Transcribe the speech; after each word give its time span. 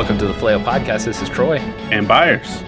Welcome 0.00 0.16
to 0.16 0.26
the 0.26 0.32
Flail 0.32 0.58
Podcast. 0.58 1.04
This 1.04 1.20
is 1.20 1.28
Troy. 1.28 1.58
And 1.58 2.08
Byers. 2.08 2.62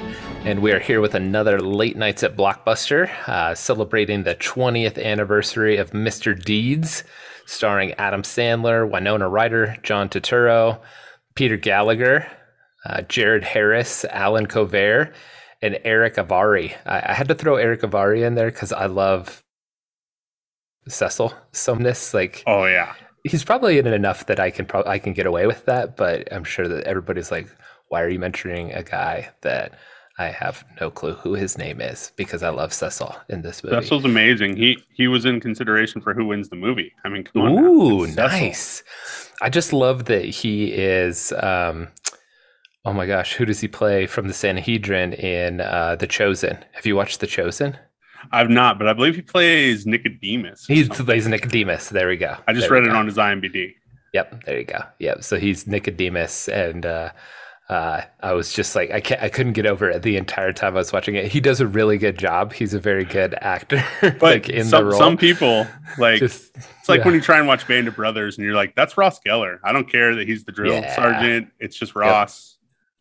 And 0.45 0.61
we 0.61 0.71
are 0.72 0.79
here 0.79 1.00
with 1.00 1.14
another 1.14 1.61
Late 1.61 1.96
Nights 1.96 2.22
at 2.22 2.36
Blockbuster, 2.36 3.08
uh, 3.27 3.54
celebrating 3.54 4.25
the 4.25 4.34
20th 4.34 5.02
anniversary 5.02 5.79
of 5.79 5.93
Mr. 5.93 6.39
Deeds, 6.39 7.04
starring 7.46 7.93
Adam 7.95 8.21
Sandler, 8.21 8.86
Winona 8.86 9.30
Ryder, 9.30 9.79
John 9.82 10.11
Turturro, 10.11 10.79
Peter 11.34 11.57
Gallagher, 11.57 12.30
uh, 12.84 13.00
Jared 13.00 13.44
Harris, 13.44 14.04
Allen 14.11 14.44
Covert, 14.44 15.14
and 15.62 15.79
Erick 15.85 16.17
Avari. 16.17 16.76
I, 16.85 17.12
I 17.12 17.14
had 17.14 17.29
to 17.29 17.35
throw 17.35 17.57
Erick 17.57 17.80
Avari 17.80 18.26
in 18.26 18.35
there 18.35 18.50
because 18.50 18.75
I 18.75 18.85
love 18.85 19.43
Cecil 20.86 21.32
Sumnus. 21.53 22.12
Like, 22.12 22.43
oh 22.46 22.67
yeah, 22.67 22.93
he's 23.25 23.44
probably 23.44 23.79
in 23.79 23.86
it 23.86 23.93
enough 23.93 24.26
that 24.26 24.40
I 24.40 24.50
can 24.50 24.67
pro- 24.67 24.85
I 24.85 24.99
can 24.99 25.12
get 25.12 25.26
away 25.26 25.46
with 25.46 25.64
that. 25.67 25.96
But 25.96 26.32
I'm 26.32 26.44
sure 26.44 26.68
that 26.68 26.85
everybody's 26.85 27.31
like, 27.31 27.48
why 27.89 28.03
are 28.03 28.08
you 28.08 28.18
mentioning 28.18 28.72
a 28.72 28.82
guy 28.82 29.31
that 29.43 29.75
I 30.18 30.26
have 30.26 30.64
no 30.81 30.90
clue 30.90 31.14
who 31.14 31.35
his 31.35 31.57
name 31.57 31.81
is 31.81 32.12
because 32.17 32.42
I 32.42 32.50
love 32.50 32.72
Cecil 32.72 33.17
in 33.28 33.42
this 33.42 33.64
movie. 33.64 33.77
Cecil's 33.77 34.05
amazing. 34.05 34.56
He 34.56 34.78
he 34.92 35.08
was 35.08 35.25
in 35.25 35.41
consideration 35.41 36.00
for 36.00 36.14
who 36.14 36.27
wins 36.27 36.48
the 36.48 36.56
movie. 36.56 36.92
I 37.05 37.08
mean, 37.08 37.25
come 37.25 37.42
on. 37.42 37.64
Ooh, 37.64 38.06
nice. 38.08 38.83
I 39.41 39.48
just 39.48 39.73
love 39.73 40.05
that 40.06 40.25
he 40.25 40.73
is. 40.73 41.33
Um, 41.33 41.89
oh 42.84 42.92
my 42.92 43.06
gosh, 43.06 43.34
who 43.34 43.45
does 43.45 43.61
he 43.61 43.69
play 43.69 44.06
from 44.06 44.28
the 44.28 44.34
Sanhedrin 44.34 45.14
in 45.14 45.61
uh, 45.61 45.97
The 45.97 46.06
Chosen? 46.06 46.59
Have 46.73 46.86
you 46.86 46.95
watched 46.95 47.20
The 47.20 47.27
Chosen? 47.27 47.77
I've 48.31 48.50
not, 48.50 48.78
but 48.78 48.89
I 48.89 48.92
believe 48.92 49.17
he 49.17 49.22
plays 49.22 49.86
Nicodemus. 49.86 50.67
He 50.67 50.84
plays 50.84 51.27
Nicodemus. 51.27 51.89
There 51.89 52.09
we 52.09 52.17
go. 52.17 52.37
I 52.47 52.53
just 52.53 52.69
there 52.69 52.81
read 52.81 52.89
it 52.89 52.95
on 52.95 53.06
his 53.06 53.17
IMDb. 53.17 53.75
Yep, 54.12 54.45
there 54.45 54.59
you 54.59 54.65
go. 54.65 54.81
Yep. 54.98 55.25
So 55.25 55.39
he's 55.39 55.67
Nicodemus, 55.67 56.48
and 56.48 56.84
uh, 56.84 57.11
uh, 57.69 58.03
I 58.20 58.33
was 58.34 58.53
just 58.53 58.77
like, 58.77 58.91
I 58.91 59.00
can't, 59.00 59.23
I 59.23 59.31
couldn't 59.31 59.55
get 59.55 59.65
over 59.65 59.89
it 59.89 60.03
the 60.03 60.17
entire 60.17 60.53
time 60.53 60.75
I 60.75 60.78
was 60.78 60.93
watching 60.93 61.15
it. 61.15 61.33
He 61.33 61.41
does 61.41 61.61
a 61.61 61.67
really 61.67 61.97
good 61.97 62.19
job. 62.19 62.53
He's 62.53 62.75
a 62.75 62.78
very 62.78 63.05
good 63.05 63.34
actor. 63.41 63.83
But 64.03 64.23
like 64.23 64.48
in 64.48 64.67
some, 64.67 64.84
the 64.84 64.91
role. 64.91 64.98
some 64.98 65.17
people 65.17 65.67
like 65.97 66.19
just, 66.19 66.55
it's 66.56 66.89
like 66.89 66.98
yeah. 66.98 67.05
when 67.06 67.15
you 67.15 67.20
try 67.20 67.39
and 67.39 67.47
watch 67.47 67.67
Band 67.67 67.89
of 67.89 67.97
Brothers 67.97 68.37
and 68.37 68.45
you're 68.45 68.55
like, 68.55 68.75
that's 68.75 68.97
Ross 68.98 69.20
Geller. 69.20 69.59
I 69.65 69.73
don't 69.73 69.91
care 69.91 70.15
that 70.17 70.28
he's 70.28 70.45
the 70.45 70.53
drill 70.53 70.75
yeah. 70.75 70.95
sergeant. 70.95 71.48
It's 71.61 71.78
just 71.78 71.95
Ross. 71.95 72.50
Yep. 72.50 72.52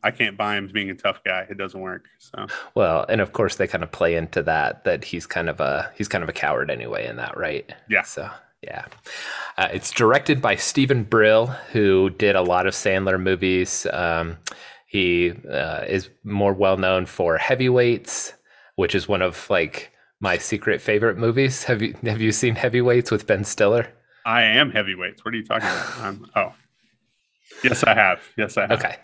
I 0.04 0.12
can't 0.12 0.38
buy 0.38 0.58
him 0.58 0.66
as 0.66 0.72
being 0.72 0.90
a 0.90 0.96
tough 0.96 1.24
guy. 1.24 1.46
It 1.50 1.58
doesn't 1.58 1.80
work. 1.80 2.06
So 2.20 2.48
well, 2.76 3.06
and 3.08 3.22
of 3.22 3.34
course 3.34 3.56
they 3.56 3.68
kind 3.68 3.84
of 3.84 3.92
play 3.92 4.16
into 4.16 4.42
that 4.44 4.84
that 4.84 5.04
he's 5.04 5.26
kind 5.26 5.50
of 5.50 5.60
a 5.60 5.92
he's 5.96 6.08
kind 6.08 6.24
of 6.24 6.30
a 6.30 6.34
coward 6.34 6.72
anyway 6.72 7.08
in 7.08 7.18
that, 7.18 7.38
right? 7.38 7.72
Yeah. 7.90 8.04
So 8.04 8.30
yeah. 8.62 8.86
Uh, 9.58 9.70
it's 9.74 9.92
directed 9.92 10.42
by 10.42 10.56
Steven 10.56 11.04
Brill, 11.04 11.48
who 11.48 12.10
did 12.12 12.36
a 12.36 12.42
lot 12.42 12.68
of 12.68 12.74
Sandler 12.74 13.22
movies. 13.22 13.88
Um, 13.92 14.38
he 14.86 15.32
uh, 15.50 15.86
is 15.88 16.10
more 16.24 16.54
well 16.54 16.78
known 16.78 17.06
for 17.06 17.38
Heavyweights, 17.38 18.34
which 18.76 18.94
is 18.94 19.08
one 19.08 19.22
of 19.22 19.50
like 19.50 19.92
my 20.20 20.38
secret 20.38 20.82
favorite 20.82 21.18
movies. 21.18 21.64
Have 21.64 21.82
you 21.82 21.96
have 22.04 22.22
you 22.22 22.32
seen 22.32 22.56
Heavyweights 22.56 23.10
with 23.10 23.26
Ben 23.26 23.44
Stiller? 23.44 23.88
I 24.26 24.44
am 24.44 24.72
Heavyweights. 24.72 25.26
What 25.26 25.34
are 25.34 25.38
you 25.38 25.46
talking 25.46 25.68
about? 25.68 26.30
oh, 26.36 26.54
yes, 27.64 27.84
I 27.84 27.96
have. 27.96 28.22
Yes, 28.38 28.58
I 28.58 28.62
have. 28.62 28.72
Okay. 28.74 28.98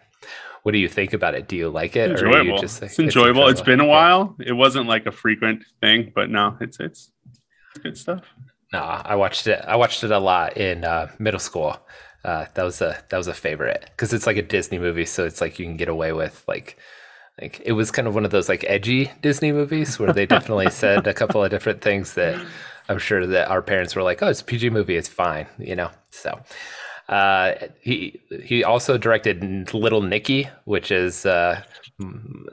What 0.68 0.74
do 0.74 0.80
you 0.80 0.90
think 0.90 1.14
about 1.14 1.34
it? 1.34 1.48
Do 1.48 1.56
you 1.56 1.70
like 1.70 1.96
it? 1.96 2.12
It's 2.12 2.22
enjoyable. 2.22 2.58
Just, 2.58 2.82
like, 2.82 2.92
it's, 2.92 3.00
enjoyable. 3.00 3.48
it's 3.48 3.62
been 3.62 3.80
a 3.80 3.86
while. 3.86 4.36
It 4.38 4.52
wasn't 4.52 4.88
like 4.88 5.06
a 5.06 5.14
frequent 5.14 5.64
thing, 5.80 6.12
but 6.14 6.30
no, 6.30 6.58
it's 6.60 6.78
it's, 6.82 7.10
it's 7.30 7.80
good 7.82 7.98
stuff. 7.98 8.26
No, 8.74 8.80
I 8.80 9.16
watched 9.16 9.48
it. 9.48 9.64
I 9.66 9.78
watched 9.78 10.04
it 10.04 10.12
a 10.12 10.20
lot 10.20 10.58
in 10.58 10.84
uh, 10.84 11.10
middle 11.20 11.40
school 11.40 11.78
uh, 12.26 12.48
that 12.56 12.64
was 12.64 12.82
a 12.82 13.02
that 13.08 13.16
was 13.16 13.28
a 13.28 13.34
favorite 13.34 13.86
because 13.92 14.12
it's 14.12 14.28
like 14.28 14.36
a 14.36 14.42
Disney 14.42 14.78
movie, 14.78 15.06
so 15.06 15.26
it's 15.26 15.40
like 15.40 15.58
you 15.58 15.66
can 15.66 15.78
get 15.78 15.88
away 15.88 16.12
with 16.12 16.44
like 16.50 16.78
like 17.40 17.62
it 17.64 17.72
was 17.72 17.90
kind 17.90 18.06
of 18.06 18.14
one 18.14 18.26
of 18.26 18.32
those 18.32 18.50
like 18.50 18.66
edgy 18.68 19.10
Disney 19.22 19.54
movies 19.54 19.98
where 19.98 20.12
they 20.12 20.26
definitely 20.26 20.70
said 20.84 21.08
a 21.08 21.14
couple 21.14 21.42
of 21.42 21.50
different 21.50 21.80
things 21.80 22.16
that 22.16 22.46
I'm 22.90 23.00
sure 23.00 23.26
that 23.26 23.48
our 23.48 23.62
parents 23.62 23.96
were 23.96 24.04
like, 24.04 24.22
oh, 24.22 24.28
it's 24.28 24.42
a 24.42 24.44
PG 24.44 24.72
movie, 24.72 24.98
it's 24.98 25.08
fine, 25.08 25.48
you 25.58 25.78
know. 25.78 25.92
So 26.10 26.42
uh, 27.10 27.54
he 27.80 28.20
he 28.44 28.64
also 28.64 28.98
directed 28.98 29.74
Little 29.74 30.02
Nicky, 30.02 30.50
which 30.66 30.92
is 30.92 31.26
uh, 31.26 31.62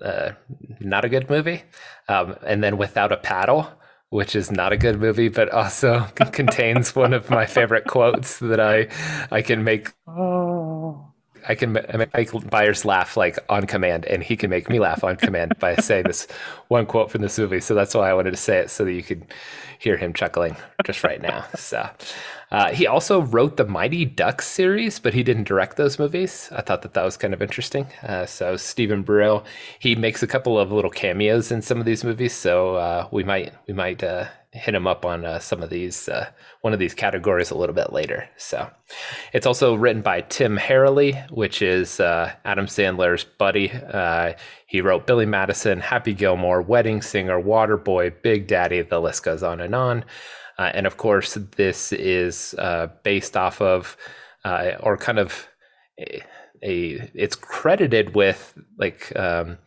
uh, 0.02 0.30
not 0.80 1.04
a 1.04 1.08
good 1.08 1.28
movie, 1.28 1.62
um, 2.08 2.36
and 2.46 2.62
then 2.62 2.76
Without 2.76 3.12
a 3.12 3.16
Paddle 3.16 3.68
which 4.14 4.36
is 4.36 4.48
not 4.52 4.72
a 4.72 4.76
good 4.76 5.00
movie, 5.00 5.28
but 5.28 5.48
also 5.48 6.00
contains 6.32 6.94
one 6.94 7.12
of 7.12 7.28
my 7.30 7.44
favorite 7.46 7.84
quotes 7.88 8.38
that 8.38 8.60
I 8.60 8.86
I 9.32 9.42
can 9.42 9.64
make. 9.64 9.92
Oh. 10.06 11.10
I 11.46 11.56
can 11.56 11.72
make 11.72 12.48
Byers 12.48 12.86
laugh 12.86 13.16
like 13.18 13.38
on 13.50 13.66
command, 13.66 14.06
and 14.06 14.22
he 14.22 14.36
can 14.36 14.48
make 14.50 14.70
me 14.70 14.78
laugh 14.78 15.02
on 15.02 15.16
command 15.16 15.58
by 15.58 15.74
saying 15.88 16.04
this 16.04 16.28
one 16.68 16.86
quote 16.86 17.10
from 17.10 17.22
this 17.22 17.38
movie. 17.38 17.60
So 17.60 17.74
that's 17.74 17.92
why 17.92 18.08
I 18.08 18.14
wanted 18.14 18.30
to 18.30 18.36
say 18.36 18.58
it 18.58 18.70
so 18.70 18.84
that 18.84 18.92
you 18.92 19.02
could 19.02 19.26
hear 19.80 19.96
him 19.96 20.12
chuckling 20.12 20.56
just 20.86 21.02
right 21.02 21.20
now. 21.20 21.44
So 21.56 21.86
uh, 22.54 22.72
he 22.72 22.86
also 22.86 23.20
wrote 23.20 23.56
the 23.56 23.64
Mighty 23.64 24.04
Ducks 24.04 24.46
series, 24.46 25.00
but 25.00 25.12
he 25.12 25.24
didn't 25.24 25.48
direct 25.48 25.76
those 25.76 25.98
movies. 25.98 26.48
I 26.52 26.60
thought 26.60 26.82
that 26.82 26.94
that 26.94 27.02
was 27.04 27.16
kind 27.16 27.34
of 27.34 27.42
interesting. 27.42 27.88
Uh, 28.00 28.26
so 28.26 28.56
Steven 28.56 29.02
Brill, 29.02 29.44
he 29.80 29.96
makes 29.96 30.22
a 30.22 30.28
couple 30.28 30.56
of 30.56 30.70
little 30.70 30.90
cameos 30.90 31.50
in 31.50 31.62
some 31.62 31.80
of 31.80 31.84
these 31.84 32.04
movies. 32.04 32.32
So 32.32 32.76
uh, 32.76 33.08
we 33.10 33.24
might 33.24 33.52
we 33.66 33.74
might 33.74 34.04
uh, 34.04 34.26
hit 34.52 34.72
him 34.72 34.86
up 34.86 35.04
on 35.04 35.24
uh, 35.24 35.40
some 35.40 35.64
of 35.64 35.70
these 35.70 36.08
uh, 36.08 36.30
one 36.60 36.72
of 36.72 36.78
these 36.78 36.94
categories 36.94 37.50
a 37.50 37.56
little 37.56 37.74
bit 37.74 37.92
later. 37.92 38.28
So 38.36 38.70
it's 39.32 39.46
also 39.46 39.74
written 39.74 40.02
by 40.02 40.20
Tim 40.20 40.56
Herlihy, 40.56 41.14
which 41.32 41.60
is 41.60 41.98
Adam 41.98 42.66
Sandler's 42.66 43.24
buddy. 43.24 43.72
he 44.68 44.80
wrote 44.80 45.08
Billy 45.08 45.26
Madison, 45.26 45.80
Happy 45.80 46.14
Gilmore, 46.14 46.62
Wedding 46.62 47.02
Singer, 47.02 47.42
Waterboy, 47.42 48.22
Big 48.22 48.46
Daddy. 48.46 48.82
The 48.82 49.00
list 49.00 49.24
goes 49.24 49.42
on 49.42 49.60
and 49.60 49.74
on. 49.74 50.04
Uh, 50.58 50.70
and 50.74 50.86
of 50.86 50.96
course, 50.96 51.34
this 51.56 51.92
is 51.92 52.54
uh, 52.58 52.88
based 53.02 53.36
off 53.36 53.60
of, 53.60 53.96
uh, 54.44 54.72
or 54.80 54.96
kind 54.96 55.18
of 55.18 55.48
a, 55.98 56.22
a, 56.62 57.10
it's 57.14 57.36
credited 57.36 58.14
with 58.14 58.56
like 58.78 59.14
um, 59.16 59.58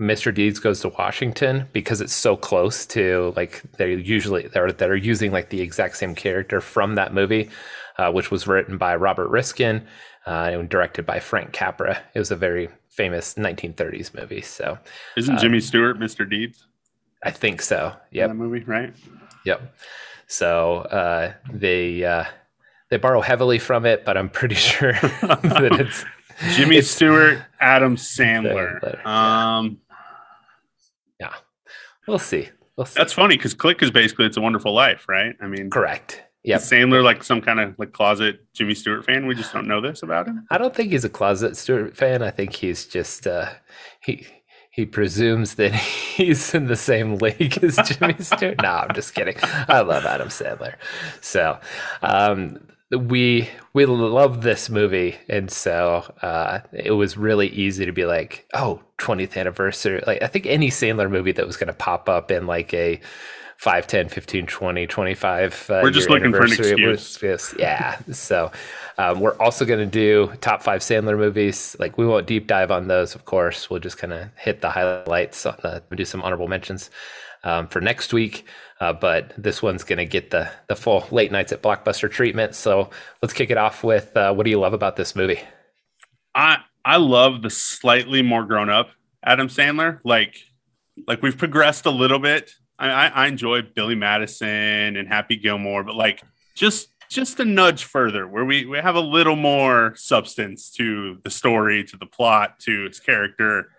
Mr. 0.00 0.32
Deeds 0.32 0.58
Goes 0.58 0.80
to 0.80 0.88
Washington 0.88 1.66
because 1.72 2.00
it's 2.00 2.12
so 2.12 2.36
close 2.36 2.86
to 2.86 3.32
like 3.36 3.62
they 3.76 3.94
usually 3.94 4.48
they're 4.48 4.72
that 4.72 4.90
are 4.90 4.96
using 4.96 5.30
like 5.30 5.50
the 5.50 5.60
exact 5.60 5.96
same 5.96 6.14
character 6.14 6.60
from 6.60 6.94
that 6.94 7.12
movie, 7.12 7.50
uh, 7.98 8.10
which 8.10 8.30
was 8.30 8.46
written 8.46 8.78
by 8.78 8.96
Robert 8.96 9.28
Riskin 9.28 9.86
uh, 10.26 10.50
and 10.52 10.68
directed 10.68 11.04
by 11.04 11.20
Frank 11.20 11.52
Capra. 11.52 12.00
It 12.14 12.18
was 12.18 12.30
a 12.30 12.36
very 12.36 12.68
famous 12.88 13.34
1930s 13.34 14.14
movie. 14.14 14.40
So, 14.40 14.78
isn't 15.16 15.38
Jimmy 15.38 15.58
uh, 15.58 15.62
Stewart 15.62 15.98
Mr. 15.98 16.28
Deeds? 16.28 16.66
I 17.22 17.30
think 17.30 17.60
so. 17.60 17.92
Yeah, 18.10 18.28
that 18.28 18.34
movie, 18.34 18.64
right? 18.64 18.94
Yep. 19.44 19.74
So 20.30 20.76
uh, 20.82 21.32
they 21.52 22.04
uh, 22.04 22.24
they 22.88 22.98
borrow 22.98 23.20
heavily 23.20 23.58
from 23.58 23.84
it, 23.84 24.04
but 24.04 24.16
I'm 24.16 24.28
pretty 24.28 24.54
sure 24.54 24.92
that 25.22 25.76
it's 25.80 26.04
Jimmy 26.56 26.76
it's, 26.76 26.88
Stewart, 26.88 27.42
Adam 27.58 27.96
Sandler. 27.96 29.04
Um, 29.04 29.78
yeah, 31.18 31.34
we'll 32.06 32.20
see. 32.20 32.48
We'll 32.76 32.86
see. 32.86 32.94
That's 32.96 33.12
funny 33.12 33.36
because 33.36 33.54
Click 33.54 33.82
is 33.82 33.90
basically 33.90 34.24
It's 34.26 34.36
a 34.36 34.40
Wonderful 34.40 34.72
Life, 34.72 35.08
right? 35.08 35.34
I 35.40 35.48
mean, 35.48 35.68
correct. 35.68 36.22
Yeah, 36.44 36.58
Sandler 36.58 37.02
like 37.02 37.24
some 37.24 37.40
kind 37.40 37.58
of 37.58 37.76
like 37.76 37.92
closet 37.92 38.46
Jimmy 38.54 38.74
Stewart 38.74 39.04
fan. 39.04 39.26
We 39.26 39.34
just 39.34 39.52
don't 39.52 39.66
know 39.66 39.80
this 39.80 40.04
about 40.04 40.28
him. 40.28 40.46
I 40.48 40.58
don't 40.58 40.72
think 40.72 40.92
he's 40.92 41.04
a 41.04 41.10
closet 41.10 41.56
Stewart 41.56 41.96
fan. 41.96 42.22
I 42.22 42.30
think 42.30 42.54
he's 42.54 42.86
just 42.86 43.26
uh, 43.26 43.50
he 44.00 44.28
he 44.70 44.86
presumes 44.86 45.56
that 45.56 45.74
he's 45.74 46.54
in 46.54 46.66
the 46.66 46.76
same 46.76 47.16
league 47.16 47.62
as 47.62 47.76
Jimmy 47.76 48.16
Stewart. 48.20 48.62
no, 48.62 48.68
I'm 48.68 48.94
just 48.94 49.14
kidding. 49.14 49.36
I 49.42 49.80
love 49.80 50.06
Adam 50.06 50.28
Sandler. 50.28 50.74
So, 51.20 51.58
um, 52.02 52.60
we 52.98 53.48
we 53.72 53.86
love 53.86 54.42
this 54.42 54.68
movie 54.68 55.16
and 55.28 55.50
so 55.50 56.12
uh, 56.22 56.60
it 56.72 56.90
was 56.92 57.16
really 57.16 57.48
easy 57.48 57.86
to 57.86 57.92
be 57.92 58.04
like 58.04 58.48
oh 58.54 58.82
20th 58.98 59.36
anniversary 59.36 60.02
like 60.06 60.20
i 60.22 60.26
think 60.26 60.44
any 60.46 60.70
sandler 60.70 61.08
movie 61.08 61.32
that 61.32 61.46
was 61.46 61.56
going 61.56 61.68
to 61.68 61.72
pop 61.72 62.08
up 62.08 62.30
in 62.30 62.46
like 62.46 62.74
a 62.74 63.00
5 63.60 63.86
10 63.86 64.08
15 64.08 64.46
20 64.46 64.86
25 64.86 65.70
uh, 65.70 65.80
we're 65.82 65.90
just 65.90 66.08
looking 66.08 66.32
for 66.32 66.44
an 66.44 66.52
excuse 66.52 67.20
was, 67.20 67.54
yeah 67.58 67.98
so 68.10 68.50
um, 69.00 69.20
we're 69.20 69.36
also 69.38 69.64
going 69.64 69.80
to 69.80 69.86
do 69.86 70.30
top 70.42 70.62
five 70.62 70.82
Sandler 70.82 71.16
movies. 71.16 71.74
Like 71.78 71.96
we 71.96 72.06
won't 72.06 72.26
deep 72.26 72.46
dive 72.46 72.70
on 72.70 72.86
those, 72.86 73.14
of 73.14 73.24
course. 73.24 73.70
We'll 73.70 73.80
just 73.80 73.96
kind 73.96 74.12
of 74.12 74.28
hit 74.36 74.60
the 74.60 74.68
highlights, 74.68 75.46
on 75.46 75.56
the, 75.62 75.82
do 75.96 76.04
some 76.04 76.20
honorable 76.20 76.48
mentions 76.48 76.90
um, 77.42 77.66
for 77.66 77.80
next 77.80 78.12
week. 78.12 78.44
Uh, 78.78 78.92
but 78.92 79.32
this 79.38 79.62
one's 79.62 79.84
going 79.84 79.98
to 79.98 80.04
get 80.04 80.30
the 80.30 80.50
the 80.66 80.76
full 80.76 81.06
late 81.10 81.32
nights 81.32 81.50
at 81.50 81.62
blockbuster 81.62 82.10
treatment. 82.10 82.54
So 82.54 82.90
let's 83.22 83.32
kick 83.32 83.50
it 83.50 83.56
off 83.56 83.82
with 83.82 84.14
uh, 84.18 84.34
what 84.34 84.44
do 84.44 84.50
you 84.50 84.60
love 84.60 84.74
about 84.74 84.96
this 84.96 85.16
movie? 85.16 85.40
I 86.34 86.58
I 86.84 86.98
love 86.98 87.40
the 87.40 87.50
slightly 87.50 88.20
more 88.20 88.44
grown 88.44 88.68
up 88.68 88.90
Adam 89.24 89.48
Sandler. 89.48 90.00
Like 90.04 90.36
like 91.06 91.22
we've 91.22 91.38
progressed 91.38 91.86
a 91.86 91.90
little 91.90 92.18
bit. 92.18 92.50
I, 92.80 93.08
I, 93.08 93.26
enjoy 93.26 93.62
Billy 93.62 93.94
Madison 93.94 94.96
and 94.96 95.06
Happy 95.06 95.36
Gilmore, 95.36 95.84
but 95.84 95.94
like 95.94 96.22
just 96.54 96.88
just 97.10 97.40
a 97.40 97.44
nudge 97.44 97.84
further, 97.84 98.26
where 98.26 98.44
we 98.44 98.64
we 98.64 98.78
have 98.78 98.94
a 98.94 99.00
little 99.00 99.36
more 99.36 99.94
substance 99.96 100.70
to 100.72 101.18
the 101.22 101.30
story, 101.30 101.84
to 101.84 101.96
the 101.96 102.06
plot, 102.06 102.58
to 102.60 102.86
its 102.86 102.98
character, 102.98 103.70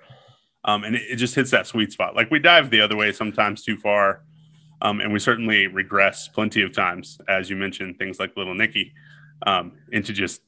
um, 0.65 0.83
and 0.83 0.95
it, 0.95 1.01
it 1.09 1.15
just 1.15 1.33
hits 1.33 1.51
that 1.51 1.65
sweet 1.65 1.92
spot. 1.92 2.15
Like 2.15 2.30
we 2.30 2.39
dive 2.39 2.69
the 2.69 2.81
other 2.81 2.95
way 2.95 3.12
sometimes 3.12 3.63
too 3.63 3.77
far, 3.77 4.24
um, 4.81 5.00
and 5.01 5.12
we 5.12 5.19
certainly 5.19 5.68
regress 5.68 6.27
plenty 6.27 6.62
of 6.62 6.74
times, 6.74 7.19
as 7.27 7.50
you 7.50 7.56
mentioned, 7.56 7.98
things 7.98 8.19
like 8.19 8.38
Little 8.38 8.56
Nicky, 8.56 8.94
um, 9.48 9.74
into 9.92 10.13
just 10.13 10.42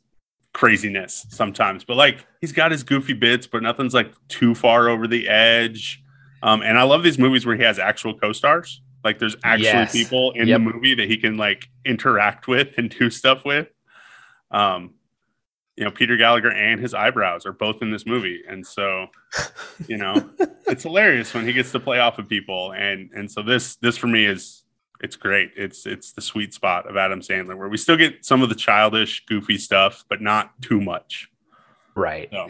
craziness 0.54 1.26
sometimes. 1.30 1.84
But 1.84 1.98
like 1.98 2.26
he's 2.40 2.52
got 2.52 2.72
his 2.72 2.84
goofy 2.84 3.14
bits, 3.14 3.48
but 3.48 3.64
nothing's 3.64 3.94
like 3.94 4.14
too 4.28 4.54
far 4.54 4.90
over 4.90 5.08
the 5.08 5.28
edge. 5.28 6.03
Um, 6.44 6.62
and 6.62 6.78
I 6.78 6.84
love 6.84 7.04
these 7.04 7.18
movies 7.18 7.46
where 7.46 7.56
he 7.56 7.64
has 7.64 7.80
actual 7.80 8.20
co-stars. 8.20 8.82
Like 9.04 9.18
there's 9.18 9.38
actually 9.46 9.66
yes. 9.66 9.94
people 9.94 10.32
in 10.32 10.48
yep. 10.48 10.60
the 10.60 10.60
movie 10.60 10.94
that 10.94 11.10
he 11.10 11.18
can 11.18 11.38
like 11.38 11.70
interact 11.86 12.48
with 12.48 12.78
and 12.78 12.90
do 12.90 13.10
stuff 13.10 13.46
with. 13.46 13.70
Um, 14.52 14.94
you 15.78 15.86
know, 15.86 15.90
Peter 15.90 16.18
Gallagher 16.18 16.52
and 16.52 16.80
his 16.80 16.94
eyebrows 16.94 17.46
are 17.46 17.54
both 17.54 17.82
in 17.82 17.92
this 17.92 18.06
movie, 18.06 18.44
and 18.48 18.66
so, 18.68 19.08
you 19.88 19.98
know, 19.98 20.30
it's 20.68 20.84
hilarious 20.84 21.34
when 21.34 21.48
he 21.48 21.54
gets 21.54 21.72
to 21.72 21.80
play 21.80 21.98
off 21.98 22.20
of 22.20 22.30
people, 22.30 22.74
and 22.74 23.10
and 23.16 23.32
so 23.32 23.42
this 23.42 23.78
this 23.78 23.98
for 23.98 24.06
me 24.06 24.26
is 24.26 24.66
it's 25.00 25.16
great. 25.16 25.52
It's 25.58 25.88
it's 25.88 26.12
the 26.12 26.22
sweet 26.22 26.54
spot 26.54 26.88
of 26.88 26.96
Adam 26.96 27.22
Sandler 27.22 27.58
where 27.58 27.70
we 27.70 27.78
still 27.78 27.98
get 27.98 28.24
some 28.24 28.44
of 28.44 28.50
the 28.50 28.56
childish, 28.56 29.26
goofy 29.26 29.58
stuff, 29.58 30.06
but 30.10 30.22
not 30.22 30.52
too 30.62 30.80
much. 30.80 31.30
Right. 31.96 32.30
So. 32.32 32.50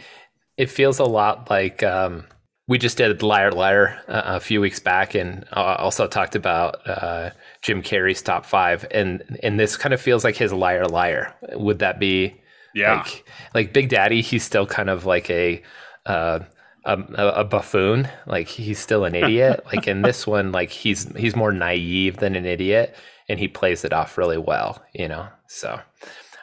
It 0.57 0.69
feels 0.69 0.99
a 0.99 1.05
lot 1.05 1.49
like 1.49 1.81
um, 1.81 2.25
we 2.67 2.77
just 2.77 2.97
did 2.97 3.21
Liar 3.21 3.51
Liar 3.51 3.99
uh, 4.07 4.21
a 4.25 4.39
few 4.39 4.61
weeks 4.61 4.79
back, 4.79 5.15
and 5.15 5.45
uh, 5.51 5.75
also 5.77 6.07
talked 6.07 6.35
about 6.35 6.87
uh, 6.87 7.31
Jim 7.61 7.81
Carrey's 7.81 8.21
top 8.21 8.45
five, 8.45 8.85
and 8.91 9.39
and 9.43 9.59
this 9.59 9.75
kind 9.75 9.93
of 9.93 10.01
feels 10.01 10.23
like 10.23 10.35
his 10.35 10.53
Liar 10.53 10.85
Liar. 10.85 11.35
Would 11.53 11.79
that 11.79 11.99
be? 11.99 12.39
Yeah. 12.73 12.97
Like, 12.97 13.25
like 13.53 13.73
Big 13.73 13.89
Daddy, 13.89 14.21
he's 14.21 14.43
still 14.43 14.65
kind 14.65 14.89
of 14.89 15.05
like 15.05 15.29
a. 15.29 15.61
Uh, 16.05 16.39
a, 16.85 16.97
a, 17.17 17.43
buffoon 17.45 18.09
like 18.27 18.49
he's 18.49 18.77
still 18.77 19.05
an 19.05 19.15
idiot 19.15 19.63
like 19.73 19.87
in 19.87 20.01
this 20.01 20.27
one 20.27 20.51
like 20.51 20.69
he's 20.69 21.07
he's 21.15 21.33
more 21.33 21.53
naive 21.53 22.17
than 22.17 22.35
an 22.35 22.45
idiot 22.45 22.93
and 23.29 23.39
he 23.39 23.47
plays 23.47 23.85
it 23.85 23.93
off 23.93 24.17
really 24.17 24.37
well 24.37 24.83
you 24.93 25.07
know 25.07 25.25
so 25.47 25.79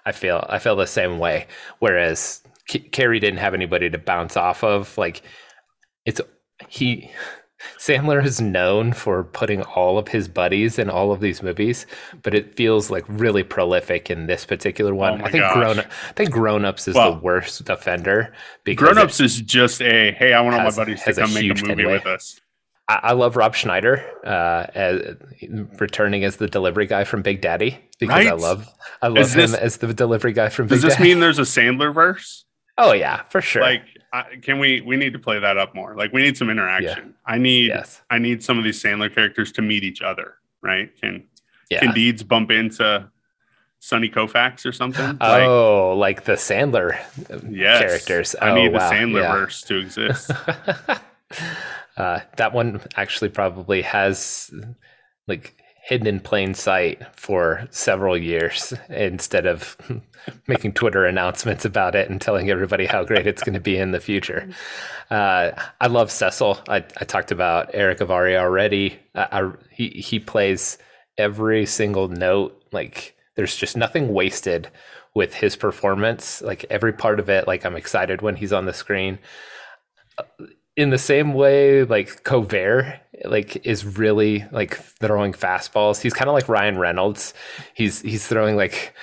i 0.07 0.13
feel 0.13 0.43
i 0.49 0.59
feel 0.59 0.77
the 0.77 0.87
same 0.87 1.19
way 1.19 1.47
whereas 1.81 2.41
K- 2.69 2.89
Carrey 2.89 3.21
didn't 3.21 3.37
have 3.37 3.53
anybody 3.53 3.91
to 3.91 3.99
bounce 3.99 4.35
off 4.35 4.65
of 4.65 4.97
like 4.97 5.21
it's 6.05 6.21
he 6.69 7.11
Sandler 7.79 8.25
is 8.25 8.41
known 8.41 8.93
for 8.93 9.25
putting 9.25 9.63
all 9.63 9.99
of 9.99 10.09
his 10.09 10.29
buddies 10.29 10.79
in 10.79 10.89
all 10.89 11.13
of 11.13 11.21
these 11.21 11.43
movies, 11.43 11.87
but 12.23 12.35
it 12.35 12.55
feels 12.55 12.91
like 12.91 13.05
really 13.07 13.43
prolific 13.43 14.11
in 14.11 14.27
this 14.27 14.47
particular 14.47 14.95
one. 14.95 15.21
Oh 15.21 15.25
I 15.25 15.31
think 15.31 15.43
gosh. 15.43 15.55
grown 15.55 15.81
I 15.81 16.13
think 16.15 16.31
Grown 16.31 16.65
Ups 16.65 16.89
is 16.89 16.95
well, 16.95 17.15
the 17.15 17.21
worst 17.21 17.69
offender 17.69 18.33
because 18.65 18.89
Grown 18.89 18.99
Ups 18.99 19.21
is 19.21 19.41
just 19.43 19.83
a 19.83 20.13
hey, 20.13 20.33
I 20.33 20.41
want 20.41 20.57
all 20.57 20.65
my 20.65 20.71
buddies 20.71 21.03
to 21.03 21.15
come 21.15 21.35
make 21.35 21.51
a 21.51 21.67
movie 21.67 21.85
with 21.85 22.07
us. 22.07 22.41
I, 22.89 23.01
I 23.03 23.13
love 23.13 23.37
Rob 23.37 23.55
Schneider 23.55 24.05
uh, 24.25 24.67
as 24.75 25.17
returning 25.79 26.25
as 26.25 26.37
the 26.37 26.49
delivery 26.49 26.87
guy 26.87 27.05
from 27.05 27.23
Big 27.23 27.41
Daddy 27.41 27.79
because 27.99 28.17
right? 28.17 28.27
I 28.29 28.33
love 28.33 28.69
I 29.03 29.09
love 29.09 29.19
is 29.19 29.35
him 29.35 29.41
this, 29.43 29.55
as 29.55 29.77
the 29.79 29.93
delivery 29.93 30.33
guy 30.33 30.49
from. 30.49 30.67
Big 30.67 30.71
Daddy. 30.71 30.81
Does 30.81 30.91
this 30.91 30.97
Daddy. 30.97 31.11
mean 31.11 31.21
there's 31.21 31.39
a 31.39 31.43
Sandler 31.43 31.93
verse? 31.95 32.47
Oh 32.79 32.93
yeah, 32.93 33.23
for 33.25 33.41
sure. 33.43 33.63
Like, 33.63 33.83
I, 34.13 34.37
can 34.43 34.59
we 34.59 34.81
we 34.81 34.97
need 34.97 35.13
to 35.13 35.19
play 35.19 35.39
that 35.39 35.57
up 35.57 35.75
more? 35.75 35.95
Like, 35.95 36.13
we 36.13 36.23
need 36.23 36.37
some 36.37 36.51
interaction. 36.51 37.09
Yeah. 37.09 37.33
I 37.33 37.39
need 37.39 37.69
yes. 37.69 38.03
I 38.11 38.19
need 38.19 38.43
some 38.43 38.59
of 38.59 38.65
these 38.65 38.83
Sandler 38.83 39.13
characters 39.15 39.53
to 39.53 39.63
meet 39.63 39.85
each 39.85 40.03
other. 40.03 40.35
Right? 40.63 40.91
Can 41.01 41.25
yeah. 41.71 41.81
can 41.81 41.93
Deeds 41.93 42.23
bump 42.23 42.51
into 42.51 43.09
Sonny 43.79 44.09
Koufax 44.11 44.67
or 44.67 44.73
something? 44.73 45.17
Oh, 45.21 45.95
like, 45.97 46.25
the 46.25 46.33
Sandler 46.33 46.99
yes. 47.49 47.81
characters. 47.81 48.35
I 48.41 48.51
oh, 48.51 48.55
need 48.55 48.73
wow. 48.73 48.89
the 48.89 48.95
Sandler 48.95 49.23
yeah. 49.23 49.33
verse 49.33 49.63
to 49.63 49.79
exist. 49.79 50.31
uh, 51.97 52.21
that 52.37 52.53
one 52.53 52.83
actually 52.97 53.31
probably 53.31 53.83
has 53.83 54.51
like 55.27 55.55
hidden 55.91 56.07
in 56.07 56.21
plain 56.21 56.55
sight 56.55 57.03
for 57.17 57.67
several 57.73 58.17
years 58.17 58.73
instead 58.91 59.45
of 59.45 59.77
making 60.47 60.73
Twitter 60.73 61.05
announcements 61.05 61.65
about 61.65 61.97
it 61.97 62.09
and 62.09 62.21
telling 62.21 62.49
everybody 62.49 62.87
how 62.87 63.03
great 63.03 63.27
it's 63.27 63.43
going 63.43 63.55
to 63.55 63.61
be 63.61 63.77
in 63.77 63.91
the 63.91 63.99
future. 63.99 64.49
Uh, 65.11 65.51
I 65.81 65.89
love 65.89 66.13
Cecil. 66.13 66.61
I, 66.69 66.77
I, 66.77 67.05
talked 67.05 67.33
about 67.33 67.75
Erick 67.75 67.99
Avari 67.99 68.39
already. 68.39 69.01
I, 69.17 69.51
he 69.73 69.89
he 69.89 70.21
plays 70.21 70.79
every 71.19 71.67
single 71.67 72.07
note. 72.07 72.63
Like 72.71 73.17
there's 73.35 73.57
just 73.57 73.77
nothing 73.77 74.15
wasted 74.15 74.69
with 75.17 75.35
his 75.35 75.57
performance. 75.57 76.41
Like 76.41 76.65
every 76.71 76.93
part 76.93 77.19
of 77.19 77.29
it. 77.29 77.49
Like 77.49 77.67
I'm 77.67 77.75
excited 77.75 78.23
when 78.23 78.37
he's 78.37 78.53
on 78.53 78.67
the 78.67 78.73
screen 78.73 79.19
in 80.81 80.89
the 80.89 80.99
same 80.99 81.35
way 81.35 81.85
like 81.85 82.25
Covert 82.25 82.99
like 83.27 83.67
is 83.67 83.85
really 83.85 84.47
like 84.51 84.77
throwing 84.77 85.35
fastballs. 85.35 86.01
He's 86.01 86.15
kind 86.15 86.31
of 86.31 86.33
like 86.33 86.49
Ryan 86.49 86.79
Reynolds. 86.79 87.35
He's 87.75 88.01
he's 88.01 88.27
throwing 88.27 88.57
like 88.57 88.95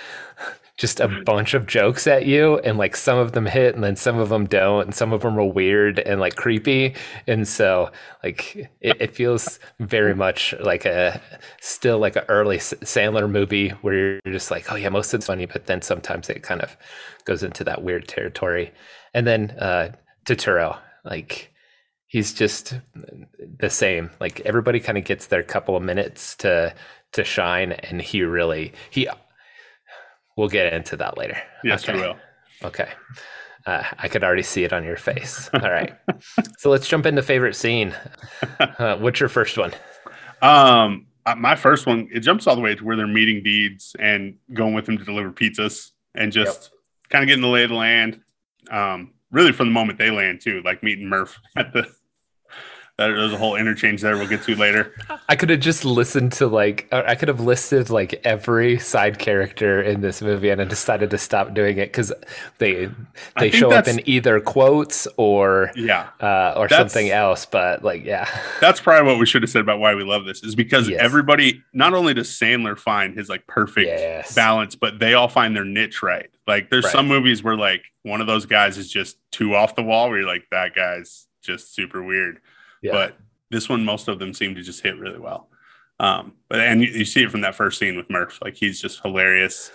just 0.75 0.99
a 0.99 1.07
bunch 1.23 1.53
of 1.53 1.67
jokes 1.67 2.07
at 2.07 2.25
you 2.25 2.57
and 2.59 2.79
like 2.79 2.95
some 2.95 3.17
of 3.19 3.33
them 3.33 3.45
hit 3.45 3.75
and 3.75 3.83
then 3.83 3.95
some 3.95 4.17
of 4.17 4.29
them 4.29 4.45
don't 4.45 4.85
and 4.85 4.95
some 4.95 5.13
of 5.13 5.21
them 5.21 5.37
are 5.37 5.45
weird 5.45 5.99
and 5.99 6.19
like 6.19 6.35
creepy 6.35 6.95
and 7.25 7.47
so 7.47 7.91
like 8.23 8.55
it, 8.81 9.01
it 9.01 9.15
feels 9.15 9.59
very 9.79 10.13
much 10.13 10.53
like 10.59 10.85
a 10.85 11.19
still 11.61 11.97
like 11.97 12.15
an 12.15 12.23
early 12.29 12.57
sandler 12.57 13.27
movie 13.29 13.69
where 13.81 13.93
you're 13.95 14.21
just 14.27 14.51
like 14.51 14.71
oh 14.71 14.75
yeah 14.75 14.89
most 14.89 15.11
of 15.13 15.17
it's 15.17 15.25
funny 15.25 15.47
but 15.47 15.65
then 15.65 15.81
sometimes 15.81 16.29
it 16.29 16.43
kind 16.43 16.61
of 16.61 16.77
goes 17.25 17.41
into 17.41 17.63
that 17.63 17.83
weird 17.83 18.07
territory 18.07 18.71
and 19.15 19.25
then 19.25 19.49
uh 19.59 19.89
Turturro 20.25 20.77
like 21.03 21.51
he's 22.07 22.33
just 22.33 22.73
the 23.59 23.69
same. 23.69 24.09
Like 24.19 24.41
everybody 24.41 24.79
kind 24.79 24.97
of 24.97 25.03
gets 25.03 25.27
their 25.27 25.43
couple 25.43 25.75
of 25.75 25.83
minutes 25.83 26.35
to 26.37 26.73
to 27.13 27.23
shine, 27.23 27.73
and 27.73 28.01
he 28.01 28.23
really 28.23 28.73
he. 28.89 29.07
We'll 30.35 30.49
get 30.49 30.73
into 30.73 30.97
that 30.97 31.17
later. 31.17 31.37
Yes, 31.63 31.83
okay. 31.83 31.93
we 31.93 32.01
will. 32.01 32.15
Okay. 32.63 32.89
Uh, 33.65 33.83
I 33.97 34.07
could 34.07 34.23
already 34.23 34.43
see 34.43 34.63
it 34.63 34.71
on 34.71 34.83
your 34.83 34.97
face. 34.97 35.49
All 35.53 35.71
right. 35.71 35.93
so 36.59 36.69
let's 36.69 36.87
jump 36.87 37.05
into 37.05 37.21
favorite 37.21 37.55
scene. 37.55 37.93
Uh, 38.59 38.97
what's 38.97 39.19
your 39.19 39.29
first 39.29 39.57
one? 39.57 39.73
Um, 40.41 41.07
uh, 41.25 41.35
my 41.35 41.55
first 41.55 41.87
one, 41.87 42.07
it 42.13 42.19
jumps 42.21 42.47
all 42.47 42.55
the 42.55 42.61
way 42.61 42.75
to 42.75 42.85
where 42.85 42.95
they're 42.95 43.07
meeting 43.07 43.43
Deeds 43.43 43.95
and 43.99 44.35
going 44.53 44.73
with 44.73 44.87
him 44.87 44.97
to 44.97 45.03
deliver 45.03 45.31
pizzas 45.31 45.91
and 46.15 46.31
just 46.31 46.61
yep. 46.61 46.71
kind 47.09 47.23
of 47.23 47.27
getting 47.27 47.41
the 47.41 47.49
lay 47.49 47.63
of 47.63 47.71
the 47.71 47.75
land. 47.75 48.21
Um, 48.71 49.13
really 49.31 49.51
from 49.51 49.67
the 49.67 49.73
moment 49.73 49.99
they 49.99 50.11
land 50.11 50.41
too, 50.41 50.61
like 50.63 50.83
meeting 50.83 51.09
Murph 51.09 51.39
at 51.57 51.73
the 51.73 51.91
there's 52.97 53.31
a 53.31 53.37
whole 53.37 53.55
interchange 53.55 54.01
there 54.01 54.17
we'll 54.17 54.27
get 54.27 54.41
to 54.43 54.55
later. 54.55 54.95
I 55.29 55.35
could 55.35 55.51
have 55.51 55.59
just 55.59 55.85
listened 55.85 56.31
to 56.33 56.47
like 56.47 56.87
I 56.91 57.13
could 57.13 57.27
have 57.27 57.39
listed 57.39 57.91
like 57.91 58.19
every 58.23 58.79
side 58.79 59.19
character 59.19 59.81
in 59.81 60.01
this 60.01 60.21
movie, 60.21 60.49
and 60.49 60.59
I 60.59 60.65
decided 60.65 61.11
to 61.11 61.17
stop 61.19 61.53
doing 61.53 61.77
it 61.77 61.91
because 61.91 62.11
they 62.57 62.89
they 63.37 63.51
show 63.51 63.71
up 63.71 63.87
in 63.87 64.01
either 64.09 64.39
quotes 64.39 65.07
or 65.17 65.71
yeah 65.75 66.09
uh, 66.19 66.55
or 66.57 66.69
something 66.69 67.11
else. 67.11 67.45
But 67.45 67.83
like 67.83 68.03
yeah, 68.03 68.27
that's 68.61 68.81
probably 68.81 69.11
what 69.11 69.19
we 69.19 69.27
should 69.27 69.43
have 69.43 69.51
said 69.51 69.61
about 69.61 69.79
why 69.79 69.93
we 69.93 70.03
love 70.03 70.25
this 70.25 70.43
is 70.43 70.55
because 70.55 70.89
yes. 70.89 70.99
everybody 70.99 71.63
not 71.73 71.93
only 71.93 72.15
does 72.15 72.29
Sandler 72.29 72.77
find 72.77 73.15
his 73.15 73.29
like 73.29 73.45
perfect 73.45 73.87
yes. 73.87 74.33
balance, 74.33 74.75
but 74.75 74.97
they 74.97 75.13
all 75.13 75.27
find 75.27 75.55
their 75.55 75.65
niche 75.65 76.01
right. 76.01 76.31
Like 76.47 76.71
there's 76.71 76.85
right. 76.85 76.93
some 76.93 77.07
movies 77.07 77.43
where 77.43 77.57
like 77.57 77.83
one 78.01 78.21
of 78.21 78.27
those 78.27 78.47
guys 78.47 78.79
is 78.79 78.89
just 78.89 79.17
too 79.31 79.53
off 79.53 79.75
the 79.75 79.83
wall, 79.83 80.09
where 80.09 80.19
you're 80.19 80.27
like 80.27 80.47
that 80.49 80.73
guy's 80.73 81.27
just 81.43 81.75
super 81.75 82.01
weird 82.01 82.41
yeah. 82.87 82.93
But 82.93 83.17
this 83.49 83.69
one, 83.69 83.85
most 83.85 84.07
of 84.07 84.19
them 84.19 84.33
seem 84.33 84.55
to 84.55 84.61
just 84.61 84.81
hit 84.81 84.97
really 84.97 85.19
well. 85.19 85.49
Um, 85.99 86.33
but 86.49 86.59
and 86.59 86.81
you, 86.81 86.89
you, 86.89 87.05
see 87.05 87.23
it 87.23 87.31
from 87.31 87.41
that 87.41 87.55
first 87.55 87.79
scene 87.79 87.97
with 87.97 88.09
Murph, 88.09 88.39
like 88.43 88.55
he's 88.55 88.79
just 88.79 89.01
hilarious. 89.01 89.71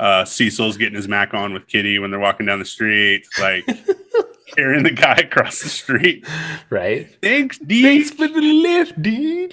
Uh, 0.00 0.24
Cecil's 0.24 0.76
getting 0.76 0.94
his 0.94 1.08
mac 1.08 1.34
on 1.34 1.52
with 1.52 1.66
Kitty 1.66 1.98
when 1.98 2.10
they're 2.10 2.20
walking 2.20 2.46
down 2.46 2.58
the 2.58 2.64
street, 2.64 3.26
like 3.38 3.66
carrying 4.56 4.84
the 4.84 4.90
guy 4.90 5.14
across 5.14 5.62
the 5.62 5.68
street. 5.68 6.26
Right. 6.70 7.14
Thanks, 7.22 7.58
D. 7.58 7.82
Thanks 7.82 8.10
for 8.10 8.28
the 8.28 8.40
lift, 8.40 9.02
D. 9.02 9.50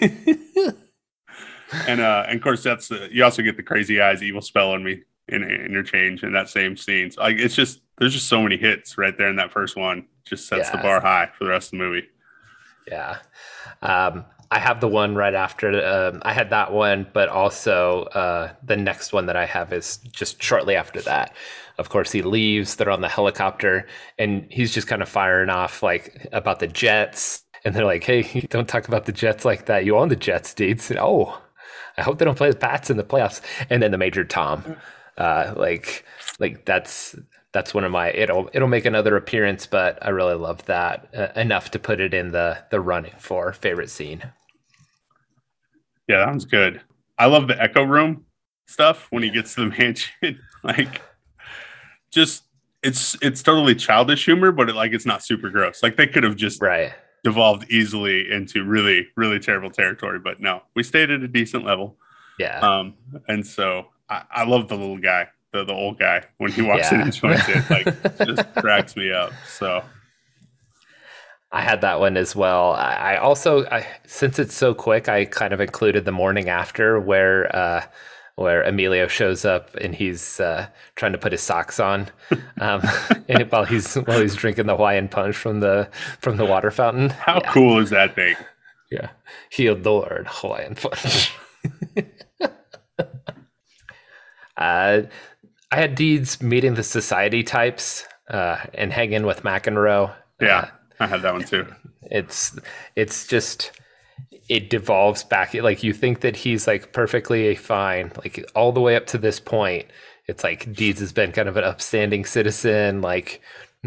and 1.88 2.00
uh, 2.00 2.24
and 2.28 2.36
of 2.36 2.42
course 2.42 2.62
that's 2.62 2.88
the, 2.88 3.08
you 3.10 3.24
also 3.24 3.42
get 3.42 3.56
the 3.56 3.62
crazy 3.62 4.00
eyes, 4.00 4.22
evil 4.22 4.42
spell 4.42 4.72
on 4.72 4.84
me 4.84 5.02
in, 5.28 5.42
in 5.42 5.50
interchange 5.50 6.22
in 6.22 6.32
that 6.32 6.48
same 6.48 6.76
scene. 6.76 7.10
So, 7.10 7.22
like 7.22 7.36
it's 7.38 7.54
just 7.54 7.80
there's 7.98 8.12
just 8.12 8.28
so 8.28 8.42
many 8.42 8.56
hits 8.56 8.98
right 8.98 9.16
there 9.16 9.28
in 9.28 9.36
that 9.36 9.52
first 9.52 9.76
one. 9.76 10.06
Just 10.24 10.48
sets 10.48 10.68
yeah. 10.68 10.76
the 10.76 10.82
bar 10.82 11.00
high 11.00 11.30
for 11.36 11.44
the 11.44 11.50
rest 11.50 11.68
of 11.68 11.78
the 11.78 11.84
movie. 11.84 12.06
Yeah. 12.88 13.18
Um, 13.82 14.24
I 14.50 14.58
have 14.60 14.80
the 14.80 14.88
one 14.88 15.14
right 15.14 15.34
after. 15.34 15.84
Um, 15.84 16.22
I 16.24 16.32
had 16.32 16.50
that 16.50 16.72
one, 16.72 17.06
but 17.12 17.28
also 17.28 18.04
uh, 18.14 18.52
the 18.62 18.76
next 18.76 19.12
one 19.12 19.26
that 19.26 19.36
I 19.36 19.44
have 19.44 19.72
is 19.72 19.96
just 19.98 20.40
shortly 20.42 20.76
after 20.76 21.00
that. 21.02 21.34
Of 21.78 21.88
course, 21.88 22.12
he 22.12 22.22
leaves. 22.22 22.76
They're 22.76 22.90
on 22.90 23.00
the 23.00 23.08
helicopter, 23.08 23.86
and 24.18 24.46
he's 24.50 24.72
just 24.72 24.86
kind 24.86 25.02
of 25.02 25.08
firing 25.08 25.50
off 25.50 25.82
like 25.82 26.28
about 26.32 26.60
the 26.60 26.68
jets. 26.68 27.44
And 27.64 27.74
they're 27.74 27.84
like, 27.84 28.04
"Hey, 28.04 28.22
don't 28.50 28.68
talk 28.68 28.86
about 28.88 29.06
the 29.06 29.12
jets 29.12 29.44
like 29.44 29.66
that. 29.66 29.84
You 29.84 29.96
own 29.96 30.08
the 30.08 30.16
jets, 30.16 30.54
dudes." 30.54 30.90
And, 30.90 31.00
oh, 31.00 31.38
I 31.96 32.02
hope 32.02 32.18
they 32.18 32.24
don't 32.24 32.38
play 32.38 32.50
the 32.50 32.56
Pats 32.56 32.88
in 32.90 32.96
the 32.96 33.04
playoffs. 33.04 33.40
And 33.68 33.82
then 33.82 33.90
the 33.90 33.98
Major 33.98 34.24
Tom, 34.24 34.76
uh, 35.18 35.54
like 35.56 36.04
like 36.38 36.64
that's 36.64 37.16
that's 37.56 37.72
one 37.72 37.84
of 37.84 37.90
my 37.90 38.10
it'll 38.10 38.50
it'll 38.52 38.68
make 38.68 38.84
another 38.84 39.16
appearance, 39.16 39.64
but 39.64 39.98
I 40.02 40.10
really 40.10 40.34
love 40.34 40.66
that 40.66 41.08
uh, 41.16 41.40
enough 41.40 41.70
to 41.70 41.78
put 41.78 42.00
it 42.00 42.12
in 42.12 42.32
the 42.32 42.58
the 42.70 42.82
running 42.82 43.14
for 43.16 43.50
favorite 43.54 43.88
scene. 43.88 44.22
Yeah, 46.06 46.18
that 46.18 46.28
one's 46.28 46.44
good. 46.44 46.82
I 47.18 47.26
love 47.26 47.48
the 47.48 47.60
Echo 47.60 47.82
Room 47.84 48.26
stuff 48.66 49.06
when 49.08 49.22
he 49.22 49.30
gets 49.30 49.54
to 49.54 49.62
the 49.62 49.76
mansion. 49.78 50.38
like, 50.64 51.00
just 52.10 52.44
it's 52.82 53.16
it's 53.22 53.42
totally 53.42 53.74
childish 53.74 54.26
humor, 54.26 54.52
but 54.52 54.68
it, 54.68 54.74
like 54.74 54.92
it's 54.92 55.06
not 55.06 55.24
super 55.24 55.48
gross. 55.48 55.82
Like 55.82 55.96
they 55.96 56.06
could 56.06 56.24
have 56.24 56.36
just 56.36 56.60
right 56.60 56.92
devolved 57.24 57.70
easily 57.70 58.30
into 58.30 58.64
really 58.64 59.08
really 59.16 59.38
terrible 59.38 59.70
territory, 59.70 60.18
but 60.18 60.40
no, 60.40 60.60
we 60.74 60.82
stayed 60.82 61.10
at 61.10 61.22
a 61.22 61.28
decent 61.28 61.64
level. 61.64 61.96
Yeah. 62.38 62.58
Um, 62.60 62.96
and 63.28 63.46
so 63.46 63.86
I, 64.10 64.24
I 64.30 64.44
love 64.44 64.68
the 64.68 64.76
little 64.76 64.98
guy, 64.98 65.28
the 65.56 65.64
the 65.64 65.72
old 65.72 65.98
guy 65.98 66.24
when 66.38 66.52
he 66.52 66.62
walks 66.62 66.90
yeah. 66.90 66.96
in 66.96 67.00
and 67.02 67.12
joins 67.12 67.48
it, 67.48 67.70
like 67.70 68.18
just 68.26 68.54
cracks 68.54 68.96
me 68.96 69.12
up. 69.12 69.32
So 69.48 69.82
I 71.52 71.62
had 71.62 71.80
that 71.80 72.00
one 72.00 72.16
as 72.16 72.34
well. 72.36 72.72
I, 72.72 73.16
also, 73.16 73.64
I, 73.66 73.86
since 74.06 74.38
it's 74.38 74.54
so 74.54 74.74
quick, 74.74 75.08
I 75.08 75.24
kind 75.24 75.54
of 75.54 75.60
included 75.60 76.04
the 76.04 76.12
morning 76.12 76.48
after 76.48 77.00
where 77.00 77.54
uh, 77.54 77.84
where 78.34 78.62
Emilio 78.62 79.06
shows 79.06 79.46
up 79.46 79.74
and 79.76 79.94
he's 79.94 80.38
uh, 80.40 80.66
trying 80.96 81.12
to 81.12 81.18
put 81.18 81.32
his 81.32 81.40
socks 81.40 81.80
on, 81.80 82.08
um, 82.60 82.82
and 83.28 83.50
while 83.50 83.64
he's 83.64 83.94
while 83.94 84.20
he's 84.20 84.34
drinking 84.34 84.66
the 84.66 84.76
Hawaiian 84.76 85.08
punch 85.08 85.36
from 85.36 85.60
the 85.60 85.88
from 86.20 86.36
the 86.36 86.44
water 86.44 86.70
fountain. 86.70 87.10
How 87.10 87.40
yeah. 87.42 87.52
cool 87.52 87.78
is 87.78 87.90
that 87.90 88.14
thing? 88.14 88.36
Yeah, 88.90 89.08
he 89.50 89.66
adored 89.66 90.26
Hawaiian 90.28 90.74
punch. 90.74 91.32
uh, 94.58 95.02
I 95.70 95.76
had 95.76 95.94
Deeds 95.94 96.42
meeting 96.42 96.74
the 96.74 96.82
society 96.82 97.42
types 97.42 98.06
uh, 98.28 98.58
and 98.74 98.92
hanging 98.92 99.26
with 99.26 99.42
McEnroe. 99.42 100.12
Yeah. 100.40 100.58
Uh, 100.58 100.68
I 101.00 101.06
had 101.06 101.22
that 101.22 101.32
one 101.32 101.44
too. 101.44 101.66
It's 102.02 102.58
it's 102.94 103.26
just 103.26 103.72
it 104.48 104.70
devolves 104.70 105.24
back 105.24 105.54
like 105.54 105.82
you 105.82 105.92
think 105.92 106.20
that 106.20 106.36
he's 106.36 106.66
like 106.66 106.92
perfectly 106.92 107.54
fine 107.56 108.12
like 108.16 108.48
all 108.54 108.70
the 108.70 108.80
way 108.80 108.94
up 108.94 109.06
to 109.06 109.18
this 109.18 109.40
point 109.40 109.86
it's 110.26 110.44
like 110.44 110.72
Deeds 110.72 111.00
has 111.00 111.12
been 111.12 111.32
kind 111.32 111.48
of 111.48 111.56
an 111.56 111.64
upstanding 111.64 112.24
citizen 112.24 113.00
like 113.00 113.40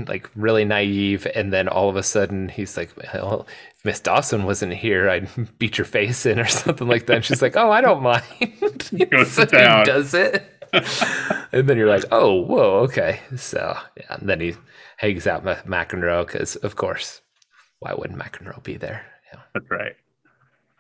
like 0.08 0.30
really 0.36 0.66
naive 0.66 1.28
and 1.36 1.52
then 1.52 1.68
all 1.68 1.90
of 1.90 1.96
a 1.96 2.04
sudden 2.04 2.50
he's 2.50 2.78
like 2.78 2.90
well 3.14 3.48
if 3.76 3.86
miss 3.86 4.00
dawson 4.00 4.46
wasn't 4.46 4.72
here 4.72 5.10
i'd 5.10 5.28
beat 5.60 5.78
your 5.78 5.86
face 5.86 6.26
in 6.26 6.40
or 6.40 6.46
something 6.48 6.88
like 6.88 7.06
that 7.06 7.18
and 7.18 7.26
she's 7.26 7.42
like 7.42 7.58
oh 7.58 7.72
i 7.72 7.82
don't 7.82 8.02
mind 8.04 8.24
so 9.28 9.46
down. 9.46 9.80
he 9.80 9.92
does 9.92 10.14
it 10.14 10.59
and 11.52 11.68
then 11.68 11.78
you're 11.78 11.90
like 11.90 12.06
oh 12.12 12.34
whoa 12.34 12.80
okay 12.80 13.20
so 13.36 13.78
yeah 13.98 14.16
and 14.16 14.30
then 14.30 14.40
he 14.40 14.56
hangs 15.00 15.28
out 15.28 15.46
with 15.46 15.64
McEnroe 15.66 16.28
because, 16.28 16.58
of 16.58 16.76
course, 16.76 17.22
why 17.80 17.94
wouldn't 17.94 18.20
McEnroe 18.20 18.62
be 18.64 18.76
there? 18.76 19.06
Yeah. 19.34 19.40
That's 19.54 19.72
right. 19.72 19.96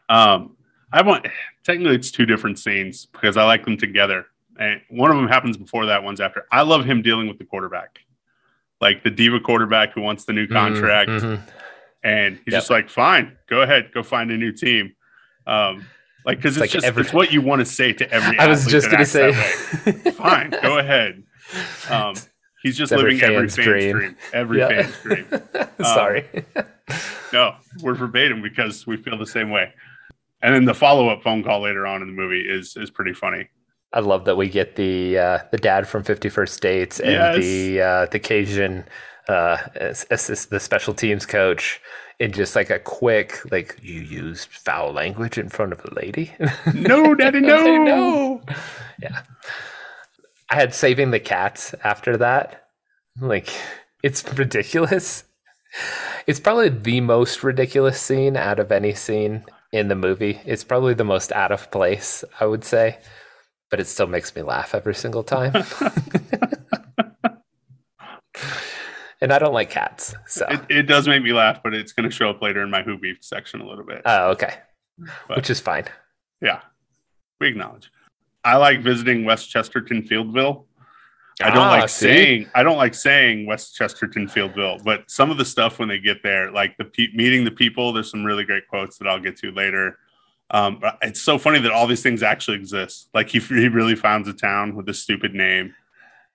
Um, 0.09 0.57
I 0.91 1.01
want 1.03 1.25
technically 1.63 1.95
it's 1.95 2.11
two 2.11 2.25
different 2.25 2.59
scenes 2.59 3.05
because 3.05 3.37
I 3.37 3.45
like 3.45 3.63
them 3.63 3.77
together. 3.77 4.25
And 4.59 4.81
one 4.89 5.09
of 5.09 5.15
them 5.15 5.29
happens 5.29 5.55
before 5.55 5.85
that, 5.85 6.03
one's 6.03 6.19
after. 6.19 6.45
I 6.51 6.63
love 6.63 6.83
him 6.83 7.01
dealing 7.01 7.29
with 7.29 7.37
the 7.37 7.45
quarterback, 7.45 7.99
like 8.81 9.05
the 9.05 9.09
diva 9.09 9.39
quarterback 9.39 9.93
who 9.93 10.01
wants 10.01 10.25
the 10.25 10.33
new 10.33 10.45
mm-hmm, 10.45 10.53
contract, 10.53 11.09
mm-hmm. 11.09 11.49
and 12.03 12.35
he's 12.43 12.51
yep. 12.51 12.61
just 12.61 12.69
like, 12.69 12.89
"Fine, 12.89 13.37
go 13.47 13.61
ahead, 13.61 13.91
go 13.93 14.03
find 14.03 14.31
a 14.31 14.37
new 14.37 14.51
team." 14.51 14.93
Um, 15.47 15.85
like 16.25 16.37
because 16.37 16.57
it's, 16.57 16.65
it's 16.65 16.73
like 16.73 16.81
just 16.81 16.85
every... 16.85 17.03
it's 17.03 17.13
what 17.13 17.31
you 17.31 17.41
want 17.41 17.59
to 17.59 17.65
say 17.65 17.93
to 17.93 18.11
every. 18.11 18.37
I 18.37 18.47
was 18.47 18.65
just 18.65 18.89
gonna 18.91 19.05
say, 19.05 19.33
"Fine, 20.13 20.51
go 20.61 20.77
ahead." 20.77 21.23
Um, 21.89 22.13
He's 22.61 22.77
just 22.77 22.91
it's 22.91 23.01
living 23.01 23.21
every 23.23 23.47
fan's, 23.49 23.55
dream. 23.55 23.95
dream. 23.95 24.17
Every 24.33 24.59
yeah. 24.59 24.67
fan's 24.67 25.01
dream. 25.01 25.27
Sorry. 25.83 26.25
Um, 26.55 26.65
no, 27.31 27.55
we're 27.81 27.93
verbatim 27.95 28.41
because 28.41 28.85
we 28.85 28.97
feel 28.97 29.17
the 29.17 29.25
same 29.25 29.49
way. 29.49 29.73
And 30.41 30.53
then 30.53 30.65
the 30.65 30.73
follow 30.73 31.09
up 31.09 31.23
phone 31.23 31.43
call 31.43 31.61
later 31.61 31.87
on 31.87 32.01
in 32.01 32.07
the 32.07 32.13
movie 32.13 32.41
is 32.41 32.75
is 32.77 32.91
pretty 32.91 33.13
funny. 33.13 33.49
I 33.93 34.01
love 34.01 34.25
that 34.25 34.35
we 34.35 34.49
get 34.49 34.75
the 34.75 35.17
uh, 35.17 35.39
the 35.51 35.57
dad 35.57 35.87
from 35.87 36.03
Fifty 36.03 36.29
First 36.29 36.61
Dates 36.61 36.99
and 36.99 37.11
yes. 37.11 37.37
the 37.37 37.81
uh, 37.81 38.05
the 38.07 38.19
Cajun 38.19 38.85
uh, 39.27 39.57
assist 40.11 40.49
the 40.49 40.59
special 40.59 40.93
teams 40.93 41.25
coach 41.25 41.81
in 42.19 42.31
just 42.33 42.55
like 42.55 42.69
a 42.69 42.79
quick 42.79 43.39
like 43.51 43.77
you 43.81 44.01
used 44.01 44.49
foul 44.49 44.91
language 44.91 45.37
in 45.37 45.49
front 45.49 45.71
of 45.71 45.83
a 45.85 45.93
lady. 45.95 46.33
No, 46.73 47.15
daddy, 47.15 47.39
no, 47.39 47.77
no. 47.83 48.41
Yeah. 49.01 49.21
I 50.49 50.55
had 50.55 50.73
saving 50.73 51.11
the 51.11 51.19
cats 51.19 51.73
after 51.83 52.17
that. 52.17 52.67
Like, 53.19 53.49
it's 54.03 54.23
ridiculous. 54.33 55.23
It's 56.25 56.39
probably 56.39 56.69
the 56.69 57.01
most 57.01 57.43
ridiculous 57.43 58.01
scene 58.01 58.35
out 58.35 58.59
of 58.59 58.71
any 58.71 58.93
scene 58.93 59.45
in 59.71 59.87
the 59.87 59.95
movie. 59.95 60.39
It's 60.45 60.63
probably 60.63 60.93
the 60.95 61.03
most 61.03 61.31
out 61.31 61.51
of 61.51 61.69
place, 61.71 62.23
I 62.39 62.45
would 62.45 62.63
say, 62.63 62.97
but 63.69 63.79
it 63.79 63.85
still 63.85 64.07
makes 64.07 64.35
me 64.35 64.41
laugh 64.41 64.73
every 64.73 64.95
single 64.95 65.23
time. 65.23 65.53
and 69.21 69.33
I 69.33 69.39
don't 69.39 69.53
like 69.53 69.69
cats, 69.69 70.15
so 70.27 70.45
it, 70.49 70.61
it, 70.69 70.83
does 70.83 71.07
make 71.07 71.23
me 71.23 71.33
laugh, 71.33 71.61
but 71.63 71.73
it's 71.73 71.91
going 71.91 72.09
to 72.09 72.15
show 72.15 72.29
up 72.29 72.41
later 72.41 72.61
in 72.61 72.69
my 72.69 72.81
who 72.81 72.97
beef 72.97 73.17
section 73.21 73.61
a 73.61 73.67
little 73.67 73.83
bit. 73.83 74.01
Oh, 74.05 74.31
okay, 74.31 74.55
but, 75.27 75.37
which 75.37 75.49
is 75.49 75.59
fine. 75.59 75.85
Yeah, 76.41 76.61
we 77.39 77.47
acknowledge. 77.47 77.91
I 78.43 78.57
like 78.57 78.81
visiting 78.81 79.25
West 79.25 79.49
Chesterton 79.49 80.03
Fieldville. 80.03 80.65
I 81.41 81.49
don't 81.51 81.67
ah, 81.67 81.69
like 81.69 81.89
see? 81.89 82.05
saying 82.05 82.49
I 82.53 82.63
don't 82.63 82.77
like 82.77 82.93
saying 82.93 83.45
West 83.45 83.75
Chesterton 83.75 84.27
Fieldville, 84.27 84.83
but 84.83 85.09
some 85.09 85.31
of 85.31 85.37
the 85.37 85.45
stuff 85.45 85.79
when 85.79 85.87
they 85.87 85.99
get 85.99 86.21
there, 86.21 86.51
like 86.51 86.75
the 86.77 86.85
pe- 86.85 87.13
meeting 87.13 87.45
the 87.45 87.51
people, 87.51 87.93
there's 87.93 88.11
some 88.11 88.25
really 88.25 88.43
great 88.43 88.67
quotes 88.67 88.97
that 88.97 89.07
I'll 89.07 89.19
get 89.19 89.37
to 89.37 89.51
later. 89.51 89.97
Um, 90.51 90.79
but 90.79 90.97
it's 91.01 91.21
so 91.21 91.37
funny 91.37 91.59
that 91.59 91.71
all 91.71 91.87
these 91.87 92.01
things 92.01 92.23
actually 92.23 92.57
exist. 92.57 93.09
Like 93.13 93.29
he, 93.29 93.39
he 93.39 93.67
really 93.67 93.95
finds 93.95 94.27
a 94.27 94.33
town 94.33 94.75
with 94.75 94.89
a 94.89 94.93
stupid 94.93 95.33
name. 95.33 95.75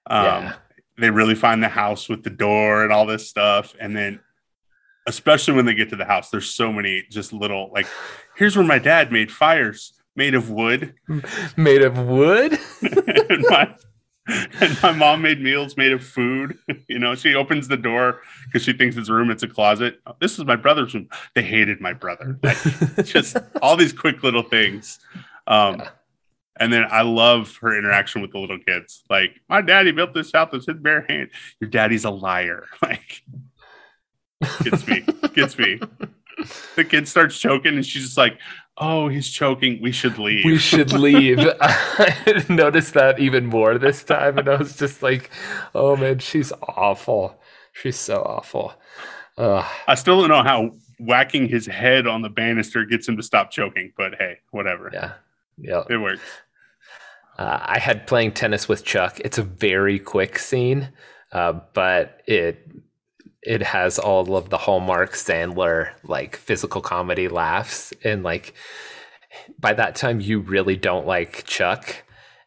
Um, 0.06 0.24
yeah. 0.24 0.54
They 0.98 1.10
really 1.10 1.34
find 1.34 1.62
the 1.62 1.68
house 1.68 2.08
with 2.08 2.22
the 2.22 2.30
door 2.30 2.84
and 2.84 2.92
all 2.92 3.06
this 3.06 3.28
stuff, 3.28 3.74
and 3.80 3.96
then 3.96 4.20
especially 5.06 5.54
when 5.54 5.66
they 5.66 5.74
get 5.74 5.90
to 5.90 5.96
the 5.96 6.04
house, 6.04 6.30
there's 6.30 6.50
so 6.50 6.72
many 6.72 7.04
just 7.10 7.32
little 7.32 7.70
like, 7.72 7.86
here's 8.36 8.56
where 8.56 8.66
my 8.66 8.78
dad 8.78 9.12
made 9.12 9.30
fires 9.30 9.92
made 10.16 10.34
of 10.34 10.50
wood. 10.50 10.94
Made 11.56 11.82
of 11.82 11.98
wood? 11.98 12.58
and, 12.82 13.44
my, 13.50 13.74
and 14.26 14.82
my 14.82 14.92
mom 14.92 15.22
made 15.22 15.40
meals 15.40 15.76
made 15.76 15.92
of 15.92 16.04
food. 16.04 16.58
You 16.86 16.98
know, 16.98 17.14
she 17.14 17.34
opens 17.34 17.66
the 17.66 17.78
door 17.78 18.20
because 18.46 18.62
she 18.62 18.72
thinks 18.72 18.96
it's 18.96 19.08
a 19.08 19.12
room, 19.12 19.30
it's 19.30 19.42
a 19.42 19.48
closet. 19.48 20.00
This 20.20 20.38
is 20.38 20.44
my 20.44 20.54
brother's 20.54 20.94
room. 20.94 21.08
They 21.34 21.42
hated 21.42 21.80
my 21.80 21.92
brother. 21.92 22.38
Like, 22.42 23.04
just 23.04 23.36
all 23.62 23.76
these 23.76 23.92
quick 23.92 24.22
little 24.22 24.42
things. 24.42 25.00
Um, 25.46 25.80
yeah. 25.80 25.88
And 26.60 26.72
then 26.72 26.86
I 26.90 27.02
love 27.02 27.56
her 27.58 27.76
interaction 27.76 28.22
with 28.22 28.32
the 28.32 28.38
little 28.38 28.58
kids. 28.58 29.02
Like, 29.10 29.40
my 29.48 29.60
daddy 29.60 29.90
built 29.90 30.14
this 30.14 30.32
house 30.32 30.52
with 30.52 30.66
his 30.66 30.76
bare 30.76 31.04
hand. 31.08 31.30
Your 31.60 31.70
daddy's 31.70 32.04
a 32.04 32.10
liar. 32.10 32.66
Like, 32.82 33.22
gets 34.62 34.86
me, 34.86 35.04
gets 35.34 35.58
me. 35.58 35.80
The 36.76 36.84
kid 36.84 37.08
starts 37.08 37.38
choking, 37.38 37.76
and 37.76 37.86
she's 37.86 38.02
just 38.02 38.18
like, 38.18 38.38
oh, 38.76 39.08
he's 39.08 39.30
choking. 39.30 39.80
We 39.80 39.92
should 39.92 40.18
leave. 40.18 40.44
We 40.44 40.58
should 40.58 40.92
leave. 40.92 41.38
I 41.60 42.44
noticed 42.48 42.94
that 42.94 43.18
even 43.18 43.46
more 43.46 43.78
this 43.78 44.04
time. 44.04 44.38
And 44.38 44.48
I 44.48 44.56
was 44.56 44.76
just 44.76 45.02
like, 45.02 45.30
oh 45.74 45.96
man, 45.96 46.18
she's 46.18 46.52
awful. 46.62 47.40
She's 47.72 47.98
so 47.98 48.22
awful. 48.22 48.74
Ugh. 49.38 49.64
I 49.86 49.94
still 49.94 50.20
don't 50.20 50.30
know 50.30 50.42
how 50.42 50.72
whacking 50.98 51.48
his 51.48 51.66
head 51.66 52.06
on 52.06 52.22
the 52.22 52.28
banister 52.28 52.84
gets 52.84 53.08
him 53.08 53.16
to 53.16 53.22
stop 53.22 53.50
choking, 53.50 53.92
but 53.96 54.14
hey, 54.18 54.38
whatever. 54.50 54.90
Yeah. 54.92 55.12
Yeah. 55.58 55.82
It 55.88 55.98
works. 55.98 56.20
Uh, 57.38 57.58
I 57.62 57.78
had 57.78 58.06
playing 58.06 58.32
tennis 58.32 58.68
with 58.68 58.84
Chuck. 58.84 59.20
It's 59.20 59.38
a 59.38 59.42
very 59.42 59.98
quick 59.98 60.38
scene, 60.38 60.90
uh, 61.32 61.60
but 61.72 62.22
it 62.26 62.70
it 63.42 63.62
has 63.62 63.98
all 63.98 64.36
of 64.36 64.48
the 64.48 64.56
hallmark 64.56 65.12
Sandler 65.12 65.92
like 66.02 66.36
physical 66.36 66.80
comedy 66.80 67.28
laughs 67.28 67.92
and 68.02 68.22
like 68.22 68.54
by 69.58 69.74
that 69.74 69.96
time 69.96 70.20
you 70.20 70.40
really 70.40 70.76
don't 70.76 71.06
like 71.06 71.44
Chuck 71.44 72.04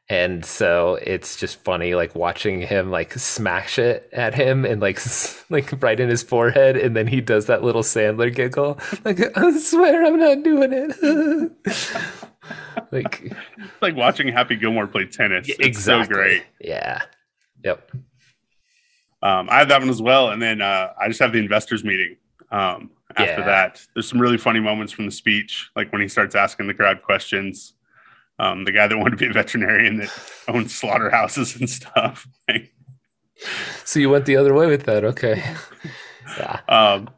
and 0.09 0.45
so 0.45 0.97
it's 1.01 1.35
just 1.35 1.61
funny 1.63 1.93
like 1.93 2.15
watching 2.15 2.61
him 2.61 2.89
like 2.89 3.13
smash 3.13 3.77
it 3.77 4.09
at 4.13 4.33
him 4.33 4.63
and 4.63 4.81
like 4.81 4.99
like 5.49 5.81
right 5.81 5.99
in 5.99 6.09
his 6.09 6.23
forehead 6.23 6.77
and 6.77 6.95
then 6.95 7.07
he 7.07 7.21
does 7.21 7.47
that 7.47 7.63
little 7.63 7.83
Sandler 7.83 8.33
giggle. 8.33 8.79
Like 9.03 9.37
I 9.37 9.57
swear 9.57 10.05
I'm 10.05 10.19
not 10.19 10.43
doing 10.43 10.71
it. 10.73 11.51
Like 12.91 13.33
like 13.81 13.95
watching 13.95 14.27
Happy 14.27 14.55
Gilmore 14.55 14.87
play 14.87 15.05
tennis. 15.05 15.47
It's 15.49 15.59
exactly. 15.59 16.05
so 16.05 16.13
great. 16.13 16.43
Yeah. 16.61 17.01
Yep. 17.63 17.91
Um, 19.23 19.49
I 19.49 19.59
have 19.59 19.69
that 19.69 19.79
one 19.79 19.89
as 19.89 20.01
well, 20.01 20.29
and 20.29 20.41
then 20.41 20.61
uh, 20.61 20.93
I 20.99 21.07
just 21.07 21.19
have 21.19 21.31
the 21.31 21.39
investors 21.39 21.83
meeting 21.83 22.17
um, 22.51 22.91
after 23.15 23.41
yeah. 23.41 23.45
that. 23.45 23.81
There's 23.93 24.07
some 24.07 24.21
really 24.21 24.37
funny 24.37 24.59
moments 24.59 24.93
from 24.93 25.05
the 25.05 25.11
speech, 25.11 25.69
like 25.75 25.91
when 25.91 26.01
he 26.01 26.07
starts 26.07 26.35
asking 26.35 26.67
the 26.67 26.73
crowd 26.73 27.01
questions. 27.01 27.73
Um, 28.39 28.65
the 28.65 28.71
guy 28.71 28.87
that 28.87 28.97
wanted 28.97 29.11
to 29.11 29.17
be 29.17 29.27
a 29.27 29.33
veterinarian 29.33 29.97
that 29.97 30.13
owns 30.47 30.73
slaughterhouses 30.73 31.55
and 31.55 31.69
stuff. 31.69 32.27
so 33.85 33.99
you 33.99 34.09
went 34.09 34.25
the 34.25 34.37
other 34.37 34.53
way 34.53 34.67
with 34.67 34.83
that, 34.83 35.03
okay? 35.03 35.43
Yeah. 36.37 36.59
Um, 36.69 37.09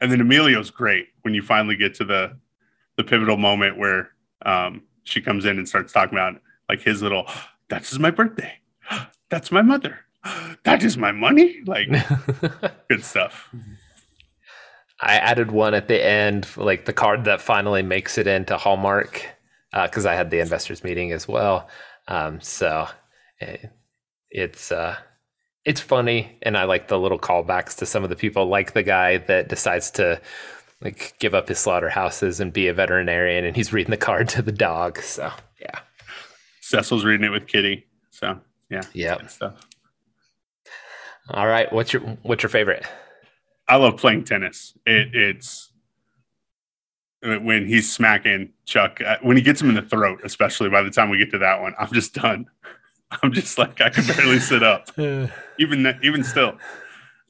and 0.00 0.12
then 0.12 0.20
Emilio's 0.20 0.70
great 0.70 1.08
when 1.22 1.34
you 1.34 1.42
finally 1.42 1.76
get 1.76 1.94
to 1.94 2.04
the 2.04 2.36
the 2.96 3.04
pivotal 3.04 3.36
moment 3.36 3.78
where 3.78 4.10
um, 4.46 4.82
she 5.02 5.20
comes 5.20 5.44
in 5.44 5.58
and 5.58 5.68
starts 5.68 5.92
talking 5.92 6.16
about 6.16 6.40
like 6.68 6.80
his 6.80 7.02
little. 7.02 7.26
That 7.70 7.90
is 7.90 7.98
my 7.98 8.10
birthday. 8.10 8.52
That's 9.30 9.50
my 9.50 9.62
mother. 9.62 9.98
That 10.64 10.82
is 10.84 10.96
my 10.96 11.12
money. 11.12 11.62
Like 11.66 11.88
good 12.88 13.04
stuff. 13.04 13.52
I 15.00 15.16
added 15.16 15.50
one 15.50 15.74
at 15.74 15.88
the 15.88 16.02
end, 16.02 16.46
like 16.56 16.84
the 16.84 16.92
card 16.92 17.24
that 17.24 17.40
finally 17.40 17.82
makes 17.82 18.16
it 18.16 18.26
into 18.26 18.56
Hallmark, 18.56 19.26
because 19.82 20.06
uh, 20.06 20.10
I 20.10 20.14
had 20.14 20.30
the 20.30 20.40
investors 20.40 20.84
meeting 20.84 21.12
as 21.12 21.26
well. 21.26 21.68
Um, 22.06 22.40
so 22.40 22.86
it, 23.40 23.70
it's 24.30 24.70
uh, 24.70 24.96
it's 25.64 25.80
funny, 25.80 26.38
and 26.42 26.56
I 26.56 26.64
like 26.64 26.88
the 26.88 26.98
little 26.98 27.18
callbacks 27.18 27.76
to 27.76 27.86
some 27.86 28.04
of 28.04 28.10
the 28.10 28.16
people, 28.16 28.46
like 28.46 28.72
the 28.72 28.82
guy 28.82 29.18
that 29.18 29.48
decides 29.48 29.90
to 29.92 30.20
like 30.80 31.14
give 31.18 31.34
up 31.34 31.48
his 31.48 31.58
slaughterhouses 31.58 32.40
and 32.40 32.52
be 32.52 32.68
a 32.68 32.74
veterinarian, 32.74 33.44
and 33.44 33.56
he's 33.56 33.72
reading 33.72 33.90
the 33.90 33.96
card 33.96 34.28
to 34.30 34.42
the 34.42 34.52
dog. 34.52 35.00
So 35.00 35.32
yeah, 35.60 35.80
Cecil's 36.60 37.04
reading 37.04 37.26
it 37.26 37.30
with 37.30 37.46
Kitty. 37.46 37.86
So 38.10 38.38
yeah, 38.70 38.82
yeah. 38.92 39.18
All 41.30 41.46
right, 41.46 41.72
what's 41.72 41.92
your 41.92 42.02
what's 42.22 42.42
your 42.42 42.50
favorite? 42.50 42.84
I 43.66 43.76
love 43.76 43.96
playing 43.96 44.24
tennis. 44.24 44.76
It, 44.84 45.14
it's 45.14 45.72
when 47.24 47.66
he's 47.66 47.90
smacking 47.90 48.52
Chuck 48.66 49.00
uh, 49.00 49.16
when 49.22 49.36
he 49.36 49.42
gets 49.42 49.60
him 49.60 49.68
in 49.68 49.74
the 49.74 49.82
throat, 49.82 50.20
especially 50.24 50.68
by 50.68 50.82
the 50.82 50.90
time 50.90 51.10
we 51.10 51.18
get 51.18 51.30
to 51.32 51.38
that 51.38 51.60
one, 51.60 51.74
I'm 51.78 51.92
just 51.92 52.14
done. 52.14 52.46
I'm 53.22 53.32
just 53.32 53.58
like 53.58 53.80
I 53.80 53.90
can 53.90 54.06
barely 54.06 54.38
sit 54.40 54.62
up, 54.62 54.90
even 55.58 55.98
even 56.02 56.24
still. 56.24 56.58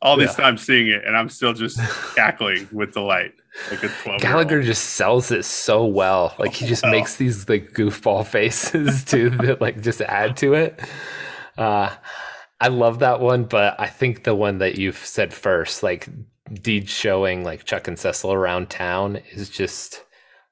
All 0.02 0.18
this 0.18 0.36
yeah. 0.36 0.44
time 0.44 0.58
seeing 0.58 0.88
it, 0.88 1.02
and 1.06 1.16
I'm 1.16 1.30
still 1.30 1.54
just 1.54 1.78
cackling 2.14 2.68
with 2.72 2.92
delight. 2.92 3.32
Like 3.70 3.84
a 3.84 3.88
12 3.88 4.20
Gallagher 4.20 4.62
just 4.62 4.90
sells 4.90 5.30
it 5.30 5.44
so 5.44 5.86
well. 5.86 6.34
Like 6.38 6.54
he 6.54 6.66
just 6.66 6.84
makes 6.84 7.16
these 7.16 7.48
like 7.48 7.72
goofball 7.72 8.26
faces 8.26 9.04
too 9.04 9.30
that 9.30 9.60
like 9.60 9.80
just 9.80 10.02
add 10.02 10.36
to 10.38 10.54
it. 10.54 10.78
Uh, 11.56 11.94
I 12.60 12.68
love 12.68 12.98
that 12.98 13.20
one, 13.20 13.44
but 13.44 13.78
I 13.78 13.86
think 13.86 14.24
the 14.24 14.34
one 14.34 14.58
that 14.58 14.76
you've 14.76 14.98
said 14.98 15.32
first, 15.32 15.82
like 15.82 16.08
Deed 16.52 16.88
showing 16.88 17.44
like 17.44 17.64
Chuck 17.64 17.88
and 17.88 17.98
Cecil 17.98 18.32
around 18.32 18.70
town, 18.70 19.16
is 19.32 19.48
just 19.48 20.04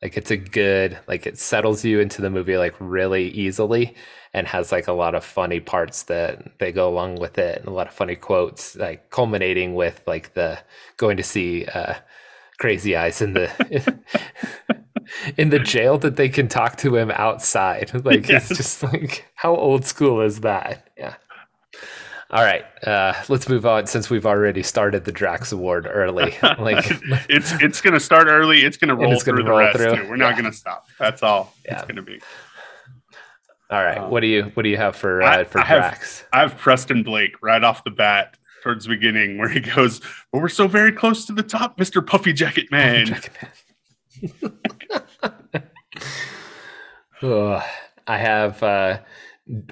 like 0.03 0.17
it's 0.17 0.31
a 0.31 0.37
good 0.37 0.99
like 1.07 1.27
it 1.27 1.39
settles 1.39 1.85
you 1.85 2.01
into 2.01 2.21
the 2.21 2.31
movie 2.31 2.57
like 2.57 2.75
really 2.81 3.29
easily 3.29 3.95
and 4.35 4.47
has 4.49 4.73
like 4.73 4.89
a 4.89 4.93
lot 4.93 5.15
of 5.15 5.25
funny 5.25 5.61
parts 5.61 6.05
that 6.05 6.59
they 6.59 6.73
go 6.73 6.89
along 6.89 7.17
with 7.17 7.39
it 7.39 7.59
and 7.59 7.69
a 7.69 7.73
lot 7.73 7.87
of 7.87 7.95
funny 7.95 8.17
quotes 8.17 8.75
like 8.77 9.11
culminating 9.11 9.75
with 9.75 10.03
like 10.07 10.35
the 10.35 10.59
going 10.97 11.17
to 11.17 11.23
see 11.23 11.65
uh 11.67 11.95
crazy 12.59 12.97
eyes 12.97 13.23
in 13.23 13.35
the 13.35 13.99
in 15.37 15.51
the 15.51 15.59
jail 15.59 15.99
that 15.99 16.17
they 16.17 16.29
can 16.29 16.49
talk 16.49 16.77
to 16.77 16.97
him 16.97 17.11
outside. 17.13 17.91
Like 18.05 18.29
yes. 18.29 18.51
it's 18.51 18.59
just 18.59 18.83
like 18.83 19.27
how 19.35 19.55
old 19.55 19.85
school 19.85 20.21
is 20.21 20.41
that? 20.41 20.89
Yeah 20.97 21.15
all 22.33 22.43
right, 22.43 22.65
uh, 22.87 23.13
let's 23.29 23.47
move 23.47 23.67
on 23.67 23.87
since 23.87 24.09
we've 24.09 24.25
already 24.25 24.63
started 24.63 25.05
the 25.05 25.13
Drax 25.13 25.53
Award 25.53 25.87
early. 25.91 26.35
Like 26.59 26.87
it's 27.29 27.53
it's 27.61 27.81
going 27.81 27.95
to 27.95 28.01
start 28.01 28.27
early. 28.29 28.61
It's 28.61 28.77
going 28.77 28.89
to 28.89 28.95
roll 28.95 29.19
through 29.19 29.43
the 29.43 29.53
rest. 29.53 29.79
Through. 29.79 30.09
We're 30.09 30.17
not 30.17 30.37
going 30.37 30.51
to 30.51 30.57
stop. 30.57 30.87
That's 30.99 31.23
all 31.23 31.55
yeah. 31.65 31.75
it's 31.75 31.83
going 31.83 31.97
to 31.97 32.03
be. 32.03 32.21
All 33.71 33.83
right, 33.83 33.99
um, 33.99 34.11
what 34.11 34.21
do 34.21 34.29
you 34.29 34.45
what 34.55 34.63
do 34.63 34.69
you 34.69 34.77
have 34.77 34.95
for 34.95 35.23
uh, 35.23 35.45
for 35.45 35.61
I 35.61 35.67
Drax? 35.67 36.21
Have, 36.21 36.29
I 36.33 36.41
have 36.41 36.57
Preston 36.57 37.03
Blake 37.03 37.43
right 37.43 37.63
off 37.65 37.85
the 37.85 37.91
bat 37.91 38.37
towards 38.63 38.85
the 38.85 38.91
beginning 38.91 39.39
where 39.39 39.49
he 39.49 39.61
goes, 39.61 40.01
"But 40.31 40.41
we're 40.41 40.49
so 40.49 40.69
very 40.69 40.93
close 40.93 41.27
to 41.27 41.33
the 41.33 41.43
top, 41.43 41.79
Mister 41.79 42.01
Puffy 42.01 42.33
Jacket 42.33 42.71
Man." 42.71 43.09
Puffy 43.09 43.29
Jacket 44.23 44.53
Man. 45.53 45.63
oh, 47.23 47.67
I 48.07 48.19
have. 48.19 48.63
Uh, 48.63 48.99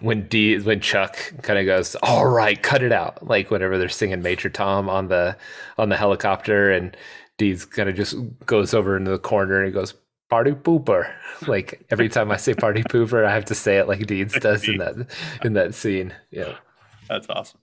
when 0.00 0.26
D 0.28 0.58
when 0.58 0.80
Chuck 0.80 1.16
kind 1.42 1.58
of 1.58 1.66
goes, 1.66 1.94
all 1.96 2.26
right, 2.26 2.60
cut 2.60 2.82
it 2.82 2.92
out, 2.92 3.26
like 3.26 3.50
whenever 3.50 3.78
they're 3.78 3.88
singing 3.88 4.22
Major 4.22 4.50
Tom 4.50 4.88
on 4.88 5.08
the 5.08 5.36
on 5.78 5.88
the 5.88 5.96
helicopter, 5.96 6.70
and 6.70 6.96
Deed's 7.38 7.64
kind 7.64 7.88
of 7.88 7.94
just 7.94 8.16
goes 8.46 8.74
over 8.74 8.96
into 8.96 9.10
the 9.10 9.18
corner 9.18 9.58
and 9.58 9.66
he 9.66 9.72
goes, 9.72 9.94
party 10.28 10.52
pooper. 10.52 11.12
Like 11.46 11.86
every 11.90 12.10
time 12.10 12.30
I 12.30 12.36
say 12.36 12.52
party 12.52 12.82
pooper, 12.82 13.24
I 13.24 13.32
have 13.32 13.46
to 13.46 13.54
say 13.54 13.78
it 13.78 13.88
like 13.88 14.06
Deeds 14.06 14.38
does 14.40 14.68
in 14.68 14.76
that 14.76 14.94
in 15.42 15.54
that 15.54 15.74
scene. 15.74 16.12
Yeah, 16.30 16.56
that's 17.08 17.26
awesome. 17.30 17.60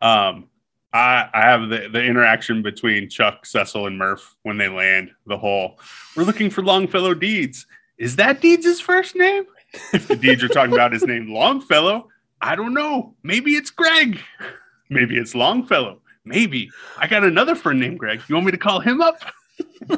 Um, 0.00 0.48
I 0.94 1.28
I 1.34 1.42
have 1.42 1.68
the 1.68 1.90
the 1.92 2.02
interaction 2.02 2.62
between 2.62 3.10
Chuck, 3.10 3.44
Cecil, 3.44 3.86
and 3.86 3.98
Murph 3.98 4.36
when 4.42 4.56
they 4.56 4.68
land. 4.68 5.10
The 5.26 5.36
whole 5.36 5.78
we're 6.16 6.22
looking 6.24 6.48
for 6.48 6.62
Longfellow 6.62 7.12
Deeds. 7.12 7.66
Is 7.98 8.16
that 8.16 8.40
Deeds' 8.40 8.80
first 8.80 9.16
name? 9.16 9.44
If 9.92 10.08
the 10.08 10.16
deeds 10.16 10.42
are 10.42 10.48
talking 10.48 10.72
about 10.72 10.94
is 10.94 11.04
named 11.04 11.28
Longfellow, 11.28 12.08
I 12.40 12.56
don't 12.56 12.74
know. 12.74 13.14
Maybe 13.22 13.52
it's 13.52 13.70
Greg. 13.70 14.20
Maybe 14.90 15.16
it's 15.16 15.34
Longfellow. 15.34 16.00
Maybe 16.24 16.70
I 16.98 17.06
got 17.06 17.24
another 17.24 17.54
friend 17.54 17.80
named 17.80 17.98
Greg. 17.98 18.22
You 18.28 18.34
want 18.34 18.46
me 18.46 18.52
to 18.52 18.58
call 18.58 18.80
him 18.80 19.00
up? 19.00 19.16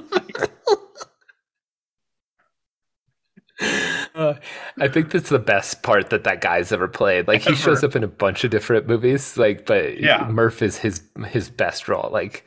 uh, 4.15 4.35
I 4.79 4.89
think 4.89 5.11
that's 5.11 5.29
the 5.29 5.39
best 5.39 5.83
part 5.83 6.11
that 6.11 6.25
that 6.25 6.41
guy's 6.41 6.73
ever 6.73 6.89
played. 6.89 7.29
Like 7.29 7.43
he 7.43 7.51
ever. 7.51 7.57
shows 7.57 7.85
up 7.85 7.95
in 7.97 8.03
a 8.05 8.09
bunch 8.09 8.45
of 8.45 8.51
different 8.51 8.87
movies. 8.87 9.37
Like, 9.37 9.67
but 9.67 10.01
yeah, 10.01 10.29
Murph 10.29 10.63
is 10.63 10.79
his 10.79 11.03
his 11.29 11.49
best 11.49 11.89
role. 11.89 12.11
Like 12.13 12.45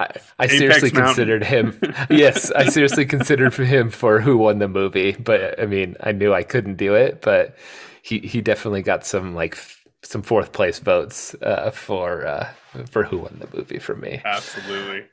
I, 0.00 0.20
I 0.38 0.46
seriously 0.46 0.90
Mountain. 0.92 1.04
considered 1.04 1.44
him. 1.44 1.78
yes, 2.10 2.50
I 2.52 2.66
seriously 2.68 3.04
considered 3.04 3.54
him 3.54 3.90
for 3.90 4.20
who 4.20 4.38
won 4.38 4.58
the 4.58 4.68
movie, 4.68 5.12
but 5.12 5.60
I 5.60 5.66
mean, 5.66 5.96
I 6.00 6.12
knew 6.12 6.32
I 6.32 6.42
couldn't 6.42 6.76
do 6.76 6.94
it. 6.94 7.20
But 7.20 7.56
he 8.02 8.18
he 8.20 8.40
definitely 8.40 8.82
got 8.82 9.04
some 9.04 9.34
like 9.34 9.54
f- 9.54 9.84
some 10.02 10.22
fourth 10.22 10.52
place 10.52 10.78
votes 10.78 11.34
uh, 11.42 11.70
for 11.70 12.26
uh, 12.26 12.48
for 12.90 13.04
who 13.04 13.18
won 13.18 13.38
the 13.40 13.56
movie 13.56 13.78
for 13.78 13.94
me. 13.94 14.22
Absolutely. 14.24 15.04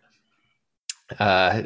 Uh, 1.19 1.63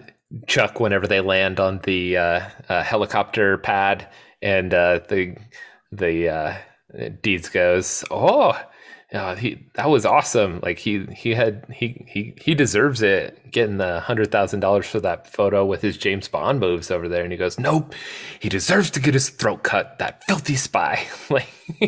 Chuck, 0.47 0.79
whenever 0.79 1.07
they 1.07 1.21
land 1.21 1.59
on 1.59 1.79
the 1.83 2.17
uh, 2.17 2.49
uh, 2.69 2.83
helicopter 2.83 3.57
pad, 3.59 4.07
and 4.41 4.73
uh, 4.73 4.99
the 5.09 5.35
the 5.91 6.57
Deeds 7.21 7.49
goes, 7.49 8.03
"Oh, 8.09 8.59
yeah, 9.11 9.35
he 9.35 9.61
that 9.73 9.89
was 9.89 10.05
awesome. 10.05 10.61
Like 10.63 10.79
he 10.79 11.05
he 11.13 11.33
had 11.33 11.65
he 11.69 12.05
he 12.07 12.33
he 12.39 12.55
deserves 12.55 13.01
it. 13.01 13.51
Getting 13.51 13.75
the 13.75 13.99
hundred 13.99 14.31
thousand 14.31 14.61
dollars 14.61 14.85
for 14.85 15.01
that 15.01 15.27
photo 15.27 15.65
with 15.65 15.81
his 15.81 15.97
James 15.97 16.29
Bond 16.29 16.61
moves 16.61 16.89
over 16.89 17.09
there, 17.09 17.23
and 17.23 17.31
he 17.31 17.37
goes, 17.37 17.59
"Nope, 17.59 17.93
he 18.39 18.47
deserves 18.47 18.89
to 18.91 19.01
get 19.01 19.13
his 19.13 19.29
throat 19.29 19.63
cut. 19.63 19.99
That 19.99 20.23
filthy 20.23 20.55
spy." 20.55 21.05
like 21.29 21.49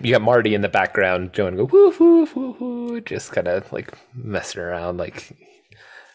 you 0.00 0.10
got 0.12 0.22
Marty 0.22 0.56
in 0.56 0.62
the 0.62 0.68
background, 0.68 1.34
going 1.34 1.54
go 1.54 1.64
woo 1.66 1.94
woo 2.00 2.28
woo 2.34 2.56
woo, 2.58 3.00
just 3.00 3.30
kind 3.30 3.46
of 3.46 3.72
like 3.72 3.94
messing 4.12 4.60
around, 4.60 4.96
like 4.96 5.30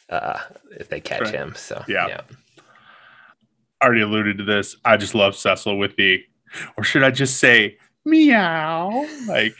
uh, 0.09 0.39
if 0.71 0.89
they 0.89 0.99
catch 0.99 1.21
right. 1.21 1.33
him. 1.33 1.53
So 1.55 1.81
yeah. 1.87 2.07
yeah, 2.09 2.21
already 3.81 4.01
alluded 4.01 4.37
to 4.39 4.43
this. 4.43 4.75
I 4.83 4.97
just 4.97 5.15
love 5.15 5.33
Cecil 5.37 5.77
with 5.77 5.95
the, 5.95 6.21
or 6.77 6.83
should 6.83 7.03
I 7.03 7.11
just 7.11 7.37
say 7.37 7.77
meow? 8.03 9.07
Like 9.29 9.55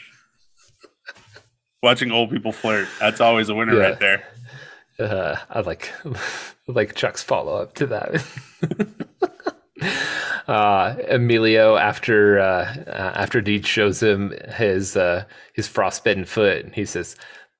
watching 1.86 2.10
old 2.10 2.30
people 2.30 2.50
flirt. 2.50 2.88
That's 2.98 3.20
always 3.20 3.48
a 3.48 3.54
winner 3.54 3.76
yeah. 3.76 3.80
right 3.80 4.00
there. 4.00 4.24
Uh, 4.98 5.36
I 5.48 5.60
like 5.60 5.92
like 6.66 6.96
Chuck's 6.96 7.22
follow 7.22 7.62
up 7.62 7.76
to 7.76 7.86
that. 7.86 8.26
uh, 10.48 10.96
Emilio 11.08 11.76
after 11.76 12.40
uh, 12.40 12.74
uh, 12.88 13.12
after 13.14 13.40
Deed 13.40 13.64
shows 13.64 14.02
him 14.02 14.34
his 14.56 14.96
uh, 14.96 15.26
his 15.54 15.68
frostbitten 15.68 16.24
foot, 16.24 16.74
he 16.74 16.84
says, 16.84 17.14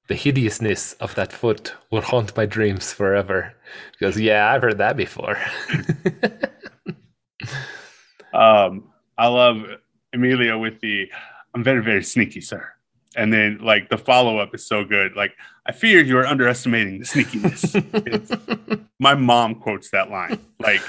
"The 0.09 0.17
hideousness 0.17 0.95
of 0.95 1.15
that 1.15 1.33
foot 1.33 1.75
will 1.93 2.03
haunt 2.03 2.37
my 2.37 2.47
dreams 2.47 2.93
forever." 2.93 3.55
He 3.97 4.05
goes, 4.05 4.19
"Yeah, 4.19 4.51
I've 4.51 4.63
heard 4.63 4.79
that 4.79 4.97
before." 4.97 5.37
um, 8.35 8.91
I 9.17 9.29
love 9.29 9.59
Emilio 10.13 10.59
with 10.59 10.81
the 10.81 11.09
"I'm 11.55 11.63
very 11.63 11.85
very 11.85 12.03
sneaky, 12.03 12.41
sir." 12.41 12.73
And 13.17 13.33
then 13.33 13.59
like 13.63 13.89
the 13.89 13.99
follow 13.99 14.39
up 14.39 14.55
is 14.55 14.67
so 14.67 14.85
good. 14.85 15.17
Like 15.17 15.33
I 15.65 15.73
fear 15.73 16.03
you 16.03 16.19
are 16.19 16.27
underestimating 16.27 16.99
the 16.99 17.05
sneakiness. 17.05 18.87
my 19.01 19.15
mom 19.15 19.57
quotes 19.57 19.91
that 19.91 20.11
line. 20.11 20.39
Like 20.61 20.83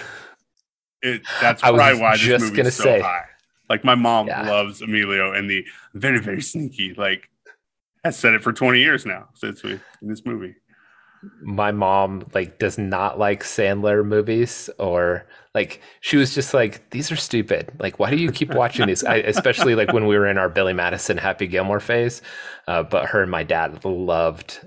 it. 1.01 1.21
That's 1.41 1.61
probably 1.61 1.99
why 1.99 2.17
this 2.17 2.41
movie 2.41 2.61
is 2.61 2.75
so 2.75 2.83
say. 2.83 2.99
high. 2.99 3.25
Like 3.69 3.83
my 3.83 3.95
mom 3.95 4.27
yeah. 4.27 4.47
loves 4.47 4.81
Emilio 4.81 5.33
and 5.33 5.49
the 5.49 5.65
very 5.93 6.19
very 6.19 6.41
sneaky. 6.41 6.93
Like 6.93 7.29
has 8.03 8.17
said 8.17 8.33
it 8.33 8.43
for 8.43 8.53
twenty 8.53 8.79
years 8.79 9.05
now 9.05 9.29
since 9.33 9.63
we 9.63 9.71
in 10.01 10.07
this 10.07 10.25
movie. 10.25 10.55
My 11.41 11.71
mom 11.71 12.25
like 12.33 12.59
does 12.59 12.77
not 12.77 13.19
like 13.19 13.43
Sandler 13.43 14.05
movies 14.05 14.69
or 14.79 15.27
like 15.53 15.81
she 16.01 16.17
was 16.17 16.35
just 16.35 16.53
like 16.53 16.89
these 16.91 17.11
are 17.11 17.15
stupid. 17.15 17.71
Like 17.79 17.99
why 17.99 18.11
do 18.11 18.17
you 18.17 18.31
keep 18.31 18.53
watching 18.53 18.87
these? 18.87 19.03
I, 19.03 19.17
especially 19.17 19.75
like 19.75 19.93
when 19.93 20.07
we 20.07 20.17
were 20.17 20.27
in 20.27 20.37
our 20.37 20.49
billy 20.49 20.73
madison 20.73 21.17
happy 21.17 21.47
gilmore 21.47 21.79
phase 21.79 22.21
uh, 22.67 22.83
but 22.83 23.07
her 23.07 23.21
and 23.21 23.31
my 23.31 23.43
dad 23.43 23.83
loved 23.85 24.59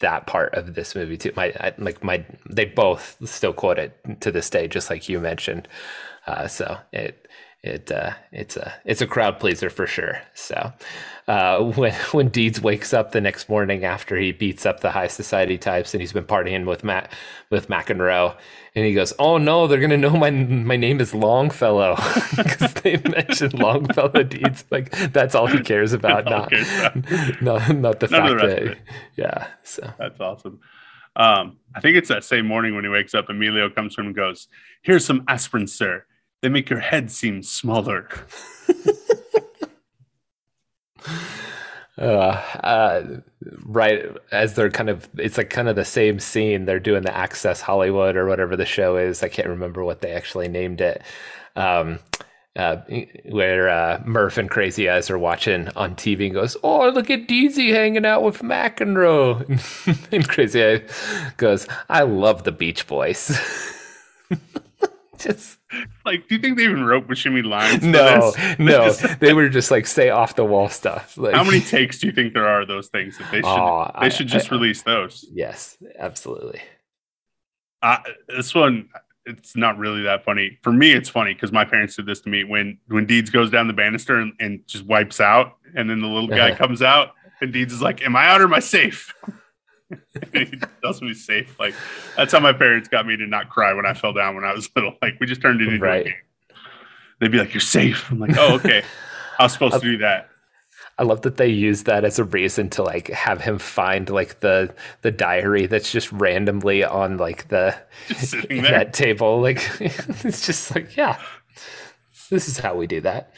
that 0.00 0.26
part 0.26 0.54
of 0.54 0.74
this 0.74 0.94
movie 0.94 1.16
too. 1.16 1.32
My 1.36 1.52
I, 1.58 1.72
like 1.78 2.02
my 2.04 2.24
they 2.48 2.66
both 2.66 3.16
still 3.24 3.52
quote 3.52 3.78
it 3.78 4.20
to 4.20 4.30
this 4.30 4.50
day 4.50 4.68
just 4.68 4.90
like 4.90 5.08
you 5.08 5.20
mentioned. 5.20 5.68
Uh, 6.26 6.46
so 6.48 6.78
it 6.92 7.23
it 7.64 7.90
uh, 7.90 8.12
it's 8.30 8.58
a 8.58 8.74
it's 8.84 9.00
a 9.00 9.06
crowd 9.06 9.40
pleaser 9.40 9.70
for 9.70 9.86
sure. 9.86 10.20
So 10.34 10.72
uh, 11.26 11.58
when 11.76 11.94
when 12.12 12.28
Deeds 12.28 12.60
wakes 12.60 12.92
up 12.92 13.12
the 13.12 13.20
next 13.22 13.48
morning 13.48 13.84
after 13.84 14.16
he 14.18 14.32
beats 14.32 14.66
up 14.66 14.80
the 14.80 14.90
high 14.90 15.06
society 15.06 15.56
types 15.56 15.94
and 15.94 16.02
he's 16.02 16.12
been 16.12 16.24
partying 16.24 16.66
with 16.66 16.84
Matt 16.84 17.10
with 17.48 17.68
McEnroe, 17.68 18.36
and 18.74 18.84
he 18.84 18.92
goes, 18.92 19.14
"Oh 19.18 19.38
no, 19.38 19.66
they're 19.66 19.80
gonna 19.80 19.96
know 19.96 20.10
my 20.10 20.30
my 20.30 20.76
name 20.76 21.00
is 21.00 21.14
Longfellow 21.14 21.96
because 22.36 22.74
they 22.74 22.96
mentioned 23.08 23.54
Longfellow 23.54 24.24
Deeds. 24.24 24.66
Like 24.70 24.90
that's 25.12 25.34
all 25.34 25.46
he 25.46 25.60
cares 25.60 25.94
about, 25.94 26.26
not 26.26 26.52
not, 27.40 27.74
not 27.74 28.00
the 28.00 28.08
None 28.08 28.28
fact 28.28 28.40
the 28.40 28.46
that 28.46 28.78
yeah. 29.16 29.46
So 29.62 29.90
that's 29.98 30.20
awesome. 30.20 30.60
Um, 31.16 31.58
I 31.74 31.80
think 31.80 31.96
it's 31.96 32.08
that 32.08 32.24
same 32.24 32.44
morning 32.44 32.74
when 32.74 32.84
he 32.84 32.90
wakes 32.90 33.14
up. 33.14 33.30
Emilio 33.30 33.70
comes 33.70 33.94
from 33.94 34.06
and 34.06 34.14
goes, 34.14 34.48
"Here's 34.82 35.06
some 35.06 35.24
aspirin, 35.28 35.66
sir." 35.66 36.04
They 36.44 36.50
make 36.50 36.68
your 36.68 36.80
head 36.80 37.10
seem 37.10 37.42
smaller. 37.42 38.06
uh, 41.96 42.02
uh, 42.02 43.20
right 43.62 44.04
as 44.30 44.52
they're 44.52 44.68
kind 44.68 44.90
of 44.90 45.08
it's 45.16 45.38
like 45.38 45.48
kind 45.48 45.70
of 45.70 45.76
the 45.76 45.86
same 45.86 46.20
scene 46.20 46.66
they're 46.66 46.78
doing 46.78 47.02
the 47.02 47.16
access 47.16 47.62
hollywood 47.62 48.14
or 48.14 48.26
whatever 48.26 48.56
the 48.56 48.66
show 48.66 48.98
is 48.98 49.22
i 49.22 49.28
can't 49.28 49.48
remember 49.48 49.82
what 49.82 50.02
they 50.02 50.12
actually 50.12 50.48
named 50.48 50.82
it 50.82 51.00
um, 51.56 51.98
uh, 52.56 52.76
where 53.30 53.70
uh, 53.70 54.02
Murph 54.04 54.36
and 54.36 54.50
Crazy 54.50 54.90
Eyes 54.90 55.08
are 55.08 55.18
watching 55.18 55.68
on 55.76 55.96
TV 55.96 56.26
and 56.26 56.34
goes, 56.34 56.56
"Oh, 56.62 56.88
look 56.90 57.10
at 57.10 57.26
Deezy 57.26 57.72
hanging 57.72 58.06
out 58.06 58.22
with 58.22 58.42
McEnroe," 58.42 59.40
and 60.12 60.28
Crazy 60.28 60.62
Eyes 60.62 60.82
goes, 61.36 61.66
"I 61.88 62.02
love 62.02 62.44
the 62.44 62.52
Beach 62.52 62.86
Boys." 62.86 63.36
just 65.24 65.58
like, 66.04 66.28
do 66.28 66.34
you 66.34 66.40
think 66.40 66.56
they 66.56 66.64
even 66.64 66.84
wrote 66.84 67.08
Buscemi 67.08 67.44
lines? 67.44 67.82
No, 67.94 68.32
no, 68.58 68.84
just, 68.86 69.20
they 69.20 69.32
were 69.32 69.48
just 69.48 69.70
like 69.70 69.86
say 69.86 70.10
off 70.10 70.36
the 70.36 70.44
wall 70.44 70.68
stuff. 70.68 71.16
Like, 71.16 71.34
how 71.34 71.44
many 71.44 71.60
takes 71.60 71.98
do 71.98 72.06
you 72.06 72.12
think 72.12 72.34
there 72.34 72.46
are 72.46 72.66
those 72.66 72.88
things 72.88 73.18
that 73.18 73.30
they 73.30 73.38
should 73.38 73.46
oh, 73.46 73.90
they 74.00 74.10
should 74.10 74.26
just 74.26 74.50
I, 74.50 74.56
release 74.56 74.82
those? 74.82 75.24
Yes, 75.32 75.76
absolutely. 75.98 76.60
Uh, 77.82 77.98
this 78.28 78.54
one, 78.54 78.88
it's 79.26 79.56
not 79.56 79.78
really 79.78 80.02
that 80.02 80.24
funny 80.24 80.58
for 80.62 80.72
me. 80.72 80.92
It's 80.92 81.08
funny 81.08 81.34
because 81.34 81.52
my 81.52 81.64
parents 81.64 81.96
did 81.96 82.06
this 82.06 82.20
to 82.22 82.28
me 82.28 82.44
when 82.44 82.78
when 82.88 83.06
Deeds 83.06 83.30
goes 83.30 83.50
down 83.50 83.66
the 83.66 83.74
banister 83.74 84.18
and, 84.18 84.32
and 84.40 84.60
just 84.66 84.84
wipes 84.86 85.20
out, 85.20 85.56
and 85.74 85.88
then 85.88 86.00
the 86.00 86.08
little 86.08 86.28
guy 86.28 86.54
comes 86.56 86.82
out, 86.82 87.12
and 87.40 87.52
Deeds 87.52 87.72
is 87.72 87.82
like, 87.82 88.02
"Am 88.02 88.16
I 88.16 88.26
out 88.26 88.40
or 88.40 88.44
am 88.44 88.54
I 88.54 88.60
safe?" 88.60 89.14
He 90.32 90.58
tells 90.82 91.02
me 91.02 91.14
safe. 91.14 91.58
Like 91.58 91.74
that's 92.16 92.32
how 92.32 92.40
my 92.40 92.52
parents 92.52 92.88
got 92.88 93.06
me 93.06 93.16
to 93.16 93.26
not 93.26 93.50
cry 93.50 93.72
when 93.72 93.86
I 93.86 93.94
fell 93.94 94.12
down 94.12 94.34
when 94.34 94.44
I 94.44 94.52
was 94.52 94.68
little. 94.76 94.96
Like 95.02 95.14
we 95.20 95.26
just 95.26 95.42
turned 95.42 95.60
it 95.60 95.68
into 95.68 95.84
right. 95.84 96.00
a 96.00 96.04
game. 96.10 96.14
They'd 97.20 97.30
be 97.30 97.38
like, 97.38 97.54
"You're 97.54 97.60
safe." 97.60 98.10
I'm 98.10 98.18
like, 98.18 98.36
"Oh, 98.36 98.54
okay." 98.56 98.82
I 99.38 99.44
was 99.44 99.52
supposed 99.52 99.74
to 99.74 99.80
do 99.80 99.98
that. 99.98 100.28
I 100.96 101.02
love 101.02 101.22
that 101.22 101.36
they 101.36 101.48
use 101.48 101.84
that 101.84 102.04
as 102.04 102.18
a 102.18 102.24
reason 102.24 102.70
to 102.70 102.82
like 102.82 103.08
have 103.08 103.40
him 103.40 103.58
find 103.58 104.08
like 104.08 104.40
the 104.40 104.72
the 105.02 105.10
diary 105.10 105.66
that's 105.66 105.90
just 105.90 106.10
randomly 106.12 106.84
on 106.84 107.16
like 107.16 107.48
the 107.48 107.76
that 108.08 108.92
table. 108.92 109.40
Like 109.40 109.58
it's 109.80 110.46
just 110.46 110.74
like, 110.74 110.96
yeah, 110.96 111.20
this 112.30 112.48
is 112.48 112.58
how 112.58 112.74
we 112.74 112.86
do 112.86 113.00
that. 113.00 113.32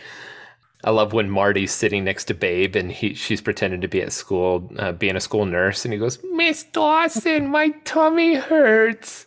I 0.86 0.90
love 0.90 1.12
when 1.12 1.28
Marty's 1.28 1.72
sitting 1.72 2.04
next 2.04 2.26
to 2.26 2.34
Babe 2.34 2.76
and 2.76 2.92
he 2.92 3.14
she's 3.14 3.40
pretending 3.40 3.80
to 3.80 3.88
be 3.88 4.00
at 4.00 4.12
school, 4.12 4.70
uh, 4.78 4.92
being 4.92 5.16
a 5.16 5.20
school 5.20 5.44
nurse, 5.44 5.84
and 5.84 5.92
he 5.92 5.98
goes, 5.98 6.20
"Miss 6.32 6.62
Dawson, 6.62 7.48
my 7.48 7.70
tummy 7.84 8.36
hurts. 8.36 9.26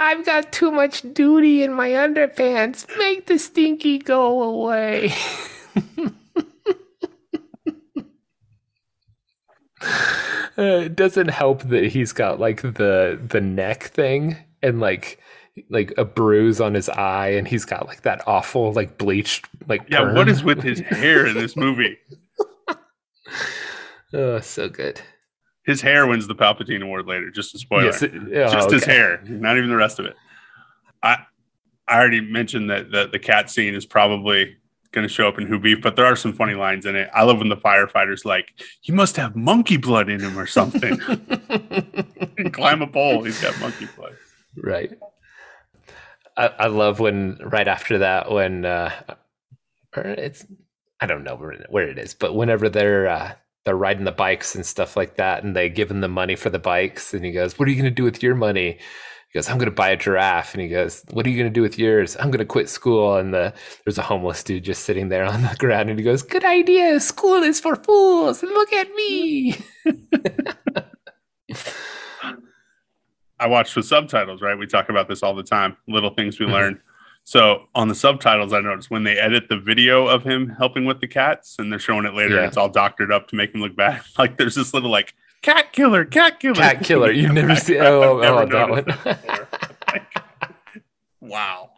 I've 0.00 0.26
got 0.26 0.50
too 0.50 0.72
much 0.72 1.02
duty 1.14 1.62
in 1.62 1.72
my 1.72 1.90
underpants. 1.90 2.86
Make 2.98 3.26
the 3.26 3.38
stinky 3.38 3.98
go 3.98 4.42
away." 4.42 5.14
Uh, 10.58 10.84
it 10.84 10.94
doesn't 10.94 11.28
help 11.28 11.62
that 11.62 11.86
he's 11.86 12.12
got 12.12 12.38
like 12.38 12.60
the 12.60 13.18
the 13.26 13.40
neck 13.40 13.84
thing 13.84 14.36
and 14.62 14.78
like 14.78 15.18
like 15.68 15.92
a 15.96 16.04
bruise 16.04 16.60
on 16.60 16.74
his 16.74 16.88
eye 16.88 17.28
and 17.28 17.46
he's 17.46 17.64
got 17.64 17.86
like 17.86 18.02
that 18.02 18.26
awful 18.26 18.72
like 18.72 18.98
bleached 18.98 19.46
like 19.68 19.82
yeah 19.88 20.00
perm. 20.00 20.14
what 20.14 20.28
is 20.28 20.42
with 20.42 20.62
his 20.62 20.80
hair 20.80 21.26
in 21.26 21.34
this 21.34 21.56
movie? 21.56 21.98
Oh 24.12 24.40
so 24.40 24.68
good. 24.68 25.00
His 25.64 25.80
hair 25.80 26.04
wins 26.04 26.26
the 26.26 26.34
palpatine 26.34 26.82
award 26.82 27.06
later 27.06 27.30
just 27.30 27.54
a 27.54 27.58
spoiler. 27.58 27.84
Yes, 27.84 28.02
it, 28.02 28.12
oh, 28.12 28.50
just 28.50 28.66
okay. 28.66 28.74
his 28.74 28.84
hair 28.84 29.22
not 29.24 29.56
even 29.56 29.70
the 29.70 29.76
rest 29.76 30.00
of 30.00 30.06
it. 30.06 30.16
I 31.00 31.18
i 31.86 31.96
already 31.96 32.20
mentioned 32.20 32.70
that 32.70 32.90
the, 32.90 33.06
the 33.06 33.20
cat 33.20 33.50
scene 33.50 33.72
is 33.76 33.86
probably 33.86 34.56
going 34.90 35.06
to 35.06 35.12
show 35.12 35.28
up 35.28 35.38
in 35.38 35.46
who 35.46 35.60
beef 35.60 35.80
but 35.80 35.94
there 35.94 36.06
are 36.06 36.16
some 36.16 36.32
funny 36.32 36.54
lines 36.54 36.86
in 36.86 36.96
it. 36.96 37.08
I 37.14 37.22
love 37.22 37.38
when 37.38 37.48
the 37.48 37.56
firefighters 37.56 38.24
like 38.24 38.50
he 38.80 38.90
must 38.90 39.14
have 39.14 39.36
monkey 39.36 39.76
blood 39.76 40.08
in 40.08 40.18
him 40.18 40.36
or 40.36 40.46
something. 40.46 40.98
Climb 42.52 42.82
a 42.82 42.88
pole 42.88 43.22
he's 43.22 43.40
got 43.40 43.60
monkey 43.60 43.86
blood. 43.96 44.16
Right 44.56 44.90
I, 46.36 46.46
I 46.58 46.66
love 46.68 47.00
when 47.00 47.38
right 47.42 47.68
after 47.68 47.98
that 47.98 48.30
when 48.30 48.64
uh, 48.64 48.92
it's 49.96 50.46
I 51.00 51.06
don't 51.06 51.24
know 51.24 51.36
where, 51.36 51.64
where 51.70 51.88
it 51.88 51.98
is, 51.98 52.14
but 52.14 52.34
whenever 52.34 52.68
they're 52.68 53.08
uh, 53.08 53.32
they're 53.64 53.76
riding 53.76 54.04
the 54.04 54.12
bikes 54.12 54.54
and 54.54 54.64
stuff 54.64 54.96
like 54.96 55.16
that, 55.16 55.44
and 55.44 55.56
they 55.56 55.68
give 55.68 55.90
him 55.90 56.00
the 56.00 56.08
money 56.08 56.36
for 56.36 56.50
the 56.50 56.58
bikes, 56.58 57.14
and 57.14 57.24
he 57.24 57.32
goes, 57.32 57.58
"What 57.58 57.68
are 57.68 57.70
you 57.70 57.76
going 57.76 57.90
to 57.92 57.94
do 57.94 58.04
with 58.04 58.22
your 58.22 58.34
money?" 58.34 58.78
He 59.32 59.38
goes, 59.38 59.48
"I'm 59.48 59.58
going 59.58 59.66
to 59.70 59.74
buy 59.74 59.90
a 59.90 59.96
giraffe," 59.96 60.54
and 60.54 60.62
he 60.62 60.68
goes, 60.68 61.04
"What 61.10 61.26
are 61.26 61.30
you 61.30 61.38
going 61.38 61.50
to 61.50 61.54
do 61.54 61.62
with 61.62 61.78
yours?" 61.78 62.16
"I'm 62.18 62.30
going 62.30 62.38
to 62.40 62.44
quit 62.44 62.68
school." 62.68 63.16
And 63.16 63.34
the, 63.34 63.52
there's 63.84 63.98
a 63.98 64.02
homeless 64.02 64.42
dude 64.44 64.64
just 64.64 64.84
sitting 64.84 65.08
there 65.08 65.24
on 65.24 65.42
the 65.42 65.56
ground, 65.58 65.90
and 65.90 65.98
he 65.98 66.04
goes, 66.04 66.22
"Good 66.22 66.44
idea. 66.44 67.00
School 67.00 67.42
is 67.42 67.60
for 67.60 67.76
fools. 67.76 68.42
Look 68.42 68.72
at 68.72 68.94
me." 68.94 69.56
I 73.40 73.46
watched 73.46 73.74
with 73.74 73.86
subtitles, 73.86 74.42
right? 74.42 74.56
We 74.56 74.66
talk 74.66 74.90
about 74.90 75.08
this 75.08 75.22
all 75.22 75.34
the 75.34 75.42
time, 75.42 75.76
little 75.88 76.10
things 76.10 76.38
we 76.38 76.46
mm-hmm. 76.46 76.54
learn. 76.54 76.82
So 77.24 77.68
on 77.74 77.88
the 77.88 77.94
subtitles, 77.94 78.52
I 78.52 78.60
noticed 78.60 78.90
when 78.90 79.04
they 79.04 79.18
edit 79.18 79.48
the 79.48 79.58
video 79.58 80.06
of 80.06 80.22
him 80.24 80.48
helping 80.58 80.84
with 80.84 81.00
the 81.00 81.08
cats 81.08 81.56
and 81.58 81.70
they're 81.70 81.78
showing 81.78 82.04
it 82.04 82.14
later, 82.14 82.36
yeah. 82.36 82.46
it's 82.46 82.56
all 82.56 82.68
doctored 82.68 83.12
up 83.12 83.28
to 83.28 83.36
make 83.36 83.54
him 83.54 83.60
look 83.60 83.76
bad. 83.76 84.02
Like 84.18 84.36
there's 84.36 84.54
this 84.54 84.74
little 84.74 84.90
like 84.90 85.14
cat 85.42 85.72
killer, 85.72 86.04
cat 86.04 86.40
killer, 86.40 86.54
cat 86.54 86.82
killer. 86.84 87.10
You've 87.12 87.32
never 87.32 87.56
seen? 87.56 87.78
Oh, 87.80 88.20
oh, 88.22 88.46
that 88.46 88.68
one. 88.68 88.84
like, 89.86 90.06
wow. 91.20 91.70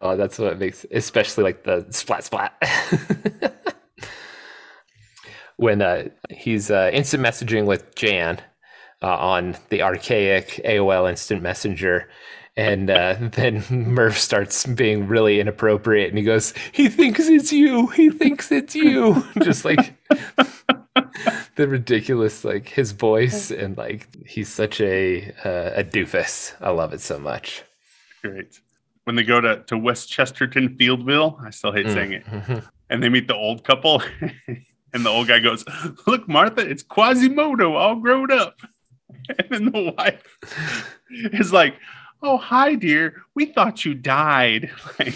Oh, 0.00 0.16
that's 0.16 0.38
what 0.38 0.58
makes, 0.58 0.84
especially 0.90 1.44
like 1.44 1.62
the 1.62 1.86
splat 1.90 2.24
splat. 2.24 2.54
when 5.56 5.82
uh, 5.82 6.08
he's 6.30 6.70
uh, 6.70 6.90
instant 6.92 7.22
messaging 7.22 7.66
with 7.66 7.94
Jan 7.94 8.40
uh, 9.04 9.16
on 9.18 9.54
the 9.68 9.82
archaic 9.82 10.62
AOL 10.64 11.08
Instant 11.10 11.42
Messenger. 11.42 12.08
And 12.56 12.88
uh, 12.88 13.16
then 13.32 13.64
Murph 13.68 14.18
starts 14.18 14.66
being 14.66 15.06
really 15.06 15.40
inappropriate, 15.40 16.08
and 16.08 16.16
he 16.16 16.24
goes, 16.24 16.54
"He 16.72 16.88
thinks 16.88 17.28
it's 17.28 17.52
you. 17.52 17.88
He 17.88 18.10
thinks 18.10 18.50
it's 18.50 18.74
you." 18.74 19.24
Just 19.42 19.64
like 19.64 19.94
the 21.56 21.68
ridiculous, 21.68 22.44
like 22.44 22.68
his 22.68 22.92
voice, 22.92 23.50
and 23.50 23.76
like 23.76 24.08
he's 24.24 24.48
such 24.48 24.80
a 24.80 25.32
uh, 25.44 25.80
a 25.80 25.84
doofus. 25.84 26.54
I 26.60 26.70
love 26.70 26.92
it 26.92 27.00
so 27.00 27.18
much. 27.18 27.62
Great. 28.22 28.60
When 29.02 29.16
they 29.16 29.24
go 29.24 29.40
to 29.40 29.64
to 29.64 29.76
West 29.76 30.08
Chesterton 30.08 30.76
Fieldville, 30.78 31.44
I 31.44 31.50
still 31.50 31.72
hate 31.72 31.90
saying 31.90 32.12
it, 32.12 32.24
mm-hmm. 32.24 32.60
and 32.88 33.02
they 33.02 33.10
meet 33.10 33.26
the 33.26 33.34
old 33.34 33.64
couple, 33.64 34.02
and 34.94 35.04
the 35.04 35.10
old 35.10 35.26
guy 35.26 35.40
goes, 35.40 35.64
"Look, 36.06 36.26
Martha, 36.28 36.62
it's 36.62 36.84
Quasimodo 36.84 37.74
all 37.74 37.96
grown 37.96 38.30
up." 38.30 38.60
and 39.38 39.48
then 39.50 39.64
the 39.72 39.94
wife 39.96 40.38
is 41.32 41.52
like, 41.52 41.76
"Oh, 42.22 42.36
hi, 42.36 42.74
dear. 42.74 43.22
We 43.34 43.46
thought 43.46 43.84
you 43.84 43.94
died." 43.94 44.70
Like, 44.98 45.14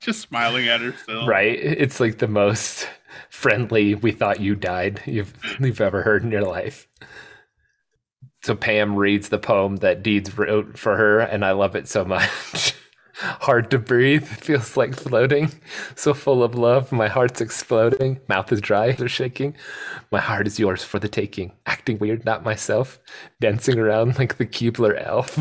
just 0.00 0.20
smiling 0.20 0.66
at 0.66 0.80
her 0.80 0.94
still. 0.96 1.26
Right. 1.26 1.58
It's 1.60 2.00
like 2.00 2.18
the 2.18 2.28
most 2.28 2.88
friendly 3.28 3.94
"We 3.94 4.12
thought 4.12 4.40
you 4.40 4.54
died" 4.54 5.02
you've 5.06 5.34
you've 5.60 5.80
ever 5.80 6.02
heard 6.02 6.22
in 6.22 6.30
your 6.30 6.44
life. 6.44 6.88
So 8.42 8.54
Pam 8.54 8.96
reads 8.96 9.28
the 9.28 9.38
poem 9.38 9.76
that 9.76 10.02
Deeds 10.02 10.36
wrote 10.38 10.78
for 10.78 10.96
her, 10.96 11.20
and 11.20 11.44
I 11.44 11.52
love 11.52 11.76
it 11.76 11.88
so 11.88 12.04
much. 12.04 12.74
Hard 13.20 13.70
to 13.70 13.78
breathe. 13.78 14.26
Feels 14.26 14.76
like 14.76 14.94
floating. 14.94 15.50
So 15.94 16.14
full 16.14 16.42
of 16.42 16.54
love, 16.54 16.90
my 16.90 17.08
heart's 17.08 17.40
exploding. 17.40 18.20
Mouth 18.28 18.50
is 18.50 18.60
dry, 18.60 18.92
they're 18.92 19.08
shaking. 19.08 19.54
My 20.10 20.20
heart 20.20 20.46
is 20.46 20.58
yours 20.58 20.82
for 20.84 20.98
the 20.98 21.08
taking. 21.08 21.52
Acting 21.66 21.98
weird, 21.98 22.24
not 22.24 22.44
myself. 22.44 22.98
Dancing 23.40 23.78
around 23.78 24.18
like 24.18 24.38
the 24.38 24.46
Keebler 24.46 25.00
elf. 25.04 25.36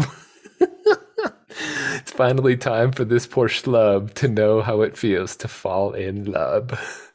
it's 0.60 2.12
finally 2.12 2.58
time 2.58 2.92
for 2.92 3.06
this 3.06 3.26
poor 3.26 3.48
schlub 3.48 4.14
to 4.16 4.28
know 4.28 4.62
how 4.62 4.82
it 4.82 4.98
feels 4.98 5.38
to 5.38 5.48
fall 5.48 5.94
in 5.94 6.26
love. 6.26 7.10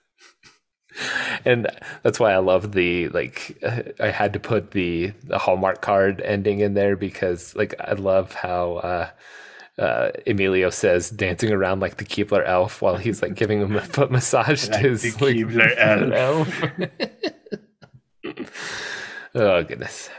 and 1.45 1.69
that's 2.03 2.19
why 2.19 2.33
I 2.33 2.39
love 2.39 2.73
the 2.73 3.09
like 3.09 3.63
I 4.01 4.11
had 4.11 4.33
to 4.33 4.41
put 4.41 4.71
the 4.71 5.13
the 5.25 5.39
Hallmark 5.39 5.83
card 5.83 6.21
ending 6.23 6.61
in 6.61 6.75
there 6.75 6.97
because 6.97 7.55
like 7.55 7.75
I 7.81 7.93
love 7.93 8.33
how 8.33 8.77
uh 8.77 9.11
uh, 9.79 10.11
Emilio 10.27 10.71
says 10.71 11.11
dancing 11.11 11.53
around 11.53 11.81
like 11.81 11.97
the 11.97 12.05
Keebler 12.05 12.47
elf 12.47 12.81
while 12.81 12.97
he's 12.97 13.23
like 13.23 13.35
giving 13.35 13.61
him 13.61 13.77
a 13.77 13.81
foot 13.85 14.11
massage 14.11 14.69
to 14.69 14.79
his 14.79 15.21
like, 15.21 15.35
Keebler 15.35 15.77
elf. 16.15 16.63
oh 19.35 19.63
goodness. 19.65 20.11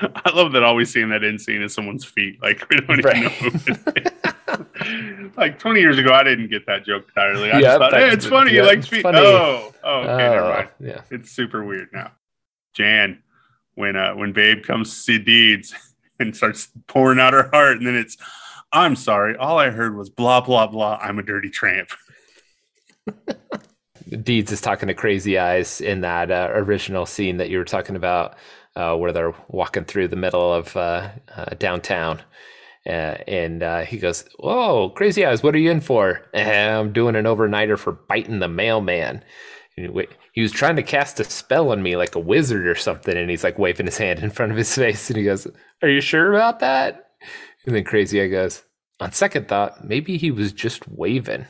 I 0.00 0.30
love 0.34 0.52
that 0.52 0.62
all 0.62 0.74
we 0.74 0.84
see 0.84 1.00
in 1.00 1.10
that 1.10 1.22
end 1.22 1.40
scene 1.40 1.62
is 1.62 1.74
someone's 1.74 2.04
feet. 2.04 2.42
Like 2.42 2.66
we 2.70 2.76
don't 2.76 3.04
right. 3.04 3.42
even 3.42 3.78
know. 3.86 5.30
like 5.36 5.58
20 5.58 5.80
years 5.80 5.98
ago, 5.98 6.12
I 6.12 6.22
didn't 6.24 6.48
get 6.48 6.66
that 6.66 6.84
joke 6.84 7.04
entirely. 7.08 7.50
I 7.50 7.58
yep, 7.58 7.62
just 7.62 7.78
thought, 7.78 7.92
hey, 7.94 8.10
it's 8.10 8.26
funny. 8.26 8.52
He 8.52 8.62
likes 8.62 8.88
feet. 8.88 9.02
Funny. 9.02 9.18
Oh, 9.18 9.72
oh, 9.84 10.00
okay, 10.00 10.12
oh, 10.12 10.16
never 10.16 10.48
mind. 10.48 10.68
Yeah, 10.80 11.00
it's 11.10 11.30
super 11.30 11.64
weird 11.64 11.88
now. 11.92 12.12
Jan, 12.74 13.22
when 13.74 13.96
uh 13.96 14.14
when 14.14 14.32
Babe 14.32 14.62
comes 14.64 14.90
to 14.90 14.96
see 14.96 15.18
Deeds 15.18 15.74
and 16.18 16.34
starts 16.34 16.68
pouring 16.86 17.20
out 17.20 17.32
her 17.32 17.50
heart, 17.50 17.76
and 17.76 17.86
then 17.86 17.94
it's 17.94 18.16
I'm 18.72 18.96
sorry. 18.96 19.36
All 19.36 19.58
I 19.58 19.70
heard 19.70 19.96
was 19.96 20.08
blah, 20.08 20.40
blah, 20.40 20.66
blah. 20.66 20.98
I'm 21.00 21.18
a 21.18 21.22
dirty 21.22 21.50
tramp. 21.50 21.90
Deeds 24.22 24.52
is 24.52 24.60
talking 24.60 24.88
to 24.88 24.94
Crazy 24.94 25.38
Eyes 25.38 25.80
in 25.80 26.00
that 26.02 26.30
uh, 26.30 26.48
original 26.52 27.06
scene 27.06 27.36
that 27.36 27.50
you 27.50 27.58
were 27.58 27.64
talking 27.64 27.96
about, 27.96 28.36
uh, 28.76 28.96
where 28.96 29.12
they're 29.12 29.34
walking 29.48 29.84
through 29.84 30.08
the 30.08 30.16
middle 30.16 30.52
of 30.52 30.76
uh, 30.76 31.10
uh 31.34 31.54
downtown. 31.58 32.20
Uh, 32.84 33.16
and 33.28 33.62
uh, 33.62 33.82
he 33.82 33.98
goes, 33.98 34.24
Whoa, 34.38 34.90
Crazy 34.90 35.24
Eyes, 35.24 35.42
what 35.42 35.54
are 35.54 35.58
you 35.58 35.70
in 35.70 35.80
for? 35.80 36.22
I'm 36.34 36.92
doing 36.92 37.14
an 37.14 37.26
overnighter 37.26 37.78
for 37.78 37.92
biting 37.92 38.40
the 38.40 38.48
mailman. 38.48 39.22
He 39.76 40.42
was 40.42 40.52
trying 40.52 40.76
to 40.76 40.82
cast 40.82 41.20
a 41.20 41.24
spell 41.24 41.70
on 41.70 41.82
me 41.82 41.96
like 41.96 42.14
a 42.14 42.20
wizard 42.20 42.66
or 42.66 42.74
something. 42.74 43.16
And 43.16 43.30
he's 43.30 43.44
like 43.44 43.58
waving 43.58 43.86
his 43.86 43.96
hand 43.96 44.18
in 44.18 44.30
front 44.30 44.52
of 44.52 44.58
his 44.58 44.74
face. 44.74 45.08
And 45.08 45.16
he 45.16 45.24
goes, 45.24 45.46
Are 45.82 45.88
you 45.88 46.00
sure 46.00 46.32
about 46.32 46.60
that? 46.60 47.10
And 47.66 47.74
then 47.74 47.84
Crazy 47.84 48.20
Eye 48.20 48.28
goes, 48.28 48.62
on 49.00 49.12
second 49.12 49.48
thought, 49.48 49.84
maybe 49.84 50.16
he 50.16 50.30
was 50.30 50.52
just 50.52 50.88
waving. 50.88 51.46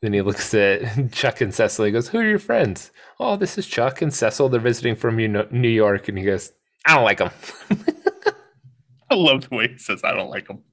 Then 0.00 0.12
he 0.12 0.20
looks 0.20 0.52
at 0.54 1.12
Chuck 1.12 1.40
and 1.40 1.54
Cecil. 1.54 1.84
He 1.84 1.92
goes, 1.92 2.08
Who 2.08 2.18
are 2.18 2.28
your 2.28 2.38
friends? 2.38 2.90
Oh, 3.20 3.36
this 3.36 3.56
is 3.56 3.66
Chuck 3.66 4.02
and 4.02 4.12
Cecil. 4.12 4.48
They're 4.48 4.60
visiting 4.60 4.96
from 4.96 5.16
New 5.16 5.68
York. 5.68 6.08
And 6.08 6.18
he 6.18 6.24
goes, 6.24 6.52
I 6.86 6.94
don't 6.94 7.04
like 7.04 7.18
them. 7.18 7.30
I 9.10 9.14
love 9.14 9.48
the 9.48 9.54
way 9.54 9.68
he 9.68 9.78
says, 9.78 10.02
I 10.02 10.12
don't 10.12 10.30
like 10.30 10.48
them. 10.48 10.64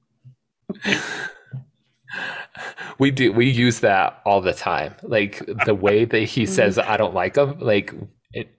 we 2.98 3.10
do. 3.10 3.32
We 3.32 3.48
use 3.48 3.80
that 3.80 4.20
all 4.24 4.40
the 4.40 4.54
time. 4.54 4.94
Like 5.02 5.44
the 5.64 5.74
way 5.74 6.04
that 6.06 6.22
he 6.22 6.46
says, 6.46 6.78
I 6.78 6.96
don't 6.96 7.14
like 7.14 7.34
them. 7.34 7.60
Like 7.60 7.94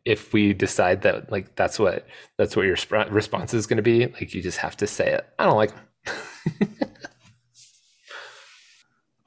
if 0.06 0.34
we 0.34 0.54
decide 0.54 1.02
that 1.02 1.32
like 1.32 1.56
that's 1.56 1.80
what 1.80 2.06
that's 2.38 2.56
what 2.56 2.66
your 2.66 2.76
response 3.10 3.54
is 3.54 3.66
going 3.66 3.78
to 3.78 3.84
be 3.84 4.08
like 4.08 4.34
you 4.34 4.42
just 4.42 4.58
have 4.58 4.76
to 4.76 4.86
say 4.86 5.14
it 5.14 5.26
i 5.40 5.46
don't 5.46 5.56
like 5.56 5.72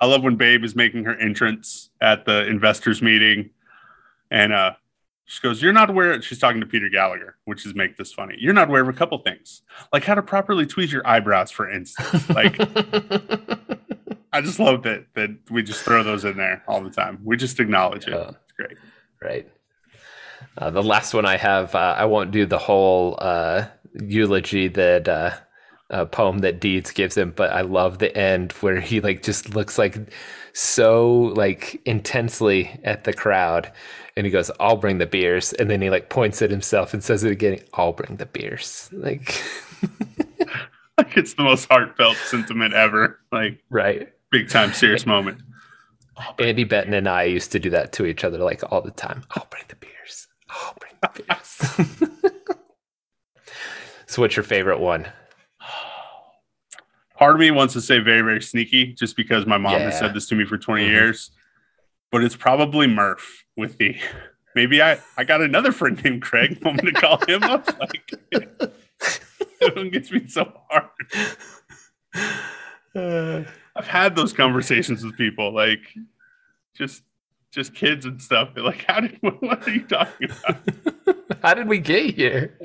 I 0.01 0.07
love 0.07 0.23
when 0.23 0.37
Babe 0.37 0.65
is 0.65 0.75
making 0.77 1.05
her 1.05 1.17
entrance 1.17 1.91
at 2.01 2.25
the 2.27 2.47
investors 2.47 3.01
meeting, 3.01 3.51
and 4.31 4.53
uh, 4.53 4.73
she 5.25 5.41
goes, 5.41 5.63
"You're 5.63 5.73
not 5.73 5.89
aware." 5.89 6.21
She's 6.21 6.39
talking 6.39 6.61
to 6.61 6.67
Peter 6.67 6.89
Gallagher, 6.89 7.37
which 7.45 7.65
is 7.65 7.75
make 7.75 7.97
this 7.97 8.13
funny. 8.13 8.37
You're 8.39 8.53
not 8.53 8.69
aware 8.69 8.83
of 8.83 8.89
a 8.89 8.93
couple 8.93 9.17
things, 9.19 9.63
like 9.93 10.05
how 10.05 10.15
to 10.15 10.23
properly 10.23 10.67
tweeze 10.67 10.91
your 10.93 11.07
eyebrows, 11.07 11.51
for 11.51 11.71
instance. 11.71 12.29
Like, 12.29 12.57
I 14.33 14.41
just 14.41 14.59
love 14.59 14.83
that 14.83 15.07
that 15.15 15.31
we 15.51 15.63
just 15.63 15.83
throw 15.85 16.03
those 16.03 16.25
in 16.25 16.37
there 16.37 16.63
all 16.69 16.83
the 16.83 16.91
time. 16.91 17.21
We 17.25 17.37
just 17.37 17.59
acknowledge 17.61 18.07
it. 18.07 18.13
it's 18.13 18.53
great, 18.57 18.77
right? 19.23 19.49
Uh, 20.59 20.71
the 20.71 20.83
last 20.83 21.15
one 21.15 21.25
I 21.25 21.37
have, 21.37 21.75
uh, 21.75 21.95
I 21.97 22.05
won't 22.05 22.31
do 22.31 22.47
the 22.47 22.59
whole 22.59 23.17
uh, 23.21 23.67
eulogy 23.95 24.69
that 24.69 25.09
uh, 25.91 26.05
poem 26.07 26.39
that 26.39 26.61
Deeds 26.61 26.91
gives 26.91 27.17
him, 27.17 27.33
but 27.35 27.53
I 27.53 27.61
love 27.61 27.99
the 27.99 28.17
end 28.17 28.53
where 28.53 28.81
he 28.81 29.01
like 29.01 29.23
just 29.23 29.55
looks 29.55 29.79
like 29.79 29.99
so 30.53 31.33
like 31.37 31.81
intensely 31.85 32.81
at 32.85 33.05
the 33.05 33.13
crowd, 33.13 33.71
and 34.17 34.27
he 34.27 34.33
goes, 34.33 34.51
"I'll 34.59 34.77
bring 34.77 34.99
the 34.99 35.07
beers," 35.07 35.53
and 35.53 35.71
then 35.71 35.83
he 35.83 35.91
like 35.91 36.09
points 36.09 36.41
at 36.43 36.51
himself 36.51 36.95
and 36.95 37.05
says 37.05 37.25
it 37.25 37.33
again, 37.33 37.59
"I'll 37.75 37.93
bring 37.93 38.17
the 38.17 38.27
beers." 38.27 38.89
Like, 38.93 39.43
like 40.99 41.17
it's 41.17 41.35
the 41.35 41.45
most 41.45 41.69
heartfelt 41.69 42.17
sentiment 42.17 42.73
ever. 42.75 43.21
Like, 43.31 43.63
right, 43.71 44.09
big 44.31 44.49
time 44.49 44.73
serious 44.73 45.05
moment. 45.07 45.43
Andy 46.39 46.65
Benton 46.65 46.95
and 46.95 47.09
I 47.09 47.25
used 47.25 47.53
to 47.53 47.59
do 47.59 47.71
that 47.71 47.93
to 47.95 48.07
each 48.07 48.25
other 48.25 48.39
like 48.39 48.63
all 48.71 48.81
the 48.81 48.93
time. 48.93 49.25
I'll 49.33 49.49
bring 49.51 49.65
the 49.69 49.77
beers. 49.77 50.29
I'll 50.49 50.77
bring 50.81 50.93
the 51.03 51.23
beers. 51.23 52.23
so, 54.07 54.23
what's 54.23 54.37
your 54.37 54.45
favorite 54.45 54.81
one? 54.81 55.09
Part 57.15 57.35
of 57.35 57.41
me 57.41 57.51
wants 57.51 57.75
to 57.75 57.81
say 57.81 57.99
very, 57.99 58.23
very 58.23 58.43
sneaky 58.43 58.93
just 58.93 59.17
because 59.17 59.47
my 59.47 59.59
mom 59.59 59.75
yeah. 59.75 59.91
has 59.91 59.99
said 59.99 60.15
this 60.15 60.27
to 60.29 60.35
me 60.35 60.45
for 60.45 60.59
20 60.59 60.83
mm-hmm. 60.83 60.93
years, 60.93 61.31
but 62.11 62.23
it's 62.23 62.37
probably 62.37 62.87
Murph 62.87 63.45
with 63.57 63.79
the 63.79 63.97
maybe 64.55 64.83
I, 64.83 64.99
I 65.17 65.25
got 65.25 65.41
another 65.41 65.73
friend 65.73 66.03
named 66.03 66.23
Craig. 66.23 66.59
I 66.63 66.69
want 66.69 66.83
me 66.83 66.93
to 66.93 67.01
call 67.01 67.19
him 67.27 67.43
up? 67.43 67.67
Like, 67.79 68.13
it 69.61 69.93
gets 69.93 70.11
me 70.11 70.27
so 70.27 70.53
hard. 70.69 70.91
Uh, 72.95 73.45
I've 73.77 73.89
had 73.89 74.15
those 74.15 74.33
conversations 74.33 75.05
with 75.05 75.17
people, 75.17 75.53
like 75.53 75.81
just 76.77 77.03
just 77.51 77.75
kids 77.75 78.05
and 78.05 78.21
stuff. 78.21 78.51
They're 78.55 78.65
like, 78.65 78.85
"How 78.87 79.01
did? 79.01 79.19
What 79.21 79.67
are 79.67 79.71
you 79.71 79.83
talking 79.83 80.31
about? 80.31 81.39
How 81.43 81.55
did 81.55 81.69
we 81.69 81.79
get 81.79 82.15
here?" 82.15 82.59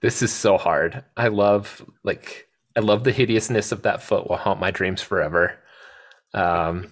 This 0.00 0.22
is 0.22 0.32
so 0.32 0.58
hard. 0.58 1.04
I 1.16 1.28
love 1.28 1.84
like 2.02 2.48
I 2.76 2.80
love 2.80 3.04
the 3.04 3.12
hideousness 3.12 3.72
of 3.72 3.82
that 3.82 4.02
foot 4.02 4.28
will 4.28 4.36
haunt 4.36 4.60
my 4.60 4.70
dreams 4.70 5.00
forever. 5.00 5.58
Um, 6.32 6.90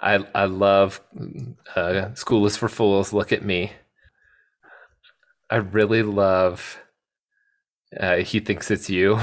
I 0.00 0.24
I 0.34 0.44
love 0.44 1.00
uh, 1.74 2.14
School 2.14 2.46
is 2.46 2.56
for 2.56 2.68
Fools. 2.68 3.12
Look 3.12 3.32
at 3.32 3.44
me. 3.44 3.72
I 5.50 5.56
really 5.56 6.02
love. 6.02 6.78
Uh, 7.98 8.16
he 8.16 8.40
thinks 8.40 8.70
it's 8.70 8.90
you, 8.90 9.18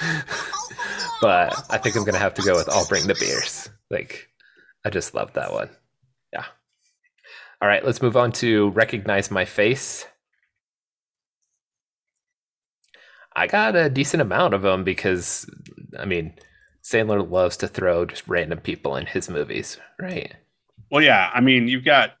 but 1.20 1.64
I 1.70 1.78
think 1.78 1.96
I'm 1.96 2.04
gonna 2.04 2.18
have 2.18 2.34
to 2.34 2.42
go 2.42 2.56
with 2.56 2.68
I'll 2.68 2.86
bring 2.86 3.06
the 3.06 3.14
beers. 3.14 3.68
Like, 3.90 4.28
I 4.84 4.90
just 4.90 5.14
love 5.14 5.32
that 5.34 5.52
one. 5.52 5.68
Yeah. 6.32 6.44
All 7.60 7.68
right, 7.68 7.84
let's 7.84 8.02
move 8.02 8.16
on 8.16 8.32
to 8.32 8.70
recognize 8.70 9.30
my 9.30 9.44
face. 9.44 10.06
I 13.36 13.46
got 13.46 13.76
a 13.76 13.88
decent 13.88 14.20
amount 14.20 14.54
of 14.54 14.62
them 14.62 14.84
because, 14.84 15.48
I 15.98 16.04
mean, 16.04 16.34
Sandler 16.82 17.28
loves 17.28 17.56
to 17.58 17.68
throw 17.68 18.04
just 18.04 18.26
random 18.26 18.58
people 18.58 18.96
in 18.96 19.06
his 19.06 19.30
movies, 19.30 19.78
right? 19.98 20.34
Well, 20.90 21.02
yeah. 21.02 21.30
I 21.32 21.40
mean, 21.40 21.68
you've 21.68 21.84
got 21.84 22.12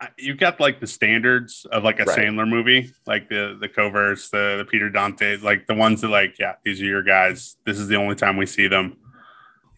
uh, 0.00 0.08
you've 0.18 0.38
got 0.38 0.58
like 0.60 0.80
the 0.80 0.86
standards 0.86 1.66
of 1.70 1.84
like 1.84 2.00
a 2.00 2.04
right. 2.04 2.18
Sandler 2.18 2.48
movie, 2.48 2.92
like 3.06 3.28
the 3.28 3.56
the 3.60 3.68
Coverts, 3.68 4.30
the 4.30 4.56
the 4.58 4.64
Peter 4.64 4.90
Dante, 4.90 5.36
like 5.38 5.66
the 5.66 5.74
ones 5.74 6.00
that 6.00 6.08
like, 6.08 6.38
yeah, 6.38 6.56
these 6.64 6.82
are 6.82 6.84
your 6.84 7.02
guys. 7.02 7.56
This 7.64 7.78
is 7.78 7.88
the 7.88 7.96
only 7.96 8.16
time 8.16 8.36
we 8.36 8.46
see 8.46 8.66
them. 8.66 8.96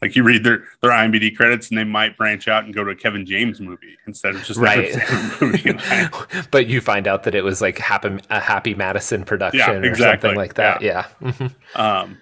Like 0.02 0.14
you 0.14 0.24
read 0.24 0.44
their 0.44 0.64
their 0.82 0.90
IMDb 0.90 1.34
credits, 1.34 1.70
and 1.70 1.78
they 1.78 1.84
might 1.84 2.16
branch 2.18 2.48
out 2.48 2.64
and 2.64 2.74
go 2.74 2.84
to 2.84 2.90
a 2.90 2.94
Kevin 2.94 3.24
James 3.24 3.60
movie 3.60 3.96
instead 4.06 4.34
of 4.34 4.42
just 4.44 4.60
right. 4.60 4.94
movie. 5.40 5.74
but 6.50 6.66
you 6.66 6.82
find 6.82 7.08
out 7.08 7.22
that 7.22 7.34
it 7.34 7.42
was 7.42 7.62
like 7.62 7.78
happy 7.78 8.18
a 8.28 8.40
Happy 8.40 8.74
Madison 8.74 9.24
production 9.24 9.82
yeah, 9.82 9.88
exactly. 9.88 10.28
or 10.28 10.32
something 10.32 10.36
like 10.36 10.54
that. 10.54 10.82
Yeah. 10.82 11.06
yeah. 11.20 11.30
Mm-hmm. 11.30 11.80
um, 11.80 12.18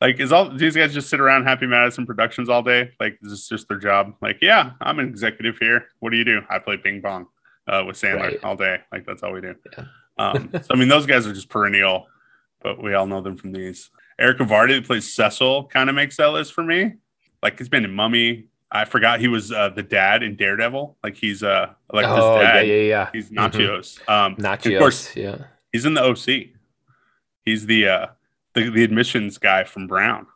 like 0.00 0.18
is 0.20 0.32
all 0.32 0.50
these 0.50 0.74
guys 0.74 0.94
just 0.94 1.10
sit 1.10 1.20
around 1.20 1.44
Happy 1.44 1.66
Madison 1.66 2.06
Productions 2.06 2.48
all 2.48 2.62
day? 2.62 2.90
Like 2.98 3.18
is 3.22 3.30
this 3.30 3.48
just 3.48 3.68
their 3.68 3.78
job? 3.78 4.14
Like, 4.22 4.38
yeah, 4.40 4.72
I'm 4.80 4.98
an 4.98 5.06
executive 5.06 5.58
here. 5.58 5.88
What 6.00 6.10
do 6.10 6.16
you 6.16 6.24
do? 6.24 6.40
I 6.48 6.58
play 6.58 6.78
ping 6.78 7.02
pong 7.02 7.26
uh, 7.68 7.84
with 7.86 7.96
Sandler 8.00 8.20
right. 8.20 8.44
all 8.44 8.56
day. 8.56 8.78
Like 8.90 9.06
that's 9.06 9.22
all 9.22 9.32
we 9.32 9.42
do. 9.42 9.54
Yeah. 9.76 9.84
um, 10.18 10.50
so 10.52 10.68
I 10.70 10.76
mean, 10.76 10.88
those 10.88 11.06
guys 11.06 11.26
are 11.26 11.32
just 11.32 11.50
perennial, 11.50 12.06
but 12.62 12.82
we 12.82 12.94
all 12.94 13.06
know 13.06 13.20
them 13.20 13.36
from 13.36 13.52
these. 13.52 13.90
Erick 14.18 14.38
Avari, 14.38 14.74
that 14.74 14.86
plays 14.86 15.12
Cecil, 15.12 15.66
kind 15.68 15.88
of 15.88 15.94
makes 15.94 16.16
that 16.16 16.28
list 16.28 16.52
for 16.52 16.64
me 16.64 16.94
like 17.42 17.58
he's 17.58 17.68
been 17.68 17.84
in 17.84 17.92
Mummy. 17.92 18.46
I 18.70 18.86
forgot 18.86 19.20
he 19.20 19.28
was 19.28 19.52
uh, 19.52 19.68
the 19.68 19.82
dad 19.82 20.22
in 20.22 20.36
Daredevil. 20.36 20.96
Like 21.02 21.16
he's 21.16 21.42
uh 21.42 21.74
like 21.92 22.06
oh, 22.06 22.38
his 22.38 22.46
dad. 22.46 22.66
Yeah, 22.66 22.74
yeah, 22.74 22.82
yeah. 22.82 23.10
He's 23.12 23.30
Natchios. 23.30 24.00
Mm-hmm. 24.00 24.10
Um, 24.10 24.36
Natchios. 24.36 24.74
Of 24.74 24.78
course, 24.78 25.16
yeah. 25.16 25.38
He's 25.72 25.84
in 25.84 25.94
the 25.94 26.02
OC. 26.02 26.50
He's 27.44 27.66
the 27.66 27.88
uh 27.88 28.06
the, 28.54 28.70
the 28.70 28.84
admissions 28.84 29.38
guy 29.38 29.64
from 29.64 29.86
Brown. 29.86 30.26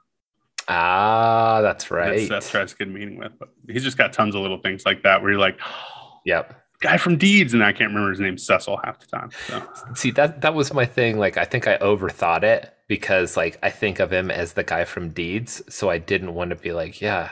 Ah, 0.69 1.61
that's 1.63 1.91
right. 1.91 2.29
That's, 2.29 2.51
tries 2.51 2.73
to 2.73 2.79
get 2.79 2.89
a 2.89 2.91
meeting 2.91 3.19
with, 3.19 3.33
but 3.39 3.51
he's 3.69 3.85
just 3.85 3.97
got 3.97 4.13
tons 4.13 4.35
of 4.35 4.43
little 4.43 4.59
things 4.59 4.85
like 4.85 5.03
that 5.05 5.23
where 5.23 5.31
you're 5.31 5.41
like, 5.41 5.61
yep, 6.25 6.61
guy 6.81 6.97
from 6.97 7.17
Deeds, 7.17 7.55
and 7.55 7.63
I 7.63 7.73
can't 7.73 7.91
remember 7.91 8.11
his 8.11 8.21
name, 8.21 8.37
Cecil, 8.37 8.81
half 8.83 8.99
the 8.99 9.07
time. 9.07 9.31
So. 9.47 9.63
See 9.95 10.11
that 10.13 10.41
that 10.41 10.55
was 10.55 10.73
my 10.75 10.85
thing. 10.85 11.19
Like 11.19 11.37
I 11.37 11.45
think 11.45 11.67
I 11.67 11.79
overthought 11.79 12.43
it 12.43 12.76
because 12.89 13.37
like 13.37 13.59
I 13.63 13.71
think 13.71 14.01
of 14.01 14.13
him 14.13 14.31
as 14.31 14.53
the 14.53 14.65
guy 14.65 14.85
from 14.85 15.11
Deeds, 15.11 15.63
so 15.69 15.91
I 15.91 15.99
didn't 15.99 16.35
want 16.35 16.51
to 16.51 16.57
be 16.57 16.73
like, 16.73 17.01
yeah, 17.01 17.31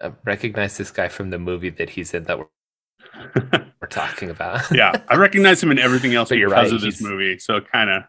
I 0.00 0.12
recognize 0.24 0.76
this 0.76 0.90
guy 0.90 1.08
from 1.08 1.30
the 1.30 1.38
movie 1.38 1.70
that 1.70 1.90
he's 1.90 2.14
in 2.14 2.24
that 2.24 2.38
we're, 2.38 2.46
we're 3.80 3.88
talking 3.88 4.30
about. 4.30 4.70
yeah, 4.70 4.92
I 5.08 5.16
recognize 5.16 5.62
him 5.62 5.70
in 5.70 5.78
everything 5.78 6.14
else 6.14 6.28
but 6.28 6.36
because 6.36 6.52
right, 6.52 6.72
of 6.72 6.80
this 6.80 7.02
movie. 7.02 7.38
So 7.38 7.60
kind 7.60 7.90
of 7.90 8.04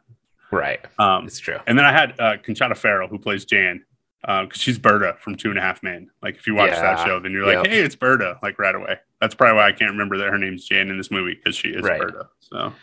right. 0.51 0.79
Um, 0.99 1.25
it's 1.25 1.39
true. 1.39 1.57
And 1.67 1.77
then 1.77 1.85
I 1.85 1.91
had 1.91 2.11
uh, 2.19 2.37
Conchata 2.37 2.77
Ferrell 2.77 3.07
who 3.07 3.17
plays 3.17 3.45
Jan 3.45 3.83
because 4.21 4.47
uh, 4.51 4.53
she's 4.53 4.77
Berta 4.79 5.15
from 5.19 5.35
Two 5.35 5.49
and 5.49 5.59
a 5.59 5.61
Half 5.61 5.83
Men. 5.83 6.09
Like 6.21 6.35
if 6.35 6.47
you 6.47 6.55
watch 6.55 6.71
yeah. 6.71 6.81
that 6.81 7.05
show, 7.05 7.19
then 7.19 7.31
you're 7.31 7.45
like, 7.45 7.65
yep. 7.65 7.67
hey, 7.67 7.81
it's 7.81 7.95
Berta, 7.95 8.39
like 8.41 8.59
right 8.59 8.75
away. 8.75 8.97
That's 9.21 9.35
probably 9.35 9.57
why 9.57 9.67
I 9.67 9.71
can't 9.71 9.91
remember 9.91 10.17
that 10.17 10.29
her 10.29 10.37
name's 10.37 10.65
Jan 10.65 10.89
in 10.89 10.97
this 10.97 11.11
movie 11.11 11.35
because 11.35 11.55
she 11.55 11.69
is 11.69 11.83
right. 11.83 12.01
Berta. 12.01 12.27
So 12.39 12.73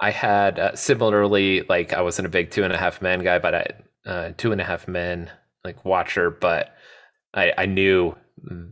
I 0.00 0.10
had 0.10 0.58
uh, 0.58 0.76
similarly 0.76 1.62
like 1.68 1.92
I 1.92 2.02
wasn't 2.02 2.26
a 2.26 2.30
big 2.30 2.50
Two 2.50 2.64
and 2.64 2.72
a 2.72 2.76
Half 2.78 3.02
Men 3.02 3.22
guy, 3.22 3.38
but 3.38 3.54
I 3.54 4.10
uh, 4.10 4.32
Two 4.36 4.52
and 4.52 4.60
a 4.60 4.64
Half 4.64 4.88
Men 4.88 5.30
like 5.64 5.84
watcher, 5.84 6.30
but 6.30 6.74
I 7.34 7.52
I 7.56 7.66
knew 7.66 8.16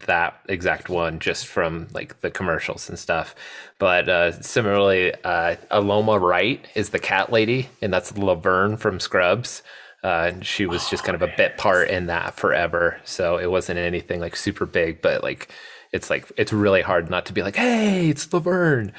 that 0.07 0.41
exact 0.49 0.89
one 0.89 1.19
just 1.19 1.47
from 1.47 1.89
like 1.93 2.21
the 2.21 2.31
commercials 2.31 2.89
and 2.89 2.99
stuff. 2.99 3.35
But 3.79 4.09
uh, 4.09 4.33
similarly, 4.43 5.15
uh, 5.25 5.57
Aloma 5.71 6.21
Wright 6.21 6.65
is 6.75 6.91
the 6.91 6.99
cat 6.99 7.33
lady, 7.33 7.69
and 7.81 7.93
that's 7.93 8.17
Laverne 8.17 8.77
from 8.77 9.01
Scrubs. 9.01 9.63
Uh, 10.03 10.31
and 10.35 10.45
she 10.47 10.67
was 10.67 10.91
just 10.91 11.03
kind 11.03 11.15
of 11.15 11.23
a 11.23 11.33
bit 11.35 11.57
part 11.57 11.89
in 11.89 12.07
that 12.07 12.35
forever. 12.35 13.01
So 13.05 13.39
it 13.39 13.51
wasn't 13.51 13.79
anything 13.79 14.21
like 14.21 14.37
super 14.37 14.67
big, 14.67 15.01
but 15.01 15.23
like 15.23 15.49
it's 15.93 16.11
like 16.11 16.31
it's 16.37 16.53
really 16.53 16.83
hard 16.83 17.09
not 17.09 17.25
to 17.27 17.33
be 17.33 17.43
like, 17.43 17.57
hey, 17.57 18.11
it's 18.11 18.31
Laverne. 18.33 18.93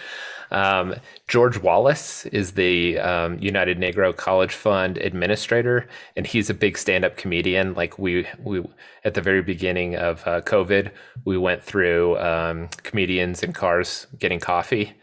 Um, 0.52 0.96
George 1.28 1.58
Wallace 1.58 2.26
is 2.28 2.54
the 2.54 3.00
um, 3.00 3.40
United 3.40 3.80
Negro 3.80 4.16
College 4.16 4.54
Fund 4.54 4.98
administrator, 4.98 5.88
and 6.16 6.26
he's 6.26 6.50
a 6.50 6.54
big 6.54 6.78
stand-up 6.78 7.18
comedian. 7.18 7.74
Like 7.74 7.98
we 8.00 8.28
we 8.44 8.64
at 9.04 9.14
the 9.14 9.22
very 9.22 9.42
beginning 9.42 9.96
of 9.96 10.26
uh, 10.28 10.42
COVID, 10.42 10.92
we 11.26 11.38
went 11.38 11.64
through 11.64 12.18
um, 12.20 12.70
comedians 12.84 13.44
in 13.44 13.54
cars 13.54 14.08
getting 14.20 14.40
coffee. 14.40 14.94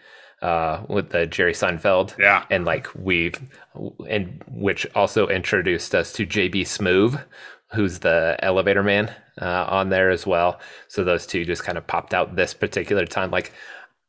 Uh, 0.41 0.85
with 0.89 1.11
the 1.11 1.25
Jerry 1.25 1.53
Seinfeld, 1.53 2.19
yeah, 2.19 2.45
and 2.51 2.65
like 2.65 2.89
we've, 2.97 3.41
and 4.09 4.43
which 4.49 4.85
also 4.93 5.29
introduced 5.29 5.95
us 5.95 6.13
to 6.15 6.27
JB 6.27 6.63
Smoove, 6.63 7.23
who's 7.75 8.01
the 8.01 8.37
elevator 8.41 8.83
man 8.83 9.15
uh, 9.41 9.67
on 9.69 9.89
there 9.89 10.11
as 10.11 10.27
well. 10.27 10.61
So 10.89 11.05
those 11.05 11.27
two 11.27 11.45
just 11.45 11.65
kind 11.65 11.79
of 11.79 11.87
popped 11.87 12.13
out 12.13 12.37
this 12.37 12.55
particular 12.55 13.07
time. 13.07 13.31
Like 13.31 13.53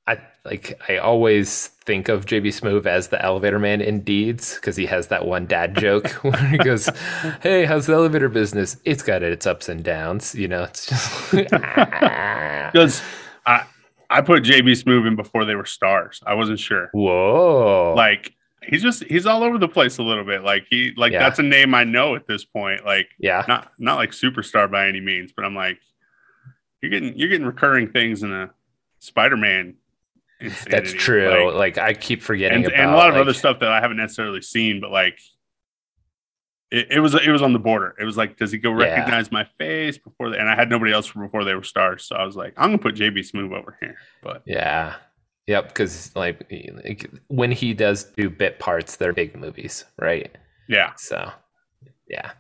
I 0.06 0.20
like 0.44 0.82
I 0.90 0.98
always 0.98 1.68
think 1.68 2.10
of 2.10 2.26
JB 2.26 2.48
Smoove 2.48 2.86
as 2.86 3.08
the 3.08 3.24
elevator 3.24 3.60
man 3.60 3.80
in 3.80 4.02
Deeds 4.02 4.56
because 4.56 4.76
he 4.76 4.86
has 4.88 5.08
that 5.08 5.26
one 5.26 5.46
dad 5.46 5.78
joke 5.78 6.10
where 6.24 6.48
he 6.48 6.58
goes, 6.58 6.90
"Hey, 7.42 7.64
how's 7.66 7.86
the 7.86 7.94
elevator 7.94 8.28
business? 8.28 8.78
It's 8.84 9.02
got 9.02 9.24
its 9.24 9.48
ups 9.48 9.70
and 9.70 9.84
downs." 9.84 10.36
You 10.36 10.50
know, 10.50 10.64
it's 10.64 10.88
just 10.88 11.32
because 11.32 13.02
ah. 13.46 13.68
I 14.10 14.18
I 14.18 14.22
put 14.22 14.44
JB 14.44 14.84
Smoove 14.84 15.08
in 15.08 15.16
before 15.16 15.46
they 15.46 15.56
were 15.56 15.66
stars. 15.66 16.22
I 16.26 16.34
wasn't 16.34 16.60
sure. 16.60 16.90
Whoa, 16.92 17.94
like 17.96 18.34
he's 18.62 18.84
just 18.84 19.06
he's 19.06 19.26
all 19.26 19.44
over 19.44 19.58
the 19.58 19.70
place 19.70 20.00
a 20.00 20.04
little 20.04 20.26
bit. 20.26 20.44
Like 20.44 20.66
he 20.70 20.92
like 20.98 21.14
yeah. 21.14 21.20
that's 21.20 21.40
a 21.40 21.44
name 21.44 21.74
I 21.74 21.86
know 21.86 22.16
at 22.16 22.28
this 22.28 22.44
point. 22.44 22.86
Like 22.86 23.08
yeah, 23.20 23.46
not 23.48 23.72
not 23.80 23.96
like 23.96 24.12
superstar 24.12 24.70
by 24.70 24.90
any 24.90 25.00
means, 25.00 25.32
but 25.36 25.46
I'm 25.46 25.56
like 25.56 25.80
you're 26.82 26.92
getting 26.92 27.18
you're 27.18 27.30
getting 27.30 27.48
recurring 27.48 27.90
things 27.92 28.22
in 28.22 28.34
a 28.34 28.52
Spider-Man 29.00 29.76
Insanity. 30.40 30.72
That's 30.72 30.94
true. 30.94 31.52
Like, 31.54 31.78
like, 31.78 31.78
I 31.78 31.94
keep 31.94 32.22
forgetting 32.22 32.66
and, 32.66 32.66
about, 32.68 32.80
and 32.80 32.92
a 32.92 32.96
lot 32.96 33.10
of 33.10 33.16
like, 33.16 33.22
other 33.22 33.34
stuff 33.34 33.60
that 33.60 33.70
I 33.70 33.80
haven't 33.80 33.98
necessarily 33.98 34.42
seen, 34.42 34.82
but 34.82 34.92
like 34.92 35.20
it, 36.72 36.88
it, 36.92 37.00
was 37.00 37.14
it 37.14 37.30
was 37.30 37.42
on 37.42 37.54
the 37.54 37.60
border. 37.60 37.96
It 38.00 38.04
was 38.04 38.18
like, 38.18 38.38
does 38.38 38.52
he 38.52 38.58
go 38.58 38.72
recognize 38.72 39.28
yeah. 39.28 39.34
my 39.40 39.48
face 39.58 39.98
before? 39.98 40.32
They, 40.32 40.40
and 40.40 40.50
I 40.50 40.56
had 40.56 40.70
nobody 40.70 40.92
else 40.92 41.12
before 41.12 41.44
they 41.44 41.54
were 41.54 41.64
stars, 41.64 42.06
so 42.06 42.16
I 42.16 42.26
was 42.26 42.36
like, 42.36 42.54
I'm 42.58 42.70
gonna 42.70 42.80
put 42.80 42.96
JB 42.96 43.20
Smoove 43.20 43.54
over 43.56 43.78
here. 43.80 43.96
But 44.22 44.42
yeah, 44.46 44.96
yep, 45.48 45.68
because 45.68 46.14
like, 46.16 46.46
like 46.84 47.10
when 47.28 47.52
he 47.52 47.74
does 47.74 48.06
do 48.06 48.30
bit 48.30 48.60
parts, 48.60 48.96
they're 48.96 49.14
big 49.14 49.36
movies, 49.36 49.86
right? 50.00 50.36
Yeah. 50.68 50.94
So 50.98 51.32
yeah. 52.10 52.32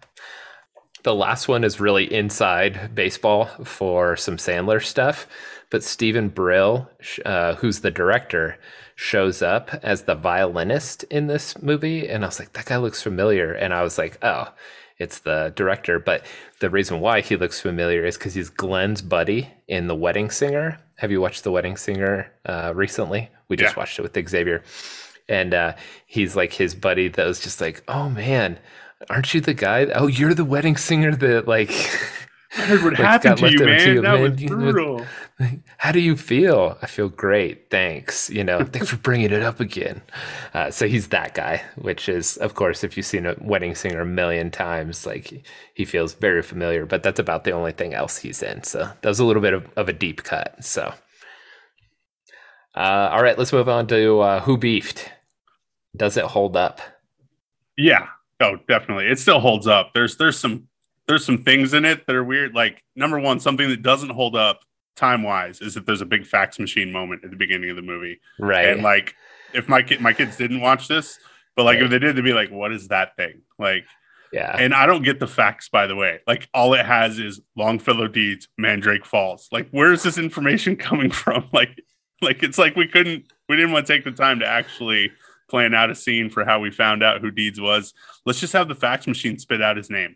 The 1.03 1.13
last 1.13 1.49
one 1.49 1.65
is 1.65 1.81
really 1.81 2.11
inside 2.13 2.95
baseball 2.95 3.47
for 3.65 4.15
some 4.15 4.37
Sandler 4.37 4.81
stuff 4.81 5.27
but 5.73 5.83
Steven 5.83 6.29
Brill, 6.29 6.87
uh, 7.25 7.55
who's 7.55 7.79
the 7.79 7.89
director, 7.89 8.59
shows 8.93 9.41
up 9.41 9.71
as 9.81 10.03
the 10.03 10.13
violinist 10.13 11.01
in 11.05 11.25
this 11.25 11.59
movie, 11.63 12.07
and 12.07 12.23
I 12.23 12.27
was 12.27 12.37
like, 12.37 12.53
that 12.53 12.65
guy 12.67 12.77
looks 12.77 13.01
familiar, 13.01 13.53
and 13.53 13.73
I 13.73 13.81
was 13.81 13.97
like, 13.97 14.19
oh, 14.21 14.53
it's 14.99 15.17
the 15.17 15.51
director. 15.55 15.97
But 15.97 16.27
the 16.59 16.69
reason 16.69 16.99
why 16.99 17.21
he 17.21 17.37
looks 17.37 17.59
familiar 17.59 18.05
is 18.05 18.19
because 18.19 18.35
he's 18.35 18.51
Glenn's 18.51 19.01
buddy 19.01 19.49
in 19.67 19.87
The 19.87 19.95
Wedding 19.95 20.29
Singer. 20.29 20.79
Have 20.97 21.09
you 21.09 21.19
watched 21.19 21.43
The 21.43 21.49
Wedding 21.49 21.75
Singer 21.75 22.31
uh, 22.45 22.71
recently? 22.75 23.31
We 23.47 23.57
just 23.57 23.75
yeah. 23.75 23.79
watched 23.79 23.97
it 23.97 24.03
with 24.03 24.29
Xavier, 24.29 24.61
and 25.27 25.55
uh, 25.55 25.73
he's 26.05 26.35
like 26.35 26.53
his 26.53 26.75
buddy 26.75 27.07
that 27.07 27.25
was 27.25 27.39
just 27.39 27.59
like, 27.59 27.81
oh 27.87 28.11
man. 28.11 28.59
Aren't 29.09 29.33
you 29.33 29.41
the 29.41 29.55
guy? 29.55 29.87
Oh, 29.95 30.05
you're 30.05 30.35
the 30.35 30.45
wedding 30.45 30.77
singer 30.77 31.15
that 31.15 31.47
like 31.47 31.71
heard 32.61 32.83
what 32.83 32.95
happened 32.95 33.37
to 33.37 33.51
you, 33.51 33.65
man. 33.65 34.01
that 34.01 34.19
was 34.19 34.43
brutal. 34.43 35.05
How 35.77 35.91
do 35.91 35.99
you 35.99 36.15
feel? 36.15 36.77
I 36.81 36.85
feel 36.85 37.09
great. 37.09 37.69
Thanks. 37.69 38.29
You 38.29 38.43
know, 38.43 38.63
thanks 38.63 38.89
for 38.89 38.97
bringing 38.97 39.31
it 39.31 39.41
up 39.41 39.59
again. 39.59 40.01
Uh, 40.53 40.69
so 40.71 40.87
he's 40.87 41.07
that 41.09 41.33
guy, 41.33 41.63
which 41.75 42.07
is, 42.07 42.37
of 42.37 42.53
course, 42.53 42.83
if 42.83 42.95
you've 42.95 43.05
seen 43.05 43.25
a 43.25 43.35
wedding 43.41 43.75
singer 43.75 44.01
a 44.01 44.05
million 44.05 44.51
times, 44.51 45.05
like 45.05 45.45
he 45.73 45.85
feels 45.85 46.13
very 46.13 46.41
familiar, 46.41 46.85
but 46.85 47.03
that's 47.03 47.19
about 47.19 47.43
the 47.43 47.51
only 47.51 47.71
thing 47.71 47.93
else 47.93 48.17
he's 48.17 48.43
in. 48.43 48.63
So 48.63 48.79
that 49.01 49.09
was 49.09 49.19
a 49.19 49.25
little 49.25 49.41
bit 49.41 49.53
of, 49.53 49.67
of 49.75 49.89
a 49.89 49.93
deep 49.93 50.23
cut. 50.23 50.63
So, 50.63 50.93
uh, 52.75 53.09
all 53.11 53.23
right, 53.23 53.37
let's 53.37 53.53
move 53.53 53.69
on 53.69 53.87
to 53.87 54.19
uh, 54.19 54.39
Who 54.41 54.57
Beefed. 54.57 55.09
Does 55.95 56.17
it 56.17 56.25
hold 56.25 56.55
up? 56.55 56.81
Yeah. 57.77 58.07
Oh, 58.39 58.57
definitely. 58.67 59.07
It 59.07 59.19
still 59.19 59.39
holds 59.39 59.67
up. 59.67 59.91
There's 59.93 60.17
there's 60.17 60.39
some 60.39 60.67
there's 61.13 61.25
some 61.25 61.43
things 61.43 61.75
in 61.75 61.85
it 61.85 62.07
that 62.07 62.15
are 62.15 62.23
weird. 62.23 62.55
Like 62.55 62.83
number 62.95 63.19
one, 63.19 63.39
something 63.39 63.69
that 63.69 63.83
doesn't 63.83 64.09
hold 64.09 64.35
up 64.35 64.61
time 64.95 65.21
wise 65.21 65.61
is 65.61 65.75
that 65.75 65.85
there's 65.85 66.01
a 66.01 66.07
big 66.07 66.25
fax 66.25 66.57
machine 66.57 66.91
moment 66.91 67.23
at 67.23 67.29
the 67.29 67.37
beginning 67.37 67.69
of 67.69 67.75
the 67.75 67.83
movie. 67.83 68.19
Right. 68.39 68.69
And 68.69 68.81
like 68.81 69.13
if 69.53 69.69
my 69.69 69.83
kid 69.83 70.01
my 70.01 70.11
kids 70.11 70.37
didn't 70.37 70.61
watch 70.61 70.87
this, 70.87 71.19
but 71.55 71.65
like 71.65 71.75
right. 71.75 71.83
if 71.83 71.91
they 71.91 71.99
did, 71.99 72.15
they'd 72.15 72.23
be 72.23 72.33
like, 72.33 72.49
what 72.49 72.71
is 72.71 72.87
that 72.87 73.15
thing? 73.15 73.41
Like 73.59 73.85
yeah. 74.31 74.55
And 74.57 74.73
I 74.73 74.87
don't 74.87 75.03
get 75.03 75.19
the 75.19 75.27
facts, 75.27 75.69
by 75.69 75.85
the 75.85 75.95
way. 75.95 76.21
Like 76.25 76.49
all 76.51 76.73
it 76.73 76.83
has 76.83 77.19
is 77.19 77.39
Longfellow 77.55 78.07
Deeds, 78.07 78.47
Mandrake 78.57 79.05
Falls. 79.05 79.47
Like, 79.51 79.69
where's 79.69 80.01
this 80.01 80.17
information 80.17 80.75
coming 80.77 81.11
from? 81.11 81.47
Like, 81.53 81.79
like 82.23 82.41
it's 82.41 82.57
like 82.57 82.75
we 82.75 82.87
couldn't 82.87 83.25
we 83.47 83.55
didn't 83.55 83.71
want 83.71 83.85
to 83.85 83.93
take 83.93 84.03
the 84.03 84.11
time 84.11 84.39
to 84.39 84.47
actually 84.47 85.11
plan 85.47 85.75
out 85.75 85.91
a 85.91 85.95
scene 85.95 86.31
for 86.31 86.43
how 86.43 86.59
we 86.59 86.71
found 86.71 87.03
out 87.03 87.21
who 87.21 87.29
Deeds 87.29 87.61
was. 87.61 87.93
Let's 88.25 88.39
just 88.39 88.53
have 88.53 88.67
the 88.67 88.73
fax 88.73 89.05
machine 89.05 89.37
spit 89.37 89.61
out 89.61 89.77
his 89.77 89.91
name 89.91 90.15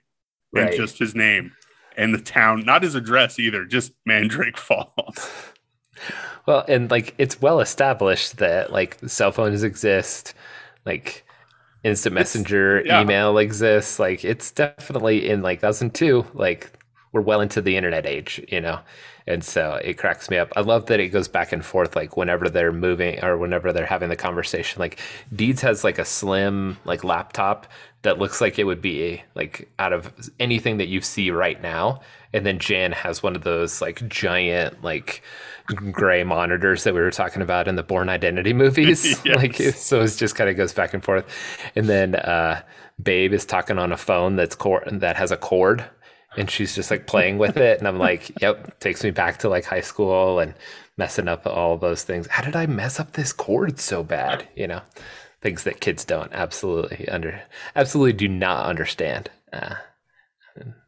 right. 0.54 0.68
and 0.68 0.76
just 0.76 1.00
his 1.00 1.16
name 1.16 1.52
and 1.98 2.14
the 2.14 2.22
town, 2.22 2.64
not 2.66 2.84
his 2.84 2.96
address 2.96 3.40
either, 3.40 3.66
just 3.66 3.92
Mandrake 4.06 4.58
Falls. 4.58 5.30
Well, 6.46 6.64
and 6.68 6.90
like 6.90 7.16
it's 7.18 7.42
well 7.42 7.60
established 7.60 8.38
that 8.38 8.72
like 8.72 8.98
cell 9.08 9.32
phones 9.32 9.64
exist, 9.64 10.34
like 10.86 11.26
instant 11.84 12.14
messenger 12.16 12.84
yeah. 12.86 13.02
email 13.02 13.38
exists. 13.38 14.00
Like 14.00 14.24
it's 14.24 14.52
definitely 14.52 15.28
in 15.28 15.42
like 15.42 15.60
2002, 15.60 16.26
like 16.34 16.72
we're 17.12 17.22
well 17.22 17.42
into 17.42 17.62
the 17.62 17.76
internet 17.76 18.06
age, 18.06 18.46
you 18.48 18.62
know? 18.62 18.80
And 19.28 19.44
so 19.44 19.74
it 19.84 19.98
cracks 19.98 20.30
me 20.30 20.38
up. 20.38 20.54
I 20.56 20.62
love 20.62 20.86
that 20.86 21.02
it 21.02 21.10
goes 21.10 21.28
back 21.28 21.52
and 21.52 21.64
forth, 21.64 21.96
like 21.96 22.16
whenever 22.16 22.50
they're 22.50 22.72
moving 22.72 23.24
or 23.24 23.38
whenever 23.38 23.74
they're 23.74 23.86
having 23.86 24.10
the 24.10 24.16
conversation. 24.16 24.80
Like 24.80 25.00
Deeds 25.36 25.62
has 25.62 25.84
like 25.84 26.00
a 26.00 26.06
slim 26.06 26.78
like 26.86 27.04
laptop 27.04 27.68
that 28.04 28.20
looks 28.20 28.40
like 28.40 28.58
it 28.58 28.64
would 28.64 28.82
be 28.82 29.22
like 29.36 29.70
out 29.80 29.92
of 29.92 30.14
anything 30.40 30.78
that 30.78 30.88
you 30.88 31.02
see 31.02 31.30
right 31.30 31.62
now. 31.62 32.00
And 32.32 32.46
then 32.46 32.58
Jan 32.58 32.94
has 32.94 33.22
one 33.22 33.36
of 33.36 33.44
those 33.44 33.82
like 33.82 34.08
giant 34.08 34.82
like 34.82 35.22
gray 35.66 36.24
monitors 36.24 36.86
that 36.86 36.94
we 36.94 37.02
were 37.02 37.12
talking 37.12 37.42
about 37.42 37.68
in 37.68 37.76
the 37.76 37.84
Bourne 37.84 38.08
Identity 38.08 38.54
movies. 38.54 39.20
yes. 39.26 39.36
Like 39.36 39.56
so 39.56 40.02
it 40.02 40.16
just 40.16 40.36
kind 40.36 40.50
of 40.50 40.56
goes 40.56 40.72
back 40.72 40.94
and 40.94 41.04
forth. 41.04 41.26
And 41.76 41.90
then 41.90 42.16
uh 42.16 42.62
Babe 43.02 43.34
is 43.34 43.46
talking 43.46 43.78
on 43.78 43.92
a 43.92 43.98
phone 43.98 44.38
that's 44.38 44.56
cord 44.56 44.84
that 45.02 45.18
has 45.18 45.32
a 45.32 45.38
cord 45.38 45.86
and 46.38 46.50
she's 46.50 46.76
just 46.76 46.92
like 46.92 47.08
playing 47.08 47.38
with 47.38 47.58
it 47.58 47.80
and 47.80 47.88
i'm 47.88 47.98
like 48.00 48.32
yep 48.42 48.80
takes 48.80 49.04
me 49.04 49.12
back 49.12 49.38
to 49.40 49.50
like 49.50 49.66
high 49.66 49.82
school 49.82 50.40
and 50.40 50.54
messing 50.98 51.28
up 51.28 51.46
all 51.46 51.78
those 51.78 52.04
things 52.04 52.28
how 52.28 52.44
did 52.44 52.56
i 52.56 52.66
mess 52.66 53.00
up 53.00 53.14
this 53.14 53.34
chord 53.34 53.80
so 53.80 54.04
bad 54.04 54.48
you 54.56 54.68
know 54.68 54.82
things 55.42 55.64
that 55.64 55.80
kids 55.82 56.04
don't 56.06 56.32
absolutely 56.34 57.08
under 57.10 57.42
absolutely 57.76 58.14
do 58.14 58.28
not 58.28 58.66
understand 58.66 59.30
uh, 59.54 59.76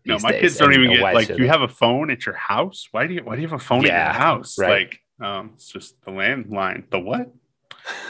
No, 0.05 0.17
my 0.19 0.31
days. 0.31 0.41
kids 0.41 0.57
don't 0.57 0.73
and 0.73 0.83
even 0.83 0.95
get 0.97 1.13
like 1.13 1.29
you 1.29 1.47
have 1.47 1.61
a 1.61 1.67
phone 1.67 2.09
at 2.09 2.25
your 2.25 2.35
house. 2.35 2.87
Why 2.91 3.05
do 3.05 3.13
you 3.13 3.21
why 3.23 3.35
do 3.35 3.41
you 3.41 3.47
have 3.47 3.59
a 3.61 3.63
phone 3.63 3.83
yeah, 3.83 4.09
at 4.09 4.13
your 4.13 4.21
house? 4.21 4.57
Right. 4.57 4.89
Like 4.89 5.01
um 5.27 5.51
it's 5.53 5.71
just 5.71 6.03
the 6.03 6.11
landline. 6.11 6.89
The 6.89 6.99
what? 6.99 7.31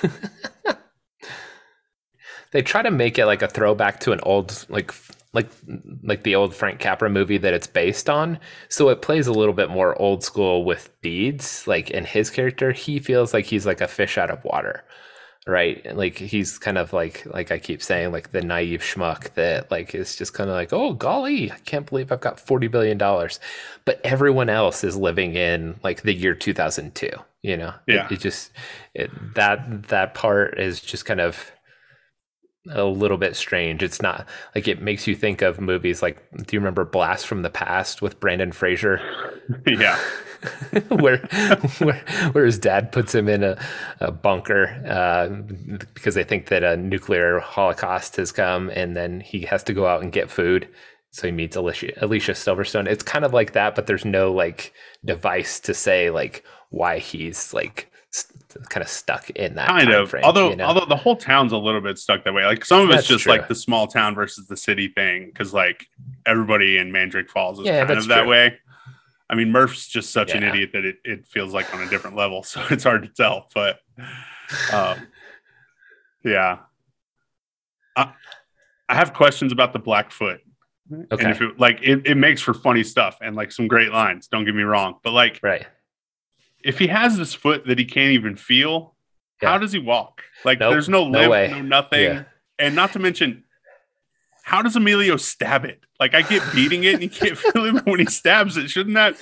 they 2.51 2.61
try 2.61 2.81
to 2.81 2.91
make 2.91 3.19
it 3.19 3.25
like 3.25 3.41
a 3.41 3.47
throwback 3.47 3.99
to 4.01 4.11
an 4.11 4.19
old 4.23 4.65
like 4.69 4.93
like 5.33 5.49
like 6.03 6.23
the 6.23 6.35
old 6.35 6.55
Frank 6.55 6.79
Capra 6.79 7.09
movie 7.09 7.37
that 7.37 7.53
it's 7.53 7.67
based 7.67 8.09
on. 8.09 8.39
So 8.67 8.89
it 8.89 9.01
plays 9.01 9.27
a 9.27 9.33
little 9.33 9.53
bit 9.53 9.69
more 9.69 9.99
old 10.01 10.23
school 10.23 10.65
with 10.65 10.89
Deeds. 11.01 11.67
Like 11.67 11.91
in 11.91 12.05
his 12.05 12.29
character, 12.29 12.71
he 12.71 12.99
feels 12.99 13.33
like 13.33 13.45
he's 13.45 13.65
like 13.65 13.81
a 13.81 13.87
fish 13.87 14.17
out 14.17 14.31
of 14.31 14.43
water. 14.43 14.83
Right. 15.47 15.95
Like 15.95 16.17
he's 16.17 16.59
kind 16.59 16.77
of 16.77 16.93
like 16.93 17.25
like 17.25 17.51
I 17.51 17.59
keep 17.59 17.81
saying, 17.81 18.11
like 18.11 18.31
the 18.31 18.41
naive 18.41 18.81
schmuck 18.81 19.33
that 19.35 19.71
like 19.71 19.95
is 19.95 20.15
just 20.15 20.33
kind 20.33 20.49
of 20.49 20.55
like, 20.55 20.73
oh 20.73 20.93
golly, 20.93 21.51
I 21.51 21.57
can't 21.59 21.87
believe 21.87 22.11
I've 22.11 22.21
got 22.21 22.39
forty 22.39 22.67
billion 22.67 22.97
dollars. 22.97 23.39
But 23.85 24.01
everyone 24.03 24.49
else 24.49 24.83
is 24.83 24.97
living 24.97 25.35
in 25.35 25.79
like 25.83 26.01
the 26.01 26.13
year 26.13 26.35
two 26.35 26.53
thousand 26.53 26.93
two, 26.95 27.11
you 27.41 27.55
know? 27.55 27.73
Yeah. 27.87 28.05
It, 28.07 28.13
it 28.13 28.19
just 28.19 28.51
it, 28.93 29.11
that 29.35 29.83
that 29.87 30.13
part 30.13 30.59
is 30.59 30.81
just 30.81 31.05
kind 31.05 31.21
of 31.21 31.51
a 32.69 32.83
little 32.83 33.17
bit 33.17 33.35
strange. 33.35 33.81
It's 33.83 34.01
not 34.01 34.27
like 34.53 34.67
it 34.67 34.81
makes 34.81 35.07
you 35.07 35.15
think 35.15 35.41
of 35.41 35.59
movies 35.59 36.01
like 36.01 36.23
do 36.45 36.55
you 36.55 36.59
remember 36.59 36.85
Blast 36.85 37.27
from 37.27 37.41
the 37.41 37.49
Past 37.49 38.01
with 38.01 38.19
Brendan 38.19 38.51
Fraser? 38.51 39.01
yeah. 39.67 39.99
where, 40.87 41.17
where 41.79 42.01
where 42.31 42.45
his 42.45 42.57
dad 42.57 42.93
puts 42.93 43.13
him 43.13 43.27
in 43.27 43.43
a, 43.43 43.57
a 43.99 44.09
bunker 44.09 44.67
uh, 44.87 45.27
because 45.93 46.15
they 46.15 46.23
think 46.23 46.47
that 46.47 46.63
a 46.63 46.77
nuclear 46.77 47.39
holocaust 47.39 48.15
has 48.15 48.31
come 48.31 48.69
and 48.69 48.95
then 48.95 49.19
he 49.19 49.41
has 49.41 49.63
to 49.63 49.73
go 49.73 49.85
out 49.85 50.01
and 50.01 50.13
get 50.13 50.31
food. 50.31 50.67
So 51.11 51.27
he 51.27 51.31
meets 51.31 51.55
Alicia, 51.55 51.91
Alicia 52.01 52.33
Silverstone. 52.33 52.87
It's 52.87 53.03
kind 53.03 53.25
of 53.25 53.33
like 53.33 53.53
that, 53.53 53.75
but 53.75 53.87
there's 53.87 54.05
no 54.05 54.31
like 54.31 54.73
device 55.03 55.59
to 55.61 55.73
say 55.73 56.09
like 56.09 56.43
why 56.69 56.99
he's 56.99 57.53
like 57.53 57.88
kind 58.69 58.83
of 58.83 58.89
stuck 58.89 59.29
in 59.31 59.55
that 59.55 59.67
kind 59.67 59.91
of 59.91 60.09
frame, 60.09 60.23
although 60.23 60.49
you 60.49 60.55
know? 60.55 60.65
although 60.65 60.85
the 60.85 60.95
whole 60.95 61.15
town's 61.15 61.51
a 61.51 61.57
little 61.57 61.81
bit 61.81 61.97
stuck 61.97 62.23
that 62.23 62.33
way 62.33 62.45
like 62.45 62.65
some 62.65 62.81
of 62.81 62.95
it's 62.95 63.07
just 63.07 63.23
true. 63.23 63.31
like 63.31 63.47
the 63.47 63.55
small 63.55 63.85
town 63.87 64.15
versus 64.15 64.47
the 64.47 64.57
city 64.57 64.87
thing 64.87 65.27
because 65.27 65.53
like 65.53 65.85
everybody 66.25 66.77
in 66.77 66.91
mandrake 66.91 67.29
falls 67.29 67.59
is 67.59 67.65
yeah, 67.65 67.85
kind 67.85 67.99
of 67.99 68.07
that 68.07 68.21
true. 68.21 68.29
way 68.29 68.57
i 69.29 69.35
mean 69.35 69.51
murph's 69.51 69.87
just 69.87 70.11
such 70.11 70.29
yeah. 70.29 70.37
an 70.37 70.43
idiot 70.43 70.71
that 70.73 70.83
it, 70.83 70.97
it 71.03 71.27
feels 71.27 71.53
like 71.53 71.73
on 71.75 71.81
a 71.81 71.89
different 71.89 72.15
level 72.15 72.41
so 72.43 72.61
it's 72.71 72.83
hard 72.83 73.03
to 73.03 73.09
tell 73.09 73.47
but 73.53 73.79
um, 74.73 74.97
yeah 76.23 76.59
I, 77.95 78.13
I 78.87 78.95
have 78.95 79.13
questions 79.13 79.51
about 79.51 79.73
the 79.73 79.79
blackfoot 79.79 80.41
okay 81.11 81.23
and 81.23 81.31
if 81.31 81.41
it, 81.41 81.59
like 81.59 81.79
it, 81.83 82.07
it 82.07 82.15
makes 82.15 82.41
for 82.41 82.55
funny 82.55 82.83
stuff 82.83 83.19
and 83.21 83.35
like 83.35 83.51
some 83.51 83.67
great 83.67 83.91
lines 83.91 84.27
don't 84.27 84.45
get 84.45 84.55
me 84.55 84.63
wrong 84.63 84.95
but 85.03 85.11
like 85.11 85.39
right 85.43 85.67
if 86.63 86.79
he 86.79 86.87
has 86.87 87.17
this 87.17 87.33
foot 87.33 87.65
that 87.67 87.79
he 87.79 87.85
can't 87.85 88.11
even 88.11 88.35
feel, 88.35 88.95
yeah. 89.41 89.49
how 89.49 89.57
does 89.57 89.71
he 89.71 89.79
walk? 89.79 90.23
Like 90.45 90.59
nope, 90.59 90.71
there's 90.71 90.89
no 90.89 91.03
limp, 91.03 91.31
no, 91.31 91.47
no 91.47 91.61
nothing. 91.61 92.01
Yeah. 92.01 92.23
And 92.57 92.75
not 92.75 92.93
to 92.93 92.99
mention, 92.99 93.43
how 94.43 94.61
does 94.61 94.75
Emilio 94.75 95.15
stab 95.17 95.63
it? 95.63 95.79
Like 95.99 96.15
I 96.15 96.21
get 96.21 96.41
beating 96.55 96.83
it 96.83 96.95
and 96.95 97.03
you 97.03 97.09
can't 97.09 97.37
feel 97.53 97.65
it 97.65 97.85
when 97.85 97.99
he 97.99 98.05
stabs 98.05 98.57
it. 98.57 98.69
Shouldn't 98.69 98.95
that? 98.95 99.15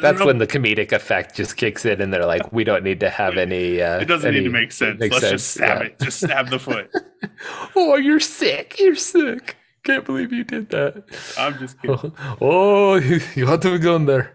That's 0.00 0.20
no... 0.20 0.26
when 0.26 0.38
the 0.38 0.46
comedic 0.46 0.92
effect 0.92 1.36
just 1.36 1.56
kicks 1.56 1.84
in, 1.84 2.00
and 2.00 2.12
they're 2.12 2.24
like, 2.24 2.52
"We 2.52 2.64
don't 2.64 2.82
need 2.82 3.00
to 3.00 3.10
have 3.10 3.36
any." 3.36 3.82
Uh, 3.82 4.00
it 4.00 4.06
doesn't 4.06 4.28
any, 4.28 4.38
need 4.38 4.44
to 4.44 4.50
make 4.50 4.72
sense. 4.72 5.00
Let's 5.00 5.20
sense. 5.20 5.30
just 5.30 5.50
stab 5.50 5.80
yeah. 5.80 5.86
it. 5.88 6.00
Just 6.00 6.20
stab 6.20 6.48
the 6.48 6.58
foot. 6.58 6.90
oh, 7.76 7.96
you're 7.96 8.20
sick. 8.20 8.78
You're 8.78 8.94
sick. 8.94 9.56
Can't 9.84 10.04
believe 10.06 10.32
you 10.32 10.44
did 10.44 10.70
that. 10.70 11.04
I'm 11.36 11.58
just 11.58 11.80
kidding. 11.80 12.12
Oh, 12.40 12.94
you, 12.94 13.20
you 13.34 13.46
ought 13.46 13.60
to 13.62 13.72
have 13.72 13.82
gone 13.82 14.06
there. 14.06 14.32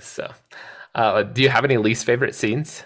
So, 0.00 0.30
uh, 0.98 1.22
do 1.22 1.42
you 1.42 1.48
have 1.48 1.64
any 1.64 1.76
least 1.76 2.04
favorite 2.04 2.34
scenes? 2.34 2.82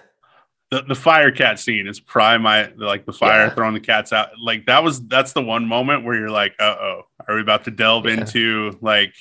The, 0.70 0.82
the 0.82 0.94
fire 0.94 1.30
cat 1.30 1.58
scene 1.58 1.86
is 1.86 1.98
probably 1.98 2.42
my 2.42 2.70
like 2.76 3.06
the 3.06 3.12
fire 3.12 3.46
yeah. 3.46 3.54
throwing 3.54 3.72
the 3.72 3.80
cats 3.80 4.12
out. 4.12 4.28
Like 4.38 4.66
that 4.66 4.84
was 4.84 5.00
that's 5.06 5.32
the 5.32 5.42
one 5.42 5.66
moment 5.66 6.04
where 6.04 6.14
you're 6.18 6.30
like, 6.30 6.54
uh 6.58 6.76
oh, 6.78 7.02
are 7.26 7.34
we 7.34 7.40
about 7.40 7.64
to 7.64 7.70
delve 7.70 8.04
yeah. 8.04 8.20
into 8.20 8.78
like 8.82 9.14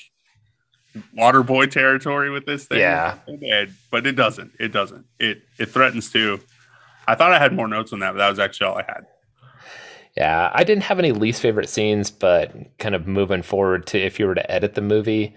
water 1.14 1.42
boy 1.42 1.68
territory 1.68 2.30
with 2.30 2.46
this 2.46 2.66
thing? 2.66 2.80
Yeah. 2.80 3.18
And, 3.28 3.74
but 3.92 4.06
it 4.06 4.14
doesn't. 4.14 4.52
It 4.60 4.74
doesn't. 4.74 5.06
It 5.20 5.42
it 5.58 5.68
threatens 5.68 6.12
to. 6.12 6.42
I 7.08 7.16
thought 7.16 7.32
I 7.32 7.40
had 7.40 7.54
more 7.54 7.70
notes 7.70 7.94
on 7.94 8.00
that, 8.00 8.12
but 8.12 8.18
that 8.18 8.30
was 8.30 8.40
actually 8.40 8.68
all 8.68 8.78
I 8.78 8.84
had. 8.84 9.06
Yeah, 10.18 10.52
I 10.54 10.66
didn't 10.66 10.84
have 10.84 11.00
any 11.00 11.14
least 11.14 11.42
favorite 11.42 11.70
scenes, 11.70 12.12
but 12.12 12.54
kind 12.78 12.94
of 12.94 13.08
moving 13.08 13.42
forward 13.42 13.88
to 13.88 13.98
if 13.98 14.20
you 14.20 14.28
were 14.28 14.36
to 14.36 14.52
edit 14.52 14.76
the 14.76 14.82
movie, 14.82 15.34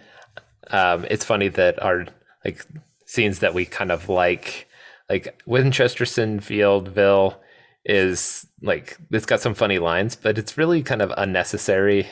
um, 0.70 1.06
it's 1.08 1.24
funny 1.24 1.46
that 1.48 1.80
our 1.80 2.06
like 2.44 2.66
scenes 3.04 3.40
that 3.40 3.54
we 3.54 3.64
kind 3.64 3.92
of 3.92 4.08
like. 4.08 4.68
Like 5.10 5.42
Winchester 5.44 6.06
Fieldville 6.06 7.36
is 7.84 8.46
like 8.62 8.96
it's 9.10 9.26
got 9.26 9.40
some 9.40 9.54
funny 9.54 9.78
lines, 9.78 10.16
but 10.16 10.38
it's 10.38 10.56
really 10.56 10.82
kind 10.82 11.02
of 11.02 11.12
unnecessary. 11.16 12.06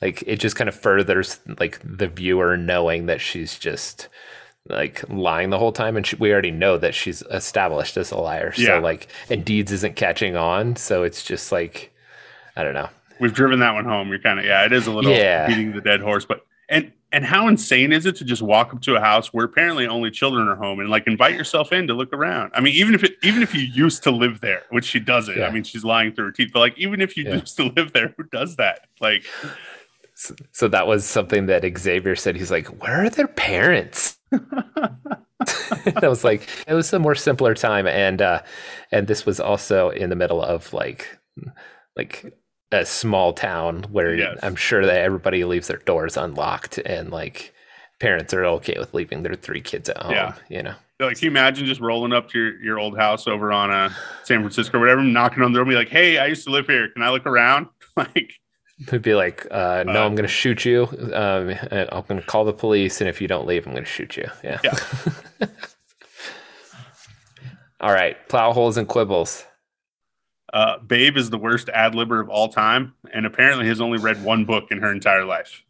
Like 0.00 0.24
it 0.26 0.40
just 0.40 0.56
kind 0.56 0.68
of 0.68 0.74
furthers 0.74 1.40
like 1.60 1.78
the 1.84 2.08
viewer 2.08 2.56
knowing 2.56 3.06
that 3.06 3.20
she's 3.20 3.58
just 3.58 4.08
like 4.68 5.04
lying 5.08 5.50
the 5.50 5.58
whole 5.58 5.72
time 5.72 5.96
and 5.96 6.06
she, 6.06 6.16
we 6.16 6.32
already 6.32 6.50
know 6.50 6.78
that 6.78 6.94
she's 6.94 7.22
established 7.30 7.96
as 7.96 8.10
a 8.12 8.16
liar 8.16 8.52
yeah. 8.56 8.66
so 8.66 8.80
like 8.80 9.08
and 9.28 9.44
deeds 9.44 9.72
isn't 9.72 9.96
catching 9.96 10.36
on 10.36 10.76
so 10.76 11.02
it's 11.02 11.24
just 11.24 11.50
like 11.50 11.92
i 12.56 12.62
don't 12.62 12.74
know 12.74 12.88
we've 13.18 13.34
driven 13.34 13.58
that 13.58 13.74
one 13.74 13.84
home 13.84 14.08
you're 14.08 14.20
kind 14.20 14.38
of 14.38 14.44
yeah 14.44 14.64
it 14.64 14.72
is 14.72 14.86
a 14.86 14.92
little 14.92 15.10
yeah. 15.10 15.48
beating 15.48 15.72
the 15.72 15.80
dead 15.80 16.00
horse 16.00 16.24
but 16.24 16.46
and 16.68 16.92
and 17.12 17.24
how 17.24 17.46
insane 17.46 17.92
is 17.92 18.06
it 18.06 18.16
to 18.16 18.24
just 18.24 18.42
walk 18.42 18.72
up 18.72 18.80
to 18.82 18.96
a 18.96 19.00
house 19.00 19.32
where 19.32 19.44
apparently 19.44 19.86
only 19.86 20.10
children 20.10 20.48
are 20.48 20.56
home 20.56 20.80
and 20.80 20.88
like 20.88 21.06
invite 21.06 21.34
yourself 21.34 21.72
in 21.72 21.86
to 21.86 21.94
look 21.94 22.12
around? 22.12 22.52
I 22.54 22.60
mean, 22.60 22.74
even 22.74 22.94
if 22.94 23.04
it, 23.04 23.16
even 23.22 23.42
if 23.42 23.54
you 23.54 23.60
used 23.60 24.02
to 24.04 24.10
live 24.10 24.40
there, 24.40 24.62
which 24.70 24.86
she 24.86 24.98
doesn't. 24.98 25.36
Yeah. 25.36 25.46
I 25.46 25.50
mean, 25.50 25.62
she's 25.62 25.84
lying 25.84 26.12
through 26.12 26.26
her 26.26 26.32
teeth. 26.32 26.50
But 26.52 26.60
like, 26.60 26.78
even 26.78 27.00
if 27.00 27.16
you 27.16 27.24
yeah. 27.24 27.36
used 27.36 27.56
to 27.58 27.64
live 27.64 27.92
there, 27.92 28.14
who 28.16 28.24
does 28.24 28.56
that? 28.56 28.86
Like, 29.00 29.24
so, 30.14 30.34
so 30.52 30.68
that 30.68 30.86
was 30.86 31.04
something 31.04 31.46
that 31.46 31.64
Xavier 31.78 32.16
said. 32.16 32.36
He's 32.36 32.50
like, 32.50 32.66
"Where 32.82 33.04
are 33.04 33.10
their 33.10 33.28
parents?" 33.28 34.18
I 34.32 36.08
was 36.08 36.24
like, 36.24 36.48
it 36.66 36.74
was 36.74 36.92
a 36.92 36.98
more 36.98 37.14
simpler 37.14 37.54
time, 37.54 37.86
and 37.86 38.22
uh, 38.22 38.42
and 38.90 39.06
this 39.06 39.26
was 39.26 39.40
also 39.40 39.90
in 39.90 40.10
the 40.10 40.16
middle 40.16 40.42
of 40.42 40.72
like 40.72 41.18
like 41.96 42.34
a 42.72 42.84
small 42.86 43.32
town 43.32 43.84
where 43.90 44.14
yes. 44.14 44.38
I'm 44.42 44.56
sure 44.56 44.84
that 44.84 44.98
everybody 44.98 45.44
leaves 45.44 45.68
their 45.68 45.78
doors 45.78 46.16
unlocked 46.16 46.78
and 46.78 47.10
like 47.10 47.54
parents 48.00 48.34
are 48.34 48.44
okay 48.44 48.76
with 48.78 48.92
leaving 48.94 49.22
their 49.22 49.34
three 49.34 49.60
kids 49.60 49.88
at 49.88 49.98
home. 49.98 50.12
Yeah. 50.12 50.34
You 50.48 50.62
know. 50.62 50.74
Like, 50.98 51.16
can 51.16 51.24
you 51.26 51.30
imagine 51.30 51.66
just 51.66 51.80
rolling 51.80 52.12
up 52.12 52.28
to 52.30 52.38
your, 52.38 52.62
your 52.62 52.78
old 52.78 52.96
house 52.96 53.26
over 53.26 53.52
on 53.52 53.70
a 53.70 53.74
uh, 53.74 53.90
San 54.22 54.40
Francisco 54.40 54.78
or 54.78 54.80
whatever, 54.80 55.02
knocking 55.02 55.42
on 55.42 55.52
the 55.52 55.56
door, 55.56 55.62
and 55.62 55.70
be 55.70 55.74
like, 55.74 55.88
"Hey, 55.88 56.18
I 56.18 56.26
used 56.26 56.44
to 56.44 56.50
live 56.50 56.66
here. 56.66 56.88
Can 56.90 57.02
I 57.02 57.10
look 57.10 57.26
around?" 57.26 57.66
like, 57.96 58.34
would 58.90 59.02
be 59.02 59.14
like, 59.14 59.46
uh, 59.50 59.82
"No, 59.84 60.02
uh, 60.02 60.06
I'm 60.06 60.14
going 60.14 60.22
to 60.22 60.28
shoot 60.28 60.64
you. 60.64 60.86
Um, 61.12 61.56
I'm 61.72 62.04
going 62.06 62.20
to 62.20 62.26
call 62.26 62.44
the 62.44 62.52
police, 62.52 63.00
and 63.00 63.08
if 63.08 63.20
you 63.20 63.26
don't 63.26 63.48
leave, 63.48 63.66
I'm 63.66 63.72
going 63.72 63.84
to 63.84 63.90
shoot 63.90 64.16
you." 64.16 64.28
Yeah. 64.44 64.60
Yeah. 64.62 64.78
All 67.80 67.92
right, 67.92 68.16
plow 68.28 68.52
holes 68.52 68.76
and 68.76 68.86
quibbles. 68.86 69.44
Uh, 70.52 70.78
Babe 70.78 71.16
is 71.16 71.30
the 71.30 71.38
worst 71.38 71.68
ad 71.70 71.94
libber 71.94 72.20
of 72.20 72.28
all 72.28 72.48
time, 72.48 72.94
and 73.12 73.24
apparently 73.24 73.66
has 73.66 73.80
only 73.80 73.98
read 73.98 74.22
one 74.22 74.44
book 74.44 74.70
in 74.70 74.78
her 74.78 74.92
entire 74.92 75.24
life. 75.24 75.62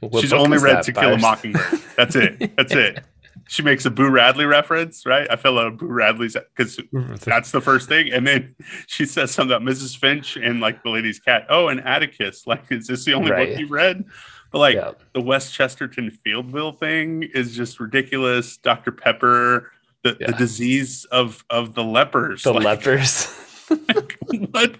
What 0.00 0.20
She's 0.20 0.32
only 0.32 0.58
read 0.58 0.82
To 0.84 0.92
Kill 0.92 1.14
a 1.14 1.18
Mockingbird. 1.18 1.80
That's 1.96 2.16
it. 2.16 2.56
That's 2.56 2.72
it. 2.72 3.04
She 3.50 3.62
makes 3.62 3.86
a 3.86 3.90
Boo 3.90 4.10
Radley 4.10 4.44
reference, 4.44 5.06
right? 5.06 5.26
I 5.30 5.36
fell 5.36 5.58
out 5.58 5.78
Boo 5.78 5.86
Radley's 5.86 6.36
because 6.54 6.78
that's 7.24 7.50
the 7.50 7.62
first 7.62 7.88
thing, 7.88 8.12
and 8.12 8.26
then 8.26 8.54
she 8.88 9.06
says 9.06 9.30
something 9.30 9.56
about 9.56 9.66
Mrs. 9.66 9.96
Finch 9.96 10.36
and 10.36 10.60
like 10.60 10.82
the 10.82 10.90
lady's 10.90 11.18
cat. 11.18 11.46
Oh, 11.48 11.68
and 11.68 11.80
Atticus. 11.80 12.46
Like, 12.46 12.64
is 12.70 12.88
this 12.88 13.06
the 13.06 13.14
only 13.14 13.30
right. 13.30 13.48
book 13.48 13.58
you've 13.58 13.70
read? 13.70 14.04
But 14.50 14.58
like 14.58 14.74
yeah. 14.74 14.92
the 15.14 15.22
West 15.22 15.54
Chesterton 15.54 16.10
Fieldville 16.26 16.78
thing 16.78 17.22
is 17.22 17.56
just 17.56 17.80
ridiculous. 17.80 18.58
Dr. 18.58 18.92
Pepper, 18.92 19.72
the, 20.02 20.18
yeah. 20.20 20.26
the 20.26 20.32
disease 20.34 21.06
of 21.06 21.42
of 21.48 21.74
the 21.74 21.84
lepers. 21.84 22.42
The 22.42 22.52
like, 22.52 22.64
lepers 22.64 23.26
what? 24.50 24.76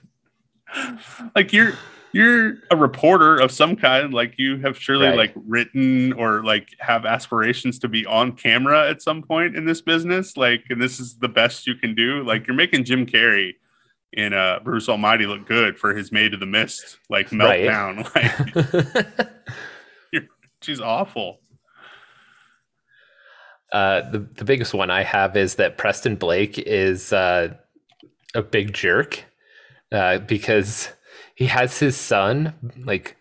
Like 1.35 1.53
you're 1.53 1.73
you're 2.13 2.57
a 2.71 2.77
reporter 2.77 3.37
of 3.37 3.51
some 3.51 3.77
kind. 3.77 4.13
Like 4.13 4.35
you 4.39 4.59
have 4.59 4.79
surely 4.79 5.07
right. 5.07 5.17
like 5.17 5.33
written 5.35 6.13
or 6.15 6.43
like 6.45 6.69
have 6.81 7.05
aspirations 7.05 7.79
to 7.81 7.89
be 7.89 8.07
on 8.07 8.33
camera 8.33 8.89
at 8.89 9.03
some 9.03 9.23
point 9.23 9.57
in 9.57 9.65
this 9.65 9.81
business. 9.81 10.37
Like, 10.37 10.65
and 10.71 10.81
this 10.81 11.01
is 11.01 11.17
the 11.19 11.29
best 11.29 11.67
you 11.67 11.75
can 11.75 11.95
do. 11.95 12.23
Like 12.25 12.47
you're 12.47 12.57
making 12.57 12.85
Jim 12.85 13.07
Carrey 13.07 13.55
in 14.15 14.33
uh 14.33 14.61
Bruce 14.65 14.89
Almighty 14.89 15.27
look 15.27 15.47
good 15.47 15.79
for 15.79 15.95
his 15.95 16.11
Maid 16.11 16.33
of 16.33 16.41
the 16.41 16.47
Mist 16.47 16.99
like 17.11 17.31
meltdown. 17.31 18.13
Right. 18.15 19.05
Like 20.13 20.29
she's 20.63 20.81
awful. 20.81 21.41
Uh, 23.71 24.09
the 24.11 24.19
the 24.21 24.45
biggest 24.45 24.73
one 24.73 24.91
I 24.91 25.03
have 25.03 25.37
is 25.37 25.57
that 25.57 25.77
Preston 25.77 26.17
Blake 26.17 26.59
is 26.59 27.13
uh, 27.13 27.55
a 28.35 28.43
big 28.43 28.73
jerk 28.73 29.25
uh, 29.93 30.19
because 30.19 30.91
he 31.35 31.47
has 31.47 31.79
his 31.79 31.97
son 31.97 32.55
like 32.85 33.17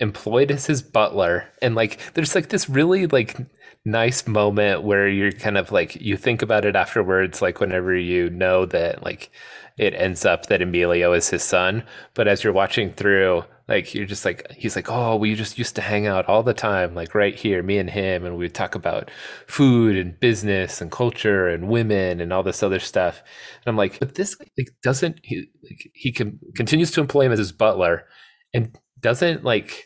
employed 0.00 0.50
as 0.50 0.66
his 0.66 0.82
butler. 0.82 1.48
And 1.60 1.74
like 1.74 2.14
there's 2.14 2.34
like 2.34 2.48
this 2.48 2.68
really 2.68 3.06
like 3.06 3.36
nice 3.84 4.26
moment 4.26 4.82
where 4.82 5.08
you're 5.08 5.32
kind 5.32 5.56
of 5.56 5.72
like 5.72 5.96
you 5.96 6.16
think 6.16 6.42
about 6.42 6.64
it 6.64 6.76
afterwards 6.76 7.40
like 7.40 7.60
whenever 7.60 7.96
you 7.96 8.28
know 8.30 8.66
that 8.66 9.02
like 9.02 9.30
it 9.78 9.94
ends 9.94 10.26
up 10.26 10.46
that 10.46 10.62
Emilio 10.62 11.12
is 11.12 11.28
his 11.30 11.42
son. 11.42 11.84
But 12.14 12.28
as 12.28 12.42
you're 12.44 12.52
watching 12.52 12.92
through 12.92 13.44
like 13.68 13.94
you're 13.94 14.06
just 14.06 14.24
like 14.24 14.50
he's 14.52 14.74
like 14.74 14.90
oh 14.90 15.14
we 15.14 15.34
just 15.34 15.58
used 15.58 15.76
to 15.76 15.82
hang 15.82 16.06
out 16.06 16.26
all 16.26 16.42
the 16.42 16.54
time 16.54 16.94
like 16.94 17.14
right 17.14 17.34
here 17.34 17.62
me 17.62 17.76
and 17.78 17.90
him 17.90 18.24
and 18.24 18.34
we 18.36 18.46
would 18.46 18.54
talk 18.54 18.74
about 18.74 19.10
food 19.46 19.94
and 19.94 20.18
business 20.20 20.80
and 20.80 20.90
culture 20.90 21.48
and 21.48 21.68
women 21.68 22.20
and 22.20 22.32
all 22.32 22.42
this 22.42 22.62
other 22.62 22.80
stuff. 22.80 23.22
And 23.56 23.68
i'm 23.68 23.76
like 23.76 23.98
but 24.00 24.14
this 24.14 24.36
like 24.40 24.70
doesn't 24.82 25.20
he 25.22 25.44
like, 25.62 25.90
he 25.94 26.10
can 26.10 26.38
continues 26.56 26.90
to 26.92 27.00
employ 27.00 27.26
him 27.26 27.32
as 27.32 27.38
his 27.38 27.52
butler 27.52 28.06
and 28.54 28.76
doesn't 29.00 29.44
like 29.44 29.84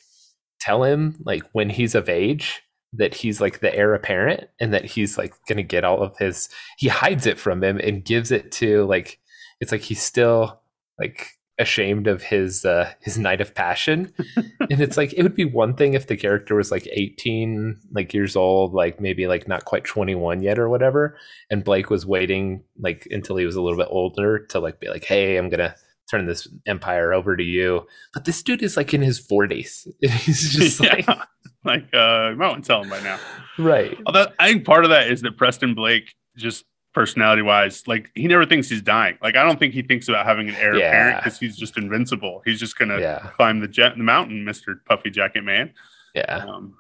tell 0.61 0.85
him 0.85 1.17
like 1.25 1.43
when 1.53 1.69
he's 1.69 1.95
of 1.95 2.09
age 2.09 2.63
that 2.95 3.15
he's 3.15 3.41
like 3.41 3.61
the 3.61 3.75
heir 3.75 3.95
apparent 3.95 4.49
and 4.61 4.73
that 4.73 4.85
he's 4.85 5.19
like 5.19 5.35
gonna 5.49 5.63
get 5.63 5.85
all 5.85 6.03
of 6.03 6.17
his 6.19 6.49
he 6.79 6.89
hides 6.89 7.27
it 7.27 7.39
from 7.39 7.65
him 7.65 7.79
and 7.79 8.05
gives 8.05 8.31
it 8.31 8.53
to 8.53 8.85
like 8.85 9.19
it's 9.63 9.73
like 9.73 9.81
he's 9.81 10.03
still 10.03 10.61
like 10.99 11.39
ashamed 11.59 12.09
of 12.09 12.23
his 12.23 12.65
uh 12.65 12.93
his 13.01 13.17
night 13.17 13.41
of 13.41 13.55
passion. 13.55 14.13
And 14.71 14.81
it's 14.81 14.97
like 14.97 15.13
it 15.13 15.23
would 15.23 15.35
be 15.35 15.45
one 15.45 15.75
thing 15.75 15.93
if 15.93 16.07
the 16.07 16.17
character 16.17 16.55
was 16.55 16.71
like 16.71 16.89
18 16.91 17.79
like 17.91 18.15
years 18.15 18.37
old 18.37 18.73
like 18.73 19.01
maybe 19.01 19.27
like 19.27 19.47
not 19.47 19.67
quite 19.67 19.85
21 19.85 20.41
yet 20.41 20.59
or 20.59 20.71
whatever 20.71 21.19
and 21.51 21.65
blake 21.65 21.91
was 21.91 22.07
waiting 22.07 22.63
like 22.79 23.07
until 23.11 23.37
he 23.37 23.45
was 23.45 23.57
a 23.57 23.61
little 23.61 23.77
bit 23.77 23.89
older 23.91 24.47
to 24.47 24.61
like 24.61 24.81
be 24.81 24.89
like 24.89 25.05
hey 25.05 25.37
i'm 25.37 25.51
gonna 25.51 25.75
turn 26.11 26.27
this 26.27 26.47
empire 26.67 27.13
over 27.13 27.37
to 27.37 27.43
you. 27.43 27.87
But 28.13 28.25
this 28.25 28.43
dude 28.43 28.63
is 28.63 28.77
like 28.77 28.95
in 28.95 29.03
his 29.03 29.21
40s 29.21 29.89
he's 30.01 30.53
just 30.57 30.81
like 30.81 31.07
yeah. 31.07 31.25
like 31.65 31.89
uh 31.93 32.31
you 32.31 32.37
might 32.37 32.49
want 32.49 32.65
to 32.65 32.69
tell 32.69 32.83
him 32.83 32.91
by 32.91 33.01
now. 33.03 33.19
Right. 33.59 33.99
Although 34.07 34.27
i 34.39 34.49
think 34.49 34.65
part 34.65 34.85
of 34.85 34.91
that 34.91 35.11
is 35.11 35.23
that 35.23 35.37
preston 35.37 35.75
blake 35.75 36.15
just 36.37 36.65
personality 36.93 37.43
wise, 37.43 37.87
like 37.89 38.11
he 38.15 38.27
never 38.27 38.45
thinks 38.45 38.69
he's 38.69 38.83
dying. 38.83 39.17
Like 39.23 39.37
I 39.37 39.43
don't 39.45 39.59
think 39.59 39.75
he 39.75 39.83
thinks 39.83 40.09
about 40.09 40.27
having 40.27 40.49
an 40.49 40.55
heir 40.57 40.77
Yeah. 40.77 40.89
apparent 40.89 41.25
because 41.25 41.39
he's 41.39 41.57
just 41.57 41.77
invincible. 41.79 42.43
He's 42.45 42.61
just 42.61 42.79
gonna 42.79 43.01
yeah 43.01 43.31
climb 43.37 43.61
the 43.61 43.69
jet 43.69 43.97
the 43.97 44.03
mountain, 44.05 44.45
Mister 44.45 44.81
Puffy 44.87 45.11
Jacket 45.11 45.43
Man. 45.45 45.73
yeah 46.15 46.45
Um, 46.47 46.77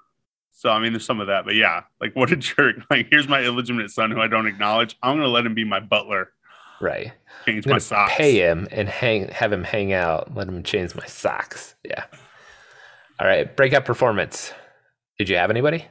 so 0.50 0.68
I 0.70 0.78
mean, 0.78 0.92
there's 0.92 1.04
some 1.06 1.20
of 1.20 1.26
that, 1.28 1.44
but 1.44 1.54
yeah, 1.54 1.82
like 2.00 2.14
what 2.14 2.30
a 2.30 2.36
jerk! 2.48 2.76
Like 2.90 3.08
here's 3.10 3.26
my 3.26 3.42
illegitimate 3.42 3.90
son 3.90 4.10
who 4.10 4.20
I 4.20 4.28
don't 4.28 4.46
acknowledge. 4.46 4.96
I'm 5.02 5.16
gonna 5.16 5.28
let 5.28 5.44
him 5.46 5.54
be 5.54 5.64
my 5.64 5.80
butler, 5.80 6.28
right 6.80 7.12
change 7.46 7.66
my 7.66 7.78
socks. 7.78 8.12
pay 8.14 8.34
him 8.36 8.68
and 8.70 8.88
hang 8.88 9.28
have 9.28 9.52
him 9.52 9.64
hang 9.64 9.92
out 9.92 10.32
let 10.34 10.46
him 10.46 10.62
change 10.62 10.94
my 10.94 11.06
socks 11.06 11.74
yeah 11.84 12.04
all 13.18 13.26
right 13.26 13.56
breakout 13.56 13.84
performance 13.84 14.52
did 15.18 15.28
you 15.28 15.36
have 15.36 15.50
anybody 15.50 15.86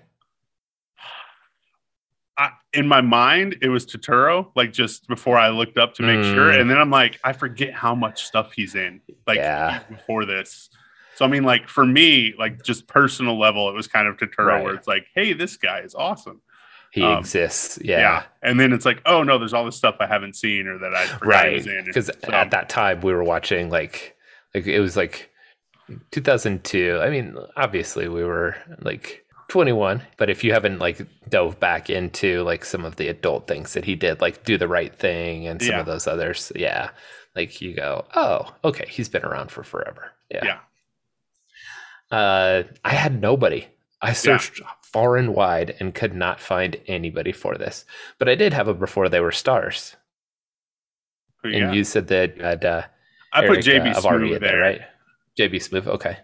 I, 2.37 2.49
in 2.73 2.87
my 2.87 3.01
mind, 3.01 3.57
it 3.61 3.69
was 3.69 3.85
Turturro. 3.85 4.51
Like 4.55 4.71
just 4.73 5.07
before 5.07 5.37
I 5.37 5.49
looked 5.49 5.77
up 5.77 5.93
to 5.95 6.03
make 6.03 6.19
Mm. 6.19 6.33
sure, 6.33 6.51
and 6.51 6.69
then 6.69 6.77
I'm 6.77 6.89
like, 6.89 7.19
I 7.23 7.33
forget 7.33 7.73
how 7.73 7.93
much 7.93 8.25
stuff 8.25 8.53
he's 8.53 8.75
in. 8.75 9.01
Like 9.27 9.37
Yeah. 9.37 9.79
before 9.89 10.25
this. 10.25 10.69
So 11.15 11.25
I 11.25 11.27
mean, 11.27 11.43
like 11.43 11.67
for 11.67 11.85
me, 11.85 12.33
like 12.39 12.63
just 12.63 12.87
personal 12.87 13.37
level, 13.37 13.69
it 13.69 13.73
was 13.73 13.87
kind 13.87 14.07
of 14.07 14.17
Turturro, 14.17 14.45
Right. 14.45 14.63
where 14.63 14.73
it's 14.73 14.87
like, 14.87 15.05
hey, 15.13 15.33
this 15.33 15.57
guy 15.57 15.79
is 15.79 15.93
awesome. 15.93 16.41
he 16.93 17.03
Um, 17.03 17.19
exists 17.19 17.77
Yeah. 17.81 17.99
yeah, 17.99 18.23
And 18.41 18.59
then 18.59 18.73
it's 18.73 18.85
like, 18.85 19.01
oh 19.05 19.23
no, 19.23 19.37
there's 19.37 19.53
all 19.53 19.63
this 19.65 19.75
stuff 19.77 19.95
I 19.99 20.07
haven't 20.07 20.35
seen 20.35 20.67
or 20.67 20.77
that 20.79 20.93
I 20.93 21.05
forgot 21.05 21.43
he 21.45 21.47
right 21.49 21.53
was 21.53 21.67
in. 21.67 21.85
because 21.85 22.09
So, 22.25 22.31
at 22.33 22.51
that 22.51 22.67
time 22.69 23.01
we 23.01 23.13
were 23.13 23.23
watching 23.23 23.69
like 23.69 24.15
like 24.55 24.67
it 24.67 24.79
was 24.81 24.97
like 24.97 25.29
2002 26.11 26.99
i 27.01 27.09
mean 27.09 27.35
obviously 27.57 28.07
we 28.07 28.23
were 28.23 28.55
like 28.79 29.25
21 29.51 30.01
but 30.15 30.29
if 30.29 30.45
you 30.45 30.53
haven't 30.53 30.79
like 30.79 31.05
dove 31.27 31.59
back 31.59 31.89
into 31.89 32.41
like 32.43 32.63
some 32.63 32.85
of 32.85 32.95
the 32.95 33.09
adult 33.09 33.47
things 33.49 33.73
that 33.73 33.83
he 33.83 33.95
did 33.95 34.21
like 34.21 34.45
do 34.45 34.57
the 34.57 34.67
right 34.67 34.95
thing 34.95 35.45
and 35.45 35.61
some 35.61 35.71
Yeah. 35.71 35.79
of 35.81 35.85
those 35.85 36.07
others 36.07 36.53
yeah 36.55 36.91
like 37.35 37.59
you 37.59 37.73
go 37.75 38.05
oh 38.15 38.55
okay 38.63 38.85
he's 38.89 39.09
been 39.09 39.25
around 39.25 39.51
for 39.51 39.61
forever 39.63 40.11
yeah, 40.29 40.57
Yeah. 42.11 42.17
uh 42.17 42.63
i 42.85 42.91
had 42.93 43.19
nobody 43.21 43.67
i 44.01 44.13
searched 44.13 44.61
far 44.81 45.17
and 45.17 45.35
wide 45.35 45.75
and 45.81 45.93
could 45.93 46.15
not 46.15 46.39
find 46.39 46.77
anybody 46.87 47.33
for 47.33 47.55
this 47.57 47.83
but 48.19 48.29
i 48.29 48.35
did 48.35 48.53
have 48.53 48.69
a 48.69 48.73
before 48.73 49.09
they 49.09 49.19
were 49.19 49.33
stars 49.33 49.97
and 51.43 51.75
you 51.75 51.83
said 51.83 52.07
that 52.07 52.63
uh, 52.63 52.83
I 53.33 53.47
put 53.47 53.65
Erick, 53.67 53.83
JB 53.83 53.95
uh, 53.95 53.99
Avari 54.01 54.29
Smoove 54.29 54.35
in 54.35 54.41
there, 54.43 54.59
right? 54.59 54.81
JB 55.39 55.55
Smoove. 55.55 55.87
Okay. 55.87 56.17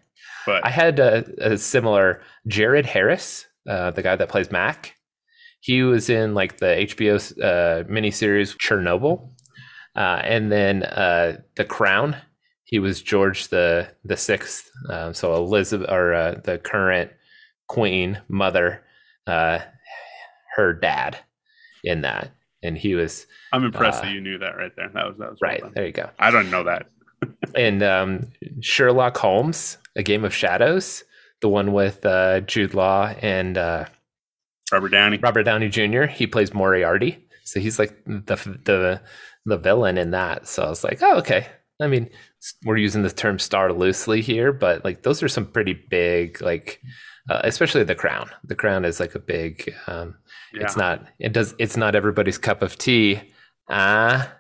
But 0.48 0.66
I 0.66 0.70
had 0.70 0.98
a, 1.00 1.52
a 1.52 1.58
similar 1.58 2.22
Jared 2.48 2.86
Harris, 2.88 3.46
uh, 3.70 3.92
the 3.92 4.02
guy 4.02 4.16
that 4.16 4.30
plays 4.30 4.50
Mac. 4.50 4.96
He 5.60 5.84
was 5.84 6.10
in 6.10 6.34
like 6.34 6.58
the 6.58 6.88
HBO 6.88 7.18
uh, 7.44 7.84
miniseries 7.84 8.56
Chernobyl, 8.58 9.30
uh, 9.96 10.22
and 10.24 10.50
then 10.52 10.84
uh, 10.84 11.42
The 11.58 11.66
Crown. 11.66 12.16
He 12.64 12.80
was 12.80 13.02
George 13.02 13.50
the 13.50 13.90
the 14.06 14.18
sixth. 14.18 14.72
Um, 14.90 15.14
so 15.14 15.36
Elizabeth, 15.36 15.90
or 15.90 16.14
uh, 16.14 16.36
the 16.44 16.58
current 16.58 17.12
queen 17.68 18.22
mother, 18.30 18.84
uh, 19.28 19.60
her 20.56 20.74
dad, 20.74 21.18
in 21.84 22.02
that, 22.02 22.32
and 22.64 22.78
he 22.78 22.96
was 22.96 23.26
I'm 23.52 23.64
impressed 23.66 24.00
uh, 24.00 24.06
that 24.06 24.14
you 24.14 24.22
knew 24.22 24.38
that 24.38 24.56
right 24.58 24.72
there. 24.78 24.90
That 24.94 25.08
was 25.08 25.18
that 25.18 25.30
was 25.30 25.40
right 25.42 25.60
done. 25.62 25.74
there. 25.76 25.86
You 25.86 25.92
go. 25.92 26.10
I 26.20 26.32
don't 26.32 26.50
know 26.50 26.64
that. 26.64 26.88
and 27.56 27.82
um, 27.84 28.28
Sherlock 28.62 29.18
Holmes, 29.18 29.78
A 29.98 30.04
Game 30.04 30.24
of 30.24 30.34
Shadows, 30.34 31.04
the 31.42 31.50
one 31.50 31.74
with 31.74 32.06
uh, 32.06 32.42
Jude 32.42 32.74
Law 32.76 33.14
and 33.22 33.58
uh, 33.58 33.86
Robert 34.72 34.90
Downey. 34.90 35.18
Robert 35.18 35.44
Downey 35.44 35.70
Jr. 35.70 36.04
He 36.06 36.28
plays 36.28 36.54
Moriarty, 36.54 37.28
so 37.44 37.60
he's 37.60 37.80
like 37.80 37.98
the 38.06 38.36
the 38.64 39.02
the 39.46 39.58
villain 39.58 39.98
in 39.98 40.12
that. 40.12 40.48
So 40.48 40.64
I 40.64 40.70
was 40.70 40.84
like, 40.84 41.00
oh, 41.02 41.18
okay. 41.18 41.48
I 41.82 41.88
mean, 41.88 42.10
we're 42.64 42.78
using 42.78 43.04
the 43.04 43.10
term 43.10 43.40
star 43.40 43.74
loosely 43.74 44.22
here, 44.22 44.52
but 44.52 44.86
like 44.86 45.04
those 45.04 45.22
are 45.24 45.28
some 45.28 45.46
pretty 45.46 45.74
big, 45.74 46.42
like 46.42 46.82
uh, 47.30 47.42
especially 47.44 47.84
the 47.84 47.96
Crown. 47.96 48.30
The 48.44 48.56
Crown 48.56 48.86
is 48.86 49.00
like 49.00 49.16
a 49.16 49.20
big. 49.20 49.74
Um, 49.88 50.16
Yeah. 50.54 50.64
It's 50.64 50.78
not. 50.78 51.06
It 51.20 51.34
does. 51.34 51.56
It's 51.60 51.76
not 51.76 51.96
everybody's 51.96 52.38
cup 52.38 52.62
of 52.62 52.78
tea. 52.78 53.22
Ah, 53.70 54.32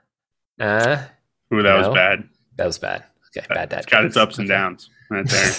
ah. 0.59 1.09
Ooh, 1.53 1.63
that 1.63 1.77
was 1.77 1.93
bad. 1.93 2.29
That 2.57 2.65
was 2.65 2.77
bad. 2.77 3.03
Okay, 3.35 3.45
bad 3.53 3.69
dad. 3.69 3.79
It's 3.79 3.87
got 3.87 4.05
its 4.05 4.17
ups 4.17 4.37
and 4.39 4.47
downs 4.47 4.89
right 5.09 5.27
there. 5.27 5.53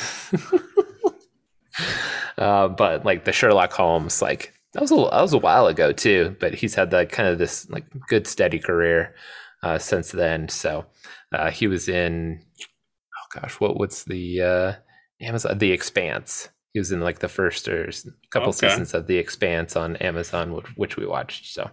uh, 2.38 2.68
but 2.68 3.04
like 3.04 3.24
the 3.24 3.32
Sherlock 3.32 3.72
Holmes, 3.72 4.22
like 4.22 4.52
that 4.72 4.82
was 4.82 4.92
a 4.92 4.96
that 4.96 5.22
was 5.22 5.32
a 5.32 5.38
while 5.38 5.66
ago 5.66 5.92
too. 5.92 6.36
But 6.40 6.54
he's 6.54 6.74
had 6.74 6.90
that 6.90 7.10
kind 7.10 7.28
of 7.28 7.38
this 7.38 7.68
like 7.70 7.84
good 8.08 8.26
steady 8.26 8.58
career 8.58 9.14
uh, 9.62 9.78
since 9.78 10.12
then. 10.12 10.48
So 10.48 10.86
uh, 11.32 11.50
he 11.50 11.66
was 11.66 11.88
in 11.88 12.40
oh 12.58 13.40
gosh, 13.40 13.60
what 13.60 13.78
what's 13.78 14.04
the 14.04 14.42
uh, 14.42 14.72
Amazon 15.20 15.58
The 15.58 15.72
Expanse. 15.72 16.48
He 16.74 16.78
was 16.80 16.92
in 16.92 17.00
like 17.00 17.20
the 17.20 17.28
first 17.28 17.66
or 17.66 17.90
couple 18.30 18.50
Okay. 18.50 18.68
seasons 18.68 18.92
of 18.94 19.06
The 19.06 19.16
Expanse 19.16 19.74
on 19.74 19.96
Amazon, 19.96 20.52
which, 20.52 20.66
which 20.76 20.96
we 20.96 21.06
watched. 21.06 21.46
So, 21.46 21.70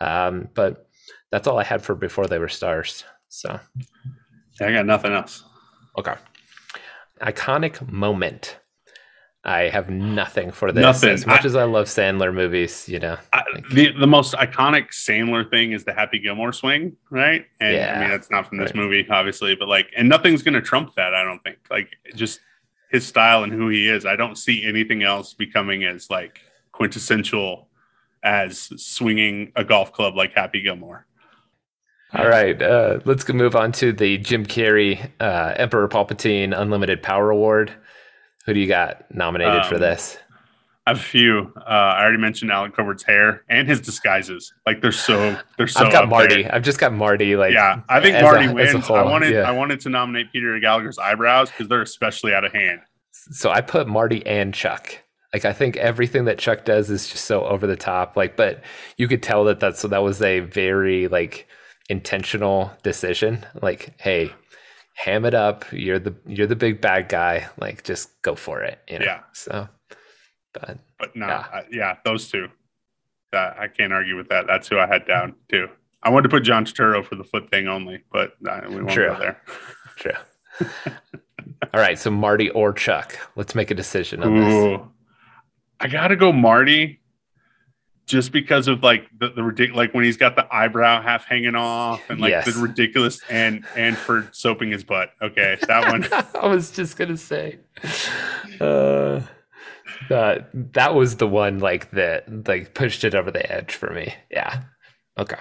um, 0.00 0.48
but 0.54 0.86
that's 1.32 1.48
all 1.48 1.58
I 1.58 1.64
had 1.64 1.82
for 1.82 1.94
before 1.94 2.26
they 2.26 2.38
were 2.38 2.48
stars. 2.48 3.04
So 3.30 3.58
I 4.60 4.72
got 4.72 4.86
nothing 4.86 5.12
else. 5.12 5.42
Okay. 5.98 6.14
Iconic 7.20 7.90
moment. 7.90 8.58
I 9.44 9.68
have 9.68 9.88
nothing 9.88 10.50
for 10.50 10.72
this. 10.72 10.82
Nothing. 10.82 11.10
As 11.10 11.26
much 11.26 11.42
I- 11.44 11.46
as 11.46 11.56
I 11.56 11.62
love 11.64 11.86
Sandler 11.86 12.34
movies, 12.34 12.88
you 12.88 12.98
know. 12.98 13.16
I, 13.32 13.42
the 13.72 13.92
the 13.92 14.06
most 14.06 14.34
iconic 14.34 14.88
Sandler 14.90 15.48
thing 15.48 15.72
is 15.72 15.84
the 15.84 15.92
Happy 15.94 16.18
Gilmore 16.18 16.52
swing, 16.52 16.96
right? 17.10 17.46
And 17.60 17.76
I 17.76 18.00
mean 18.00 18.10
that's 18.10 18.30
not 18.30 18.48
from 18.48 18.58
this 18.58 18.68
Right. 18.70 18.76
movie, 18.76 19.06
obviously, 19.08 19.54
but 19.54 19.68
like, 19.68 19.86
and 19.96 20.08
nothing's 20.08 20.42
gonna 20.42 20.60
trump 20.60 20.94
that. 20.96 21.14
I 21.14 21.22
don't 21.24 21.42
think. 21.44 21.58
Like, 21.70 21.88
just 22.14 22.40
his 22.90 23.06
style 23.06 23.44
and 23.44 23.52
who 23.52 23.68
he 23.68 23.88
is. 23.88 24.04
I 24.06 24.16
don't 24.16 24.36
see 24.36 24.64
anything 24.64 25.02
else 25.02 25.34
becoming 25.34 25.84
as 25.84 26.10
like 26.10 26.40
quintessential 26.72 27.68
as 28.24 28.70
swinging 28.82 29.52
a 29.56 29.62
golf 29.64 29.92
club 29.92 30.16
like 30.16 30.32
Happy 30.34 30.60
Gilmore. 30.60 31.06
All 32.14 32.26
right, 32.26 32.60
uh, 32.60 33.00
let's 33.04 33.28
move 33.28 33.54
on 33.54 33.70
to 33.72 33.92
the 33.92 34.16
Jim 34.18 34.46
Carrey 34.46 35.10
uh, 35.20 35.52
Emperor 35.56 35.86
Palpatine 35.88 36.58
Unlimited 36.58 37.02
Power 37.02 37.30
Award. 37.30 37.72
Who 38.46 38.54
do 38.54 38.60
you 38.60 38.66
got 38.66 39.04
nominated 39.14 39.66
for 39.66 39.74
Um, 39.74 39.80
this? 39.82 40.16
I 40.86 40.92
have 40.92 41.00
a 41.00 41.02
few. 41.02 41.52
Uh, 41.54 41.60
I 41.68 42.00
already 42.00 42.16
mentioned 42.16 42.50
Allen 42.50 42.72
Covert's 42.72 43.02
hair 43.02 43.42
and 43.50 43.68
his 43.68 43.78
disguises. 43.82 44.54
Like 44.64 44.80
they're 44.80 44.90
so 44.90 45.38
they're 45.58 45.66
so. 45.66 45.84
I've 45.84 45.92
got 45.92 46.08
Marty. 46.08 46.44
there. 46.44 46.54
I've 46.54 46.62
just 46.62 46.78
got 46.78 46.94
Marty. 46.94 47.36
Like, 47.36 47.52
yeah, 47.52 47.82
I 47.90 48.00
think 48.00 48.18
Marty 48.22 48.46
a 48.46 48.54
wins. 48.54 48.88
I 48.88 49.02
wanted 49.02 49.34
yeah. 49.34 49.42
I 49.42 49.50
wanted 49.50 49.80
to 49.80 49.90
nominate 49.90 50.32
Peter 50.32 50.58
Gallagher's 50.60 50.96
eyebrows 50.96 51.50
because 51.50 51.68
they're 51.68 51.82
especially 51.82 52.32
out 52.32 52.44
of 52.46 52.52
hand. 52.54 52.80
so 53.12 53.50
I 53.50 53.60
put 53.60 53.86
Marty 53.86 54.24
and 54.26 54.54
Chuck. 54.54 54.98
Like 55.34 55.44
I 55.44 55.52
think 55.52 55.76
everything 55.76 56.24
that 56.24 56.38
Chuck 56.38 56.64
does 56.64 56.88
is 56.88 57.06
just 57.06 57.26
so 57.26 57.44
over 57.44 57.66
the 57.66 57.76
top. 57.76 58.16
Like, 58.16 58.34
but 58.38 58.62
you 58.96 59.08
could 59.08 59.22
tell 59.22 59.44
that 59.44 59.60
that's 59.60 59.82
that 59.82 60.02
was 60.02 60.22
a 60.22 60.40
very 60.40 61.06
like 61.08 61.46
intentional 61.88 62.70
decision. 62.82 63.44
Like, 63.60 63.94
hey, 64.00 64.32
ham 64.94 65.24
it 65.24 65.34
up. 65.34 65.64
You're 65.72 65.98
the 65.98 66.14
you're 66.26 66.46
the 66.46 66.56
big 66.56 66.80
bad 66.80 67.08
guy. 67.08 67.48
Like 67.58 67.84
just 67.84 68.20
go 68.22 68.34
for 68.34 68.62
it. 68.62 68.80
You 68.88 68.98
know? 68.98 69.04
Yeah. 69.04 69.20
So, 69.32 69.68
but 70.52 70.78
but 70.98 71.16
no, 71.16 71.26
yeah, 71.26 71.62
yeah 71.70 71.96
those 72.04 72.28
two. 72.28 72.48
Uh, 73.32 73.52
I 73.58 73.68
can't 73.68 73.92
argue 73.92 74.16
with 74.16 74.28
that. 74.28 74.46
That's 74.46 74.68
who 74.68 74.78
I 74.78 74.86
had 74.86 75.06
down 75.06 75.34
too. 75.48 75.68
I 76.02 76.10
wanted 76.10 76.24
to 76.24 76.28
put 76.30 76.44
John 76.44 76.64
Turturro 76.64 77.04
for 77.04 77.16
the 77.16 77.24
foot 77.24 77.50
thing 77.50 77.68
only, 77.68 78.02
but 78.12 78.34
uh, 78.48 78.60
we 78.68 78.76
won't 78.76 78.90
True. 78.90 79.08
go 79.08 79.18
there. 79.18 79.42
True. 79.96 80.12
All 81.74 81.80
right, 81.80 81.98
so 81.98 82.10
Marty 82.10 82.50
or 82.50 82.72
Chuck. 82.72 83.18
Let's 83.36 83.54
make 83.54 83.70
a 83.70 83.74
decision 83.74 84.22
on 84.22 84.36
Ooh. 84.36 84.78
this. 84.78 84.80
I 85.80 85.88
gotta 85.88 86.16
go 86.16 86.32
Marty, 86.32 87.00
just 88.08 88.32
because 88.32 88.66
of 88.66 88.82
like 88.82 89.06
the, 89.18 89.28
the 89.28 89.42
ridiculous, 89.42 89.76
like 89.76 89.94
when 89.94 90.02
he's 90.02 90.16
got 90.16 90.34
the 90.34 90.52
eyebrow 90.52 91.00
half 91.02 91.24
hanging 91.26 91.54
off 91.54 92.08
and 92.08 92.20
like 92.20 92.30
yes. 92.30 92.52
the 92.52 92.60
ridiculous 92.60 93.20
and 93.28 93.64
and 93.76 93.96
for 93.96 94.28
soaping 94.32 94.70
his 94.70 94.82
butt. 94.82 95.10
Okay, 95.22 95.58
that 95.68 95.90
one. 95.90 96.08
I 96.42 96.48
was 96.48 96.70
just 96.70 96.96
gonna 96.96 97.16
say. 97.16 97.58
Uh, 98.60 99.20
that 100.08 100.50
that 100.72 100.94
was 100.94 101.16
the 101.16 101.28
one 101.28 101.58
like 101.58 101.90
that 101.92 102.48
like 102.48 102.74
pushed 102.74 103.04
it 103.04 103.14
over 103.14 103.30
the 103.30 103.50
edge 103.52 103.74
for 103.74 103.90
me. 103.90 104.14
Yeah. 104.30 104.62
Okay. 105.18 105.38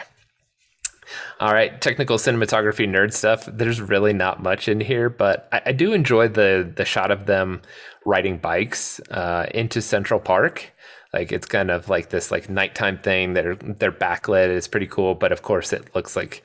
All 1.39 1.53
right, 1.53 1.79
technical 1.79 2.17
cinematography 2.17 2.85
nerd 2.85 3.13
stuff. 3.13 3.47
There's 3.47 3.79
really 3.79 4.11
not 4.11 4.43
much 4.43 4.67
in 4.67 4.81
here, 4.81 5.09
but 5.09 5.47
I, 5.53 5.61
I 5.67 5.71
do 5.71 5.93
enjoy 5.93 6.27
the 6.27 6.71
the 6.75 6.83
shot 6.83 7.11
of 7.11 7.27
them 7.27 7.61
riding 8.05 8.37
bikes 8.37 8.99
uh, 9.11 9.45
into 9.53 9.81
Central 9.81 10.19
Park. 10.19 10.73
Like 11.13 11.31
it's 11.31 11.47
kind 11.47 11.71
of 11.71 11.89
like 11.89 12.09
this 12.09 12.31
like 12.31 12.49
nighttime 12.49 12.97
thing. 12.97 13.33
They're 13.33 13.55
they're 13.55 13.91
backlit. 13.91 14.49
It's 14.49 14.67
pretty 14.67 14.87
cool, 14.87 15.15
but 15.15 15.31
of 15.31 15.41
course 15.41 15.73
it 15.73 15.93
looks 15.95 16.15
like 16.15 16.43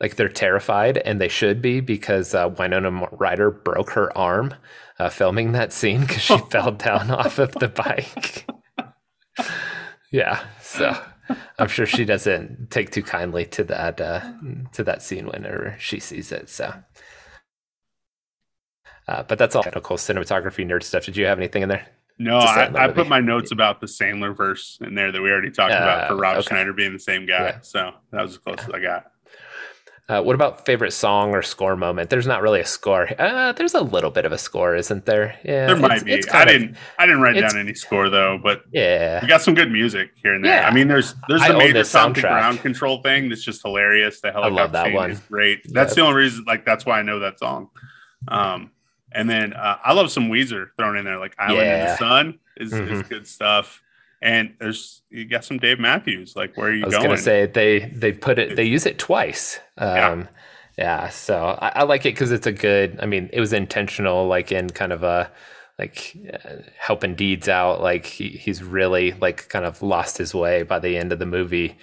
like 0.00 0.16
they're 0.16 0.28
terrified, 0.28 0.98
and 0.98 1.20
they 1.20 1.28
should 1.28 1.62
be 1.62 1.80
because 1.80 2.34
uh, 2.34 2.50
Winona 2.58 3.08
Ryder 3.12 3.50
broke 3.50 3.90
her 3.90 4.16
arm 4.16 4.54
uh, 4.98 5.08
filming 5.08 5.52
that 5.52 5.72
scene 5.72 6.02
because 6.02 6.22
she 6.22 6.38
fell 6.50 6.72
down 6.72 7.10
off 7.10 7.38
of 7.38 7.52
the 7.52 7.68
bike. 7.68 8.46
yeah, 10.12 10.44
so 10.60 10.96
I'm 11.58 11.68
sure 11.68 11.86
she 11.86 12.04
doesn't 12.04 12.70
take 12.70 12.90
too 12.90 13.02
kindly 13.02 13.46
to 13.46 13.64
that 13.64 14.00
uh, 14.00 14.20
to 14.72 14.84
that 14.84 15.02
scene 15.02 15.26
whenever 15.26 15.76
she 15.78 15.98
sees 15.98 16.30
it. 16.30 16.48
So, 16.48 16.72
uh, 19.08 19.22
but 19.24 19.38
that's 19.38 19.56
all 19.56 19.62
technical 19.62 19.96
cinematography 19.96 20.66
nerd 20.66 20.82
stuff. 20.82 21.06
Did 21.06 21.16
you 21.16 21.26
have 21.26 21.38
anything 21.38 21.62
in 21.62 21.68
there? 21.70 21.86
No, 22.18 22.38
I, 22.38 22.86
I, 22.86 22.88
put 22.88 23.08
my 23.08 23.20
notes 23.20 23.52
about 23.52 23.80
the 23.80 23.86
Sandler 23.86 24.34
verse 24.34 24.78
in 24.80 24.94
there 24.94 25.12
that 25.12 25.20
we 25.20 25.30
already 25.30 25.50
talked 25.50 25.74
uh, 25.74 25.76
about 25.76 26.08
for 26.08 26.16
Rob 26.16 26.38
okay. 26.38 26.46
Schneider 26.48 26.72
being 26.72 26.94
the 26.94 26.98
same 26.98 27.26
guy. 27.26 27.46
Yeah. 27.46 27.60
So 27.60 27.92
that 28.10 28.22
was 28.22 28.32
as 28.32 28.38
close 28.38 28.56
yeah. 28.58 28.64
as 28.64 28.70
I 28.70 28.80
got. 28.80 29.06
Uh, 30.08 30.22
what 30.22 30.36
about 30.36 30.64
favorite 30.64 30.92
song 30.92 31.34
or 31.34 31.42
score 31.42 31.74
moment? 31.74 32.10
There's 32.10 32.28
not 32.28 32.40
really 32.40 32.60
a 32.60 32.64
score. 32.64 33.08
Uh, 33.20 33.50
there's 33.52 33.74
a 33.74 33.80
little 33.80 34.12
bit 34.12 34.24
of 34.24 34.30
a 34.30 34.38
score, 34.38 34.76
isn't 34.76 35.04
there? 35.04 35.36
Yeah, 35.44 35.66
there 35.66 35.76
might 35.76 36.04
be. 36.04 36.22
I 36.30 36.44
didn't. 36.44 36.76
I 36.96 37.06
didn't 37.06 37.22
write 37.22 37.34
down 37.34 37.58
any 37.58 37.74
score 37.74 38.08
though, 38.08 38.38
but 38.40 38.62
yeah, 38.72 39.20
we 39.20 39.26
got 39.26 39.42
some 39.42 39.54
good 39.54 39.72
music 39.72 40.12
here 40.22 40.32
and 40.32 40.44
there. 40.44 40.60
Yeah. 40.60 40.68
I 40.68 40.72
mean, 40.72 40.86
there's 40.86 41.16
there's 41.28 41.44
the 41.44 41.58
major 41.58 41.82
sound 41.82 42.14
ground 42.14 42.60
control 42.60 43.02
thing 43.02 43.28
that's 43.28 43.42
just 43.42 43.62
hilarious. 43.62 44.20
The 44.20 44.30
helicopter 44.30 44.58
I 44.58 44.62
love 44.62 44.72
that 44.72 44.92
one. 44.92 45.10
is 45.10 45.18
great. 45.20 45.66
That's 45.72 45.96
the 45.96 46.02
only 46.02 46.22
reason. 46.22 46.44
Like 46.46 46.64
that's 46.64 46.86
why 46.86 47.00
I 47.00 47.02
know 47.02 47.18
that 47.18 47.40
song. 47.40 47.68
Um, 48.28 48.70
and 49.16 49.28
then 49.28 49.52
uh, 49.54 49.78
I 49.82 49.94
love 49.94 50.12
some 50.12 50.28
Weezer 50.28 50.68
thrown 50.76 50.96
in 50.96 51.04
there, 51.04 51.18
like 51.18 51.34
"Island 51.38 51.66
yeah. 51.66 51.80
in 51.80 51.90
the 51.90 51.96
Sun" 51.96 52.38
is, 52.56 52.72
mm-hmm. 52.72 52.94
is 52.94 53.02
good 53.08 53.26
stuff 53.26 53.82
and 54.22 54.54
there's 54.58 55.02
you 55.10 55.24
got 55.24 55.44
some 55.44 55.58
Dave 55.58 55.78
Matthews. 55.78 56.36
Like, 56.36 56.56
where 56.56 56.68
are 56.68 56.74
you 56.74 56.82
I 56.82 56.86
was 56.86 56.94
going? 56.94 57.06
gonna 57.06 57.18
say 57.18 57.46
they 57.46 57.80
they 57.94 58.12
put 58.12 58.38
it 58.38 58.56
they 58.56 58.64
use 58.64 58.86
it 58.86 58.98
twice. 58.98 59.60
Um, 59.78 59.88
yeah. 59.88 60.26
yeah. 60.78 61.08
So 61.10 61.58
I, 61.60 61.72
I 61.76 61.82
like 61.84 62.02
it 62.06 62.14
because 62.14 62.32
it's 62.32 62.46
a 62.46 62.52
good. 62.52 62.98
I 63.00 63.06
mean, 63.06 63.30
it 63.32 63.40
was 63.40 63.52
intentional, 63.52 64.26
like 64.26 64.52
in 64.52 64.70
kind 64.70 64.92
of 64.92 65.02
a 65.02 65.30
like 65.78 66.16
uh, 66.32 66.62
helping 66.78 67.14
deeds 67.14 67.48
out. 67.48 67.82
Like 67.82 68.06
he, 68.06 68.28
he's 68.30 68.62
really 68.62 69.12
like 69.12 69.48
kind 69.48 69.64
of 69.64 69.82
lost 69.82 70.18
his 70.18 70.34
way 70.34 70.62
by 70.62 70.78
the 70.78 70.96
end 70.96 71.12
of 71.12 71.18
the 71.18 71.26
movie. 71.26 71.76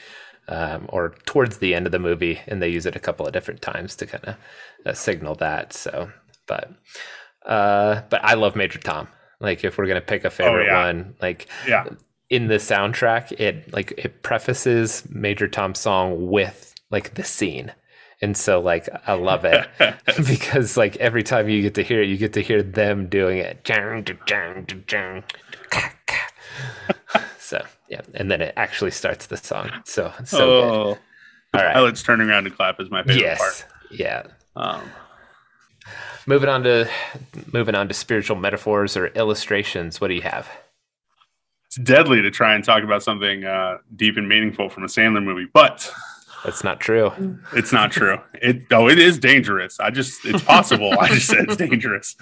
Um, 0.50 0.88
or 0.90 1.16
towards 1.26 1.60
the 1.60 1.74
end 1.74 1.86
of 1.86 1.94
the 1.94 2.00
movie, 2.00 2.42
and 2.48 2.62
they 2.62 2.68
use 2.68 2.86
it 2.86 2.98
a 2.98 3.00
couple 3.00 3.26
of 3.26 3.32
different 3.32 3.62
times 3.62 3.96
to 3.96 4.06
kind 4.06 4.26
of 4.26 4.36
uh, 4.86 4.92
signal 4.92 5.36
that. 5.36 5.72
So, 5.72 6.12
but 6.48 6.70
uh, 7.46 8.02
but 8.10 8.24
I 8.24 8.34
love 8.36 8.56
Major 8.56 8.80
Tom. 8.80 9.08
Like, 9.40 9.64
if 9.64 9.78
we're 9.78 9.88
gonna 9.88 10.02
pick 10.02 10.26
a 10.26 10.30
favorite 10.30 10.70
oh, 10.70 10.74
yeah. 10.74 10.86
one, 10.86 11.16
like 11.22 11.48
yeah, 11.68 11.86
in 12.34 12.48
the 12.48 12.56
soundtrack 12.56 13.32
it 13.34 13.72
like 13.72 13.94
it 13.96 14.24
prefaces 14.24 15.08
major 15.12 15.48
tom's 15.48 15.80
song 15.80 16.32
with 16.32 16.74
like 16.90 17.14
the 17.14 17.24
scene. 17.24 17.72
And 18.24 18.36
so 18.36 18.60
like 18.60 18.90
i 19.06 19.14
love 19.14 19.46
it 19.46 19.68
because 20.28 20.76
like 20.76 20.96
every 20.98 21.22
time 21.22 21.48
you 21.48 21.62
get 21.62 21.76
to 21.76 21.84
hear 21.84 22.02
it 22.02 22.10
you 22.10 22.18
get 22.18 22.34
to 22.34 22.42
hear 22.42 22.64
them 22.64 23.08
doing 23.08 23.38
it. 23.38 23.64
So 27.38 27.62
yeah. 27.88 28.02
And 28.16 28.32
then 28.32 28.42
it 28.42 28.54
actually 28.58 28.92
starts 28.92 29.28
the 29.28 29.38
song. 29.38 29.70
So 29.86 30.12
so 30.26 30.50
oh, 30.50 30.98
good. 31.54 31.62
all 31.62 31.68
right. 31.68 31.80
Let's 31.82 32.02
turn 32.02 32.20
around 32.20 32.46
to 32.46 32.50
clap 32.50 32.80
is 32.80 32.90
my 32.90 33.04
favorite 33.04 33.22
yes. 33.22 33.38
part. 33.38 33.66
Yeah. 33.92 34.24
Um 34.56 34.82
moving 36.26 36.50
on 36.50 36.64
to 36.64 36.90
moving 37.52 37.76
on 37.76 37.88
to 37.88 37.94
spiritual 37.94 38.36
metaphors 38.36 38.96
or 38.96 39.08
illustrations 39.08 40.00
what 40.00 40.08
do 40.08 40.14
you 40.14 40.22
have 40.22 40.50
it's 41.76 41.90
deadly 41.90 42.22
to 42.22 42.30
try 42.30 42.54
and 42.54 42.64
talk 42.64 42.84
about 42.84 43.02
something 43.02 43.46
uh, 43.46 43.80
deep 43.96 44.18
and 44.18 44.30
meaningful 44.30 44.70
from 44.70 44.84
a 44.84 44.88
Sandler 44.88 45.24
movie, 45.24 45.50
but 45.52 45.92
that's 46.44 46.64
not 46.64 46.80
true. 46.80 47.12
It's 47.54 47.74
not 47.74 47.92
true. 47.92 48.20
It 48.36 48.64
oh, 48.72 48.90
it 48.90 49.00
is 49.00 49.18
dangerous. 49.18 49.80
I 49.80 49.90
just 49.90 50.24
it's 50.24 50.44
possible. 50.44 50.92
I 51.00 51.08
just 51.08 51.28
said 51.28 51.46
it's 51.46 51.56
dangerous. 51.56 52.16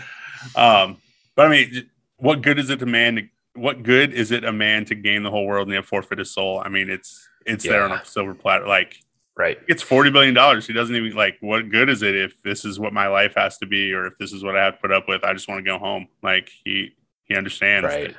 Um, 0.55 0.97
but 1.35 1.47
I 1.47 1.49
mean, 1.49 1.89
what 2.15 2.41
good 2.41 2.59
is 2.59 2.69
it 2.69 2.79
to 2.79 2.85
man? 2.85 3.15
To, 3.15 3.21
what 3.55 3.83
good 3.83 4.13
is 4.13 4.31
it 4.31 4.45
a 4.45 4.53
man 4.53 4.85
to 4.85 4.95
gain 4.95 5.23
the 5.23 5.29
whole 5.29 5.45
world 5.45 5.67
and 5.67 5.75
yet 5.75 5.85
forfeit 5.85 6.19
his 6.19 6.33
soul? 6.33 6.61
I 6.63 6.69
mean, 6.69 6.89
it's 6.89 7.27
it's 7.45 7.65
yeah. 7.65 7.71
there 7.71 7.83
on 7.83 7.91
a 7.91 8.05
silver 8.05 8.33
platter. 8.33 8.67
Like, 8.67 9.01
right? 9.37 9.57
It's 9.67 9.81
forty 9.81 10.09
billion 10.09 10.33
dollars. 10.33 10.67
He 10.67 10.73
doesn't 10.73 10.95
even 10.95 11.15
like. 11.15 11.37
What 11.41 11.69
good 11.69 11.89
is 11.89 12.01
it 12.01 12.15
if 12.15 12.41
this 12.43 12.65
is 12.65 12.79
what 12.79 12.93
my 12.93 13.07
life 13.07 13.33
has 13.35 13.57
to 13.59 13.65
be, 13.65 13.93
or 13.93 14.05
if 14.07 14.17
this 14.17 14.33
is 14.33 14.43
what 14.43 14.55
I 14.57 14.63
have 14.65 14.75
to 14.75 14.81
put 14.81 14.91
up 14.91 15.07
with? 15.07 15.23
I 15.23 15.33
just 15.33 15.47
want 15.47 15.59
to 15.63 15.69
go 15.69 15.77
home. 15.77 16.07
Like 16.21 16.49
he 16.63 16.95
he 17.23 17.35
understands. 17.35 17.85
Right. 17.85 18.15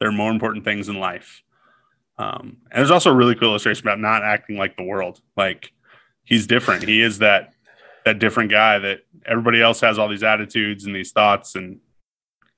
There 0.00 0.08
are 0.08 0.12
more 0.12 0.30
important 0.30 0.64
things 0.64 0.88
in 0.88 0.98
life. 0.98 1.42
Um, 2.18 2.58
and 2.70 2.78
there's 2.78 2.90
also 2.90 3.10
a 3.10 3.14
really 3.14 3.34
cool 3.34 3.48
illustration 3.48 3.86
about 3.86 3.98
not 3.98 4.22
acting 4.22 4.56
like 4.56 4.76
the 4.76 4.84
world. 4.84 5.20
Like 5.36 5.72
he's 6.24 6.46
different. 6.46 6.84
He 6.84 7.02
is 7.02 7.18
that 7.18 7.54
that 8.04 8.18
different 8.18 8.50
guy 8.50 8.78
that 8.78 9.00
everybody 9.26 9.62
else 9.62 9.80
has 9.80 9.98
all 9.98 10.08
these 10.08 10.22
attitudes 10.22 10.84
and 10.84 10.94
these 10.94 11.12
thoughts, 11.12 11.54
and 11.54 11.80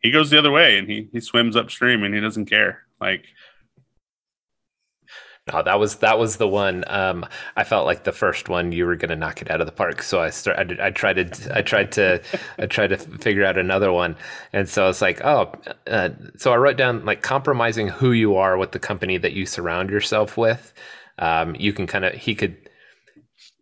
he 0.01 0.11
goes 0.11 0.31
the 0.31 0.39
other 0.39 0.51
way 0.51 0.79
and 0.79 0.89
he 0.89 1.09
he 1.13 1.21
swims 1.21 1.57
upstream 1.57 2.03
and 2.03 2.15
he 2.15 2.21
doesn't 2.21 2.47
care. 2.47 2.83
Like 3.01 3.25
no, 5.53 5.63
that 5.63 5.79
was 5.79 5.97
that 5.97 6.19
was 6.19 6.39
the 6.39 6.49
one. 6.49 6.83
Um, 6.89 7.25
I 7.57 7.63
felt 7.63 7.87
like 7.87 8.03
the 8.03 8.11
first 8.11 8.49
one 8.49 8.73
you 8.73 8.85
were 8.85 8.97
going 8.97 9.11
to 9.11 9.17
knock 9.17 9.43
it 9.43 9.51
out 9.51 9.61
of 9.61 9.67
the 9.67 9.73
park. 9.73 10.03
So 10.03 10.21
I 10.21 10.31
started. 10.31 10.81
I, 10.81 10.89
I 10.89 10.91
tried 10.91 11.33
to. 11.33 11.57
I 11.57 11.63
tried 11.63 11.93
to. 11.93 12.21
I 12.59 12.67
tried 12.67 12.89
to 12.89 12.97
figure 12.97 13.45
out 13.45 13.57
another 13.57 13.93
one. 13.93 14.17
And 14.53 14.69
so 14.69 14.89
it's 14.89 15.01
like, 15.01 15.25
oh, 15.25 15.53
uh, 15.87 16.11
so 16.37 16.53
I 16.53 16.57
wrote 16.57 16.77
down 16.77 17.05
like 17.05 17.23
compromising 17.23 17.87
who 17.87 18.11
you 18.11 18.37
are 18.37 18.59
with 18.59 18.73
the 18.73 18.81
company 18.81 19.19
that 19.19 19.35
you 19.35 19.47
surround 19.47 19.89
yourself 19.89 20.37
with. 20.37 20.75
Um, 21.19 21.55
you 21.55 21.73
can 21.73 21.87
kind 21.87 22.05
of. 22.05 22.15
He 22.15 22.35
could. 22.35 22.57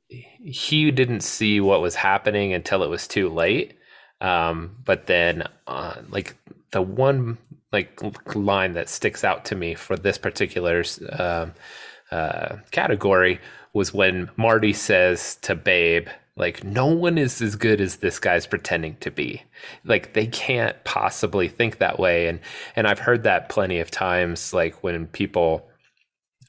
He 0.09 0.91
didn't 0.91 1.21
see 1.21 1.61
what 1.61 1.83
was 1.83 1.95
happening 1.95 2.55
until 2.55 2.83
it 2.83 2.89
was 2.89 3.07
too 3.07 3.29
late. 3.29 3.79
Um, 4.23 4.77
but 4.85 5.07
then, 5.07 5.45
uh, 5.67 5.97
like 6.09 6.35
the 6.75 6.83
one 6.83 7.39
like 7.73 8.01
line 8.35 8.75
that 8.75 8.89
sticks 8.89 9.23
out 9.23 9.45
to 9.47 9.55
me 9.55 9.75
for 9.75 9.97
this 9.97 10.19
particular 10.19 10.85
uh, 11.11 11.47
uh, 12.11 12.57
category 12.73 13.41
was 13.73 13.95
when 13.95 14.29
Marty 14.37 14.73
says 14.73 15.37
to 15.43 15.55
Babe, 15.55 16.09
like, 16.37 16.65
no 16.65 16.87
one 16.87 17.17
is 17.17 17.41
as 17.41 17.55
good 17.55 17.81
as 17.81 17.97
this 17.97 18.19
guy's 18.19 18.47
pretending 18.47 18.97
to 18.97 19.11
be. 19.13 19.43
Like, 19.85 20.15
they 20.15 20.27
can't 20.27 20.83
possibly 20.83 21.49
think 21.49 21.79
that 21.79 22.01
way. 22.01 22.27
And 22.27 22.41
and 22.75 22.89
I've 22.89 22.99
heard 22.99 23.23
that 23.23 23.49
plenty 23.49 23.79
of 23.79 23.91
times, 23.91 24.53
like 24.53 24.83
when 24.83 25.07
people 25.07 25.69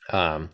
um 0.10 0.50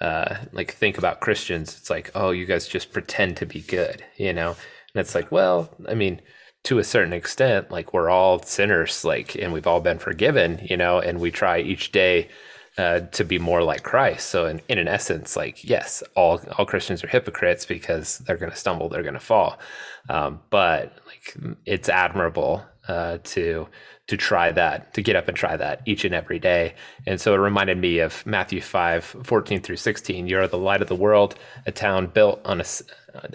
uh 0.00 0.36
like 0.52 0.72
think 0.72 0.98
about 0.98 1.20
Christians, 1.20 1.76
it's 1.76 1.90
like, 1.90 2.12
oh, 2.14 2.30
you 2.30 2.46
guys 2.46 2.68
just 2.68 2.92
pretend 2.92 3.36
to 3.38 3.46
be 3.46 3.60
good, 3.60 4.04
you 4.16 4.32
know? 4.32 4.50
And 4.94 5.00
it's 5.00 5.16
like, 5.16 5.32
well, 5.32 5.74
I 5.88 5.94
mean, 5.94 6.20
to 6.66 6.80
a 6.80 6.84
certain 6.84 7.12
extent, 7.12 7.70
like 7.70 7.92
we're 7.92 8.10
all 8.10 8.42
sinners, 8.42 9.04
like, 9.04 9.36
and 9.36 9.52
we've 9.52 9.68
all 9.68 9.80
been 9.80 10.00
forgiven, 10.00 10.58
you 10.68 10.76
know, 10.76 10.98
and 10.98 11.20
we 11.20 11.30
try 11.30 11.60
each 11.60 11.92
day 11.92 12.28
uh, 12.76 13.00
to 13.12 13.24
be 13.24 13.38
more 13.38 13.62
like 13.62 13.84
Christ. 13.84 14.28
So, 14.30 14.46
in, 14.46 14.60
in 14.68 14.78
an 14.78 14.88
essence, 14.88 15.36
like, 15.36 15.62
yes, 15.62 16.02
all 16.16 16.40
all 16.58 16.66
Christians 16.66 17.04
are 17.04 17.08
hypocrites 17.08 17.64
because 17.64 18.18
they're 18.18 18.36
going 18.36 18.50
to 18.50 18.58
stumble, 18.58 18.88
they're 18.88 19.04
going 19.04 19.14
to 19.14 19.20
fall. 19.20 19.60
Um, 20.08 20.40
but 20.50 20.92
like, 21.06 21.36
it's 21.66 21.88
admirable 21.88 22.64
uh, 22.88 23.18
to 23.24 23.68
to 24.06 24.16
try 24.16 24.52
that, 24.52 24.94
to 24.94 25.02
get 25.02 25.16
up 25.16 25.26
and 25.26 25.36
try 25.36 25.56
that 25.56 25.82
each 25.84 26.04
and 26.04 26.14
every 26.14 26.38
day. 26.38 26.74
And 27.06 27.20
so 27.20 27.34
it 27.34 27.38
reminded 27.38 27.78
me 27.78 27.98
of 27.98 28.24
Matthew 28.24 28.60
5, 28.60 29.04
14 29.24 29.60
through 29.60 29.76
16. 29.76 30.28
You 30.28 30.38
are 30.38 30.46
the 30.46 30.56
light 30.56 30.80
of 30.80 30.88
the 30.88 30.94
world. 30.94 31.34
A 31.66 31.72
town 31.72 32.06
built 32.06 32.40
on 32.44 32.60
a, 32.60 32.64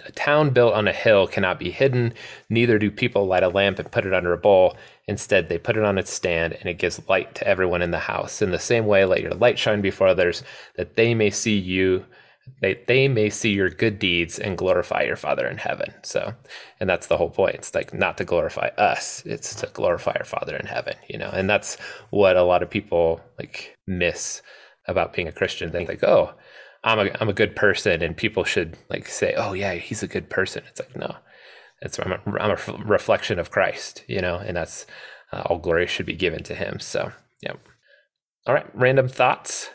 a 0.06 0.12
town 0.12 0.50
built 0.50 0.72
on 0.72 0.88
a 0.88 0.92
hill 0.92 1.26
cannot 1.26 1.58
be 1.58 1.70
hidden. 1.70 2.14
Neither 2.48 2.78
do 2.78 2.90
people 2.90 3.26
light 3.26 3.42
a 3.42 3.48
lamp 3.48 3.78
and 3.78 3.90
put 3.90 4.06
it 4.06 4.14
under 4.14 4.32
a 4.32 4.38
bowl. 4.38 4.76
Instead, 5.06 5.48
they 5.48 5.58
put 5.58 5.76
it 5.76 5.84
on 5.84 5.98
its 5.98 6.10
stand 6.10 6.54
and 6.54 6.66
it 6.66 6.78
gives 6.78 7.06
light 7.06 7.34
to 7.34 7.46
everyone 7.46 7.82
in 7.82 7.90
the 7.90 7.98
house. 7.98 8.40
In 8.40 8.50
the 8.50 8.58
same 8.58 8.86
way, 8.86 9.04
let 9.04 9.20
your 9.20 9.34
light 9.34 9.58
shine 9.58 9.82
before 9.82 10.08
others 10.08 10.42
that 10.76 10.96
they 10.96 11.14
may 11.14 11.28
see 11.28 11.58
you 11.58 12.06
they, 12.60 12.80
they 12.86 13.08
may 13.08 13.28
see 13.30 13.50
your 13.50 13.70
good 13.70 13.98
deeds 13.98 14.38
and 14.38 14.58
glorify 14.58 15.02
your 15.02 15.16
father 15.16 15.46
in 15.46 15.58
heaven. 15.58 15.92
So 16.02 16.34
and 16.80 16.88
that's 16.88 17.06
the 17.06 17.16
whole 17.16 17.30
point. 17.30 17.56
It's 17.56 17.74
like 17.74 17.92
not 17.92 18.18
to 18.18 18.24
glorify 18.24 18.68
us 18.78 19.22
it's 19.26 19.54
to 19.56 19.66
glorify 19.72 20.14
our 20.18 20.24
father 20.24 20.56
in 20.56 20.66
heaven 20.66 20.94
you 21.08 21.18
know? 21.18 21.30
And 21.30 21.48
that's 21.48 21.76
what 22.10 22.36
a 22.36 22.42
lot 22.42 22.62
of 22.62 22.70
people 22.70 23.20
like 23.38 23.76
miss 23.86 24.42
about 24.86 25.12
being 25.12 25.28
a 25.28 25.32
christian. 25.32 25.70
They 25.70 25.78
think 25.78 25.88
like 25.88 26.04
oh 26.04 26.34
i'm 26.84 26.98
a, 26.98 27.10
I'm 27.20 27.28
a 27.28 27.34
good 27.34 27.54
person 27.54 28.02
and 28.02 28.16
people 28.16 28.44
should 28.44 28.76
like 28.90 29.06
say 29.08 29.34
oh 29.36 29.52
yeah 29.52 29.74
he's 29.74 30.02
a 30.02 30.08
good 30.08 30.30
person. 30.30 30.62
It's 30.68 30.80
like 30.80 30.96
no. 30.96 31.16
It's 31.80 31.98
i'm 31.98 32.12
a, 32.12 32.20
I'm 32.38 32.50
a 32.50 32.84
reflection 32.84 33.38
of 33.38 33.50
christ 33.50 34.04
you 34.08 34.20
know? 34.20 34.36
And 34.36 34.56
that's 34.56 34.86
uh, 35.32 35.42
all 35.46 35.58
glory 35.58 35.86
should 35.86 36.06
be 36.06 36.14
given 36.14 36.42
to 36.44 36.54
him. 36.54 36.80
So 36.80 37.12
yeah. 37.42 37.54
All 38.46 38.54
right 38.54 38.66
random 38.74 39.08
thoughts 39.08 39.70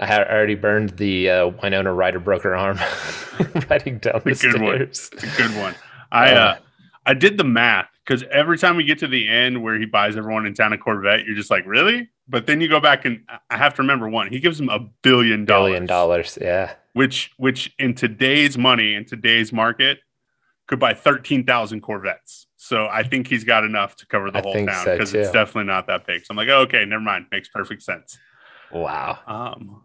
I 0.00 0.06
had 0.06 0.26
already 0.26 0.56
burned 0.56 0.90
the 0.90 1.30
uh, 1.30 1.48
Winona 1.48 1.92
Ryder 1.92 2.18
broke 2.18 2.42
her 2.42 2.56
arm 2.56 2.78
riding 3.70 3.98
down 3.98 4.22
the 4.24 4.34
stairs. 4.34 4.56
One. 4.56 4.82
It's 4.82 5.08
a 5.08 5.36
good 5.36 5.56
one. 5.56 5.74
I 6.10 6.32
uh, 6.32 6.38
uh, 6.38 6.58
I 7.06 7.14
did 7.14 7.38
the 7.38 7.44
math 7.44 7.88
because 8.04 8.24
every 8.30 8.58
time 8.58 8.76
we 8.76 8.84
get 8.84 8.98
to 9.00 9.06
the 9.06 9.28
end 9.28 9.62
where 9.62 9.78
he 9.78 9.84
buys 9.84 10.16
everyone 10.16 10.46
in 10.46 10.54
town 10.54 10.72
a 10.72 10.78
Corvette, 10.78 11.24
you're 11.24 11.36
just 11.36 11.50
like, 11.50 11.64
really? 11.66 12.08
But 12.28 12.46
then 12.46 12.60
you 12.60 12.68
go 12.68 12.80
back 12.80 13.04
and 13.04 13.20
I 13.50 13.56
have 13.56 13.74
to 13.74 13.82
remember 13.82 14.08
one. 14.08 14.28
He 14.28 14.40
gives 14.40 14.58
him 14.58 14.68
a 14.68 14.80
billion 15.02 15.44
dollars. 15.44 15.70
Billion 15.70 15.86
dollars, 15.86 16.38
yeah. 16.40 16.74
Which 16.94 17.32
which 17.36 17.72
in 17.78 17.94
today's 17.94 18.56
money 18.58 18.94
in 18.94 19.04
today's 19.04 19.52
market 19.52 19.98
could 20.66 20.80
buy 20.80 20.94
thirteen 20.94 21.44
thousand 21.44 21.82
Corvettes. 21.82 22.46
So 22.56 22.88
I 22.90 23.02
think 23.02 23.28
he's 23.28 23.44
got 23.44 23.62
enough 23.62 23.94
to 23.96 24.06
cover 24.06 24.30
the 24.30 24.38
I 24.38 24.42
whole 24.42 24.54
town 24.54 24.84
because 24.84 25.10
so 25.10 25.18
it's 25.18 25.30
definitely 25.30 25.64
not 25.64 25.86
that 25.88 26.06
big. 26.06 26.24
So 26.24 26.28
I'm 26.30 26.36
like, 26.36 26.48
oh, 26.48 26.60
okay, 26.62 26.84
never 26.86 27.02
mind. 27.02 27.26
Makes 27.30 27.48
perfect 27.48 27.82
sense. 27.82 28.16
Wow. 28.72 29.18
Um, 29.26 29.84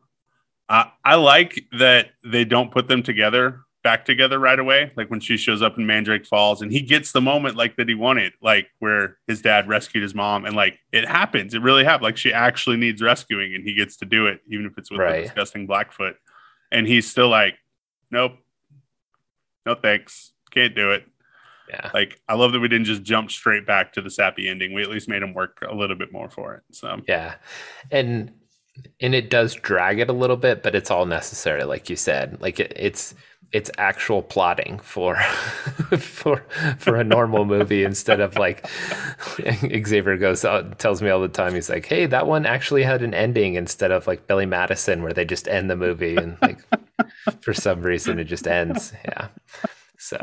I, 0.68 0.92
I 1.04 1.16
like 1.16 1.66
that 1.78 2.12
they 2.24 2.46
don't 2.46 2.72
put 2.72 2.88
them 2.88 3.04
together 3.04 3.62
back 3.84 4.06
together 4.06 4.40
right 4.40 4.60
away. 4.60 4.92
Like 4.96 5.10
when 5.10 5.20
she 5.20 5.38
shows 5.38 5.62
up 5.62 5.78
in 5.78 5.86
Mandrake 5.86 6.26
Falls 6.26 6.62
and 6.62 6.72
he 6.72 6.82
gets 6.82 7.12
the 7.12 7.22
moment 7.22 7.56
like 7.56 7.78
that 7.78 7.88
he 7.88 7.96
wanted, 7.96 8.34
like 8.42 8.68
where 8.80 9.18
his 9.28 9.42
dad 9.42 9.68
rescued 9.68 10.04
his 10.04 10.14
mom 10.14 10.46
and 10.46 10.56
like 10.56 10.80
it 10.92 11.08
happens. 11.08 11.54
It 11.54 11.62
really 11.62 11.84
happened. 11.84 12.04
Like 12.04 12.18
she 12.18 12.34
actually 12.34 12.78
needs 12.78 13.02
rescuing 13.02 13.56
and 13.56 13.64
he 13.64 13.74
gets 13.74 13.98
to 13.98 14.06
do 14.06 14.28
it, 14.28 14.42
even 14.50 14.66
if 14.66 14.78
it's 14.78 14.92
with 14.92 15.00
right. 15.00 15.16
the 15.16 15.22
disgusting 15.24 15.66
Blackfoot. 15.66 16.18
And 16.72 16.88
he's 16.88 17.10
still 17.10 17.30
like, 17.30 17.56
Nope. 18.12 18.34
No 19.66 19.76
thanks. 19.76 20.34
Can't 20.52 20.76
do 20.76 20.92
it. 20.92 21.06
Yeah. 21.70 21.92
Like 21.94 22.20
I 22.28 22.34
love 22.34 22.52
that 22.54 22.60
we 22.60 22.68
didn't 22.68 22.86
just 22.86 23.04
jump 23.04 23.32
straight 23.32 23.66
back 23.66 23.94
to 23.94 24.02
the 24.02 24.10
sappy 24.10 24.50
ending. 24.50 24.74
We 24.74 24.82
at 24.82 24.90
least 24.90 25.08
made 25.08 25.22
him 25.22 25.34
work 25.34 25.60
a 25.68 25.74
little 25.74 25.96
bit 25.96 26.12
more 26.12 26.30
for 26.30 26.56
it. 26.56 26.64
So 26.72 27.02
yeah. 27.08 27.36
And 27.92 28.34
and 29.02 29.16
it 29.16 29.30
does 29.30 29.56
drag 29.56 30.00
it 30.00 30.10
a 30.10 30.14
little 30.14 30.38
bit, 30.38 30.64
but 30.64 30.76
it's 30.76 30.92
all 30.92 31.06
necessary, 31.06 31.64
like 31.64 31.90
you 31.90 31.96
said. 31.96 32.42
Like 32.42 32.60
it, 32.60 32.74
it's 32.76 33.16
it's 33.52 33.72
actual 33.78 34.22
plotting 34.22 34.78
for 34.80 35.16
for 35.98 36.46
for 36.78 36.96
a 36.96 37.04
normal 37.04 37.46
movie 37.46 37.84
instead 37.84 38.20
of 38.20 38.36
like 38.36 38.68
Xavier 39.86 40.18
goes 40.18 40.46
uh, 40.46 40.64
tells 40.78 41.02
me 41.02 41.10
all 41.10 41.22
the 41.22 41.28
time 41.28 41.56
he's 41.56 41.70
like 41.70 41.86
hey 41.86 42.06
that 42.06 42.28
one 42.28 42.46
actually 42.46 42.84
had 42.84 43.02
an 43.02 43.14
ending 43.14 43.56
instead 43.56 43.92
of 43.92 44.06
like 44.06 44.28
Billy 44.28 44.46
Madison 44.46 45.02
where 45.02 45.14
they 45.14 45.26
just 45.26 45.48
end 45.48 45.70
the 45.70 45.76
movie 45.76 46.16
and 46.16 46.38
like 46.42 46.60
for 47.42 47.54
some 47.54 47.82
reason 47.82 48.20
it 48.20 48.26
just 48.26 48.48
ends 48.48 48.94
yeah 49.06 49.30
so 49.98 50.22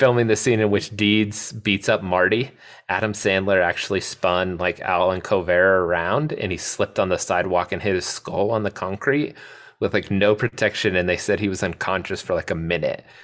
filming 0.00 0.28
the 0.28 0.34
scene 0.34 0.60
in 0.60 0.70
which 0.70 0.96
Deeds 0.96 1.52
beats 1.52 1.86
up 1.86 2.02
Marty, 2.02 2.50
Adam 2.88 3.12
Sandler 3.12 3.62
actually 3.62 4.00
spun 4.00 4.56
like 4.56 4.80
Allen 4.80 5.20
Covert 5.20 5.82
around 5.82 6.32
and 6.32 6.50
he 6.50 6.56
slipped 6.56 6.98
on 6.98 7.10
the 7.10 7.18
sidewalk 7.18 7.70
and 7.70 7.82
hit 7.82 7.94
his 7.94 8.06
skull 8.06 8.50
on 8.50 8.62
the 8.62 8.70
concrete 8.70 9.34
with 9.78 9.92
like 9.92 10.10
no 10.10 10.34
protection 10.34 10.96
and 10.96 11.06
they 11.06 11.18
said 11.18 11.38
he 11.38 11.50
was 11.50 11.62
unconscious 11.62 12.22
for 12.22 12.34
like 12.34 12.50
a 12.50 12.54
minute. 12.54 13.04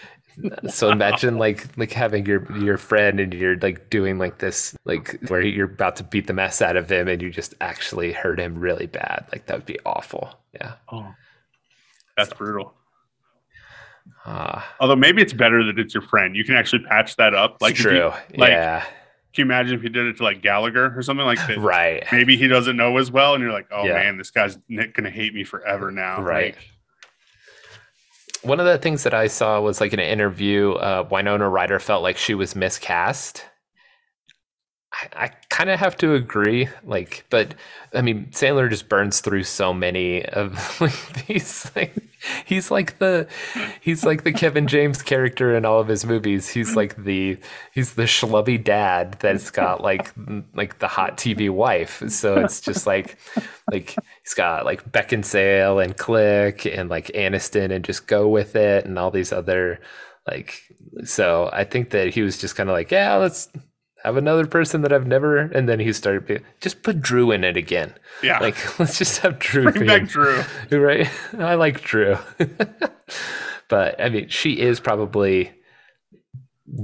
So 0.69 0.91
imagine 0.91 1.39
like 1.39 1.67
like 1.79 1.93
having 1.93 2.27
your 2.27 2.55
your 2.59 2.77
friend 2.77 3.21
and 3.21 3.33
you're 3.33 3.57
like 3.57 3.89
doing 3.89 4.19
like 4.19 4.37
this 4.37 4.77
like 4.85 5.19
where 5.29 5.41
you're 5.41 5.73
about 5.73 5.97
to 5.97 6.05
beat 6.05 6.27
the 6.27 6.35
mess 6.35 6.61
out 6.61 6.77
of 6.77 6.93
him 6.93 7.09
and 7.09 7.23
you 7.23 7.31
just 7.31 7.55
actually 7.63 8.13
hurt 8.13 8.39
him 8.39 8.59
really 8.59 8.85
bad. 8.85 9.25
Like 9.33 9.47
that 9.47 9.57
would 9.57 9.65
be 9.65 9.79
awful. 9.87 10.39
Yeah. 10.53 10.75
Oh. 10.93 11.11
That's 12.19 12.29
so. 12.29 12.37
brutal. 12.37 12.75
Uh, 14.27 14.61
Although 14.81 14.97
maybe 14.97 15.23
it's 15.23 15.33
better 15.33 15.65
that 15.65 15.79
it's 15.79 15.95
your 15.95 16.03
friend. 16.03 16.35
You 16.35 16.45
can 16.45 16.57
actually 16.57 16.83
patch 16.85 17.17
that 17.17 17.35
up. 17.35 17.59
Like 17.61 17.77
true. 17.77 17.95
You, 17.95 18.39
like, 18.39 18.51
yeah. 18.51 18.85
Can 19.33 19.43
you 19.43 19.45
imagine 19.45 19.75
if 19.77 19.83
you 19.83 19.89
did 19.89 20.07
it 20.07 20.17
to 20.17 20.25
like 20.25 20.43
Gallagher 20.43 20.99
or 20.99 21.03
something 21.03 21.25
like 21.25 21.39
that? 21.47 21.59
right. 21.59 22.05
Maybe 22.11 22.37
he 22.37 22.49
doesn't 22.49 22.77
know 22.77 22.97
as 22.99 23.11
well, 23.11 23.35
and 23.35 23.43
you're 23.43 23.53
like, 23.53 23.69
oh 23.71 23.85
yeah. 23.85 23.95
man, 23.95 24.19
this 24.19 24.31
guy's 24.31 24.59
gonna 24.95 25.11
hate 25.11 25.35
me 25.35 25.45
forever 25.45 25.91
now. 25.91 26.21
Right. 26.21 26.57
Like, 26.57 26.71
one 28.43 28.61
of 28.61 28.67
the 28.67 28.79
things 28.79 29.03
that 29.03 29.15
I 29.15 29.27
saw 29.27 29.61
was 29.61 29.81
like 29.81 29.93
in 29.93 29.99
an 29.99 30.09
interview, 30.09 30.73
uh, 30.73 31.07
Winona 31.11 31.49
Ryder 31.49 31.79
felt 31.79 32.03
like 32.03 32.17
she 32.17 32.35
was 32.35 32.55
miscast 32.55 33.45
I, 35.17 35.31
kind 35.57 35.71
of 35.71 35.81
have 35.81 35.97
to 35.97 36.13
agree. 36.13 36.69
Like, 36.85 37.25
but 37.31 37.55
I 37.95 38.03
mean, 38.03 38.27
Sandler 38.27 38.69
just 38.69 38.91
burns 38.91 39.21
through 39.21 39.45
so 39.45 39.73
many 39.73 40.23
of 40.23 40.81
like, 40.83 41.27
these. 41.27 41.71
Like, 41.75 41.95
he's 42.45 42.71
like 42.71 42.99
the 42.99 43.27
he's 43.81 44.05
like 44.05 44.25
the 44.25 44.33
Kevin 44.33 44.67
James 44.67 45.01
character 45.01 45.57
in 45.57 45.65
all 45.65 45.81
of 45.81 45.89
his 45.89 46.05
movies. 46.05 46.51
He's 46.51 46.77
like 46.77 47.03
the 47.03 47.39
he's 47.73 47.95
the 47.95 48.03
schlubby 48.03 48.63
dad 48.63 49.17
that's 49.19 49.51
got 49.51 49.83
like 49.83 50.13
like 50.55 50.79
the 50.79 50.89
hot 50.89 51.17
TV 51.17 51.49
wife. 51.49 52.03
So 52.09 52.37
it's 52.37 52.61
just 52.61 52.87
like 52.87 53.17
like 53.73 53.97
he's 54.23 54.35
got 54.35 54.67
like 54.67 54.93
Beckinsale 54.93 55.83
and 55.83 55.97
Click 55.97 56.67
and 56.67 56.91
like 56.91 57.07
Aniston 57.09 57.71
and 57.71 57.83
just 57.83 58.07
go 58.07 58.29
with 58.29 58.57
it 58.57 58.85
and 58.85 58.99
all 58.99 59.11
these 59.11 59.33
other 59.33 59.81
like. 60.27 60.61
So 61.05 61.49
I 61.51 61.65
think 61.65 61.91
that 61.91 62.09
he 62.13 62.21
was 62.21 62.37
just 62.39 62.57
kind 62.57 62.69
of 62.69 62.75
like, 62.75 62.91
yeah, 62.91 63.17
let's 63.17 63.49
have 64.07 64.17
another 64.17 64.47
person 64.47 64.83
that 64.83 64.93
I've 64.93 65.07
never, 65.07 65.39
and 65.39 65.69
then 65.69 65.81
he 65.81 65.93
started 65.93 66.27
being, 66.27 66.45
just 66.61 66.83
put 66.83 67.01
Drew 67.01 67.33
in 67.33 67.43
it 67.43 67.57
again. 67.57 67.93
Yeah, 68.23 68.39
like 68.39 68.79
let's 68.79 68.99
just 68.99 69.19
have 69.19 69.39
Drew. 69.39 69.71
Bring 69.71 69.87
back 69.87 70.09
Drew, 70.09 70.43
right? 70.71 71.11
I 71.39 71.55
like 71.55 71.83
Drew, 71.83 72.17
but 73.69 74.01
I 74.01 74.09
mean, 74.09 74.29
she 74.29 74.61
is 74.61 74.81
probably 74.81 75.53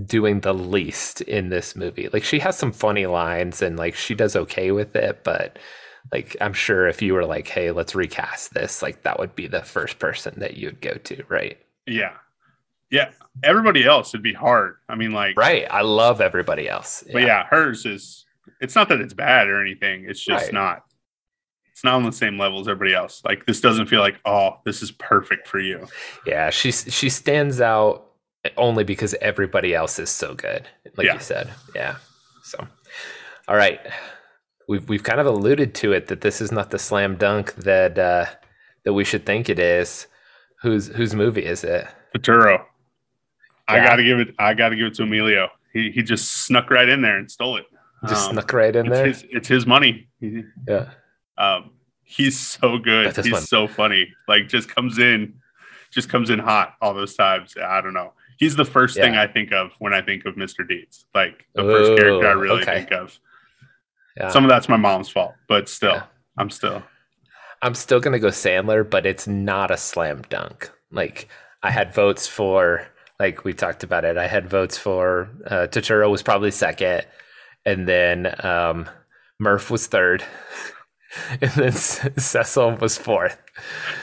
doing 0.04 0.40
the 0.40 0.52
least 0.52 1.20
in 1.22 1.48
this 1.48 1.76
movie. 1.76 2.08
Like 2.12 2.24
she 2.24 2.40
has 2.40 2.56
some 2.58 2.72
funny 2.72 3.06
lines, 3.06 3.62
and 3.62 3.78
like 3.78 3.94
she 3.94 4.14
does 4.14 4.34
okay 4.34 4.72
with 4.72 4.96
it, 4.96 5.22
but 5.22 5.58
like 6.10 6.36
I'm 6.40 6.52
sure 6.52 6.88
if 6.88 7.00
you 7.00 7.14
were 7.14 7.24
like, 7.24 7.46
hey, 7.46 7.70
let's 7.70 7.94
recast 7.94 8.52
this, 8.52 8.82
like 8.82 9.04
that 9.04 9.20
would 9.20 9.36
be 9.36 9.46
the 9.46 9.62
first 9.62 10.00
person 10.00 10.34
that 10.38 10.56
you'd 10.56 10.80
go 10.80 10.94
to, 10.94 11.22
right? 11.28 11.58
Yeah, 11.86 12.16
yeah, 12.92 13.10
everybody 13.42 13.84
else 13.84 14.12
would 14.12 14.22
be 14.22 14.34
hard. 14.34 14.76
I 14.88 14.94
mean, 14.94 15.12
like 15.12 15.36
right. 15.36 15.66
I 15.70 15.80
love 15.80 16.20
everybody 16.20 16.68
else. 16.68 17.02
Yeah. 17.06 17.12
But 17.14 17.22
yeah, 17.22 17.46
hers 17.46 17.84
is. 17.86 18.26
It's 18.60 18.76
not 18.76 18.88
that 18.90 19.00
it's 19.00 19.14
bad 19.14 19.48
or 19.48 19.60
anything. 19.60 20.04
It's 20.08 20.22
just 20.22 20.44
right. 20.44 20.52
not. 20.52 20.84
It's 21.72 21.82
not 21.82 21.94
on 21.94 22.04
the 22.04 22.12
same 22.12 22.38
level 22.38 22.60
as 22.60 22.68
everybody 22.68 22.94
else. 22.94 23.22
Like 23.24 23.46
this 23.46 23.60
doesn't 23.60 23.86
feel 23.86 24.00
like 24.00 24.20
oh, 24.26 24.58
this 24.64 24.82
is 24.82 24.92
perfect 24.92 25.48
for 25.48 25.58
you. 25.58 25.86
Yeah, 26.26 26.50
she 26.50 26.70
she 26.70 27.08
stands 27.08 27.60
out 27.60 28.10
only 28.58 28.84
because 28.84 29.14
everybody 29.22 29.74
else 29.74 29.98
is 29.98 30.10
so 30.10 30.34
good. 30.34 30.68
Like 30.96 31.06
yeah. 31.06 31.14
you 31.14 31.20
said. 31.20 31.50
Yeah. 31.74 31.96
So, 32.44 32.58
all 33.48 33.56
right. 33.56 33.80
We've 34.68 34.86
we've 34.86 35.02
kind 35.02 35.18
of 35.18 35.26
alluded 35.26 35.74
to 35.76 35.92
it 35.92 36.08
that 36.08 36.20
this 36.20 36.42
is 36.42 36.52
not 36.52 36.70
the 36.70 36.78
slam 36.78 37.16
dunk 37.16 37.54
that 37.54 37.98
uh, 37.98 38.26
that 38.84 38.92
we 38.92 39.04
should 39.04 39.24
think 39.24 39.48
it 39.48 39.58
is. 39.58 40.06
Whose 40.60 40.88
whose 40.88 41.14
movie 41.14 41.46
is 41.46 41.64
it? 41.64 41.86
Turturro. 42.14 42.64
I 43.68 43.84
got 43.84 43.96
to 43.96 44.04
give 44.04 44.18
it. 44.18 44.34
I 44.38 44.54
got 44.54 44.70
to 44.70 44.76
give 44.76 44.86
it 44.86 44.94
to 44.94 45.04
Emilio. 45.04 45.48
He 45.72 45.90
he 45.90 46.02
just 46.02 46.44
snuck 46.44 46.70
right 46.70 46.88
in 46.88 47.02
there 47.02 47.16
and 47.16 47.30
stole 47.30 47.56
it. 47.56 47.66
Just 48.08 48.28
um, 48.28 48.34
snuck 48.34 48.52
right 48.52 48.74
in 48.74 48.86
it's 48.86 48.94
there. 48.94 49.06
His, 49.06 49.24
it's 49.30 49.48
his 49.48 49.66
money. 49.66 50.08
Yeah. 50.20 50.90
Um, 51.38 51.70
he's 52.02 52.38
so 52.38 52.78
good. 52.78 53.16
He's 53.16 53.28
fun. 53.28 53.42
so 53.42 53.68
funny. 53.68 54.12
Like 54.28 54.48
just 54.48 54.68
comes 54.68 54.98
in, 54.98 55.34
just 55.90 56.08
comes 56.08 56.30
in 56.30 56.38
hot 56.38 56.74
all 56.80 56.94
those 56.94 57.14
times. 57.14 57.54
I 57.62 57.80
don't 57.80 57.94
know. 57.94 58.12
He's 58.38 58.56
the 58.56 58.64
first 58.64 58.96
yeah. 58.96 59.04
thing 59.04 59.14
I 59.14 59.26
think 59.26 59.52
of 59.52 59.72
when 59.78 59.94
I 59.94 60.02
think 60.02 60.24
of 60.24 60.34
Mr. 60.34 60.66
Deeds. 60.66 61.06
Like 61.14 61.46
the 61.54 61.62
Ooh, 61.62 61.70
first 61.70 62.00
character 62.00 62.26
I 62.26 62.32
really 62.32 62.62
okay. 62.62 62.74
think 62.78 62.92
of. 62.92 63.18
Yeah. 64.16 64.28
Some 64.28 64.44
of 64.44 64.50
that's 64.50 64.68
my 64.68 64.76
mom's 64.76 65.08
fault, 65.08 65.34
but 65.48 65.68
still, 65.68 65.94
yeah. 65.94 66.02
I'm 66.36 66.50
still. 66.50 66.82
I'm 67.62 67.74
still 67.74 68.00
gonna 68.00 68.18
go 68.18 68.28
Sandler, 68.28 68.88
but 68.88 69.06
it's 69.06 69.26
not 69.26 69.70
a 69.70 69.76
slam 69.76 70.22
dunk. 70.28 70.70
Like 70.90 71.28
I 71.62 71.70
had 71.70 71.94
votes 71.94 72.26
for 72.26 72.86
like 73.22 73.44
we 73.44 73.54
talked 73.54 73.84
about 73.84 74.04
it. 74.04 74.18
I 74.18 74.26
had 74.26 74.50
votes 74.50 74.76
for 74.76 75.30
uh, 75.46 75.68
Turturro 75.70 76.10
was 76.10 76.24
probably 76.24 76.50
second, 76.50 77.06
and 77.64 77.86
then 77.86 78.34
um, 78.44 78.90
Murph 79.38 79.70
was 79.70 79.86
third, 79.86 80.24
and 81.40 81.50
then 81.52 81.72
Cecil 81.72 82.78
was 82.80 82.98
fourth. 82.98 83.40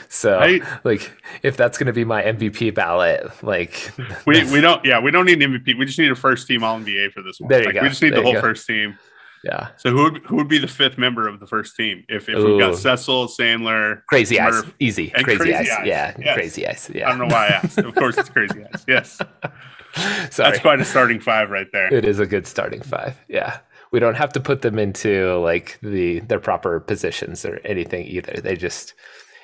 So, 0.08 0.38
right. 0.38 0.62
like, 0.84 1.12
if 1.42 1.58
that's 1.58 1.76
going 1.76 1.88
to 1.88 1.92
be 1.92 2.04
my 2.04 2.22
MVP 2.22 2.74
ballot, 2.74 3.30
like, 3.44 3.92
we 4.26 4.42
we 4.50 4.60
don't, 4.66 4.82
yeah, 4.86 4.98
we 5.00 5.10
don't 5.10 5.26
need 5.26 5.42
an 5.42 5.52
MVP. 5.52 5.78
We 5.78 5.84
just 5.84 5.98
need 5.98 6.10
a 6.10 6.16
first 6.16 6.48
team 6.48 6.64
All 6.64 6.78
NBA 6.80 7.12
for 7.12 7.20
this 7.20 7.38
one. 7.38 7.48
There 7.48 7.60
you 7.60 7.66
like, 7.66 7.74
go. 7.74 7.82
We 7.82 7.88
just 7.90 8.00
need 8.00 8.14
there 8.14 8.20
the 8.20 8.24
whole 8.24 8.32
go. 8.32 8.40
first 8.40 8.66
team. 8.66 8.98
Yeah. 9.44 9.68
So 9.76 9.90
who 9.90 10.02
would 10.04 10.18
who 10.24 10.36
would 10.36 10.48
be 10.48 10.58
the 10.58 10.68
fifth 10.68 10.98
member 10.98 11.26
of 11.26 11.40
the 11.40 11.46
first 11.46 11.76
team? 11.76 12.04
If 12.08 12.28
if 12.28 12.36
we've 12.42 12.58
got 12.60 12.76
Cecil, 12.76 13.28
Sandler, 13.28 14.02
Crazy 14.08 14.38
Murph, 14.38 14.66
Eyes, 14.66 14.72
easy, 14.78 15.10
Crazy, 15.10 15.36
crazy 15.38 15.54
eyes. 15.54 15.70
eyes. 15.70 15.86
yeah, 15.86 16.16
yes. 16.18 16.34
Crazy 16.34 16.66
Eyes, 16.66 16.90
yeah. 16.94 17.06
I 17.06 17.10
don't 17.10 17.28
know 17.28 17.34
why 17.34 17.46
I 17.46 17.50
asked. 17.50 17.78
of 17.78 17.94
course, 17.94 18.18
it's 18.18 18.28
Crazy 18.36 18.62
Eyes. 18.62 18.84
Yes. 18.86 19.16
Sorry. 20.30 20.50
That's 20.50 20.58
quite 20.60 20.80
a 20.80 20.84
starting 20.84 21.20
five 21.20 21.50
right 21.50 21.66
there. 21.72 21.92
It 21.92 22.04
is 22.04 22.18
a 22.20 22.26
good 22.26 22.46
starting 22.46 22.82
five. 22.82 23.16
Yeah. 23.28 23.58
We 23.92 23.98
don't 23.98 24.14
have 24.14 24.32
to 24.34 24.40
put 24.40 24.62
them 24.62 24.78
into 24.78 25.36
like 25.38 25.78
the 25.82 26.20
their 26.20 26.38
proper 26.38 26.78
positions 26.78 27.44
or 27.44 27.60
anything 27.64 28.06
either. 28.06 28.40
They 28.40 28.54
just 28.56 28.94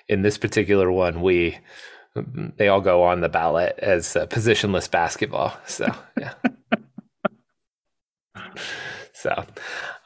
in 0.09 0.22
this 0.22 0.38
particular 0.38 0.92
one 0.92 1.20
we 1.20 1.59
they 2.57 2.68
all 2.68 2.80
go 2.80 3.03
on 3.03 3.20
the 3.22 3.28
ballot 3.28 3.74
as 3.78 4.14
uh, 4.14 4.26
positionless 4.26 4.90
basketball. 4.90 5.57
So 5.66 5.92
yeah. 6.18 6.34
So, 9.17 9.47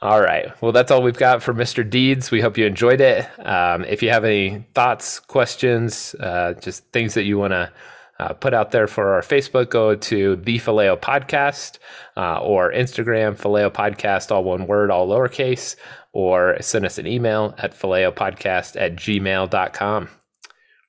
all 0.00 0.20
right. 0.20 0.52
Well, 0.62 0.70
that's 0.70 0.92
all 0.92 1.02
we've 1.02 1.16
got 1.16 1.42
for 1.42 1.52
Mr. 1.52 1.88
Deeds. 1.88 2.30
We 2.30 2.40
hope 2.40 2.56
you 2.56 2.64
enjoyed 2.64 3.00
it. 3.00 3.26
Um, 3.44 3.84
if 3.84 4.04
you 4.04 4.10
have 4.10 4.24
any 4.24 4.64
thoughts, 4.72 5.18
questions, 5.18 6.14
uh, 6.20 6.54
just 6.60 6.84
things 6.92 7.14
that 7.14 7.24
you 7.24 7.36
want 7.36 7.50
to 7.52 7.72
uh, 8.20 8.34
put 8.34 8.54
out 8.54 8.70
there 8.70 8.86
for 8.86 9.14
our 9.14 9.20
Facebook, 9.22 9.70
go 9.70 9.96
to 9.96 10.36
the 10.36 10.58
Phileo 10.60 10.96
Podcast 10.96 11.78
uh, 12.16 12.38
or 12.38 12.70
Instagram, 12.72 13.36
Phileo 13.36 13.68
Podcast, 13.68 14.30
all 14.30 14.44
one 14.44 14.68
word, 14.68 14.92
all 14.92 15.08
lowercase, 15.08 15.74
or 16.12 16.56
send 16.60 16.84
us 16.84 16.96
an 16.96 17.08
email 17.08 17.52
at 17.58 17.74
phileopodcast 17.74 18.80
at 18.80 18.94
gmail.com. 18.94 20.08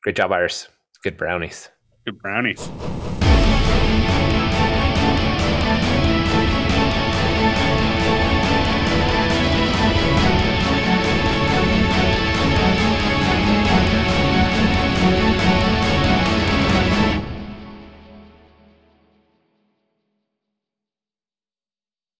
Great 0.04 0.16
job, 0.16 0.32
Iris. 0.32 0.68
Good 1.04 1.18
brownies. 1.18 1.70
Good 2.06 2.20
brownies. 2.20 2.70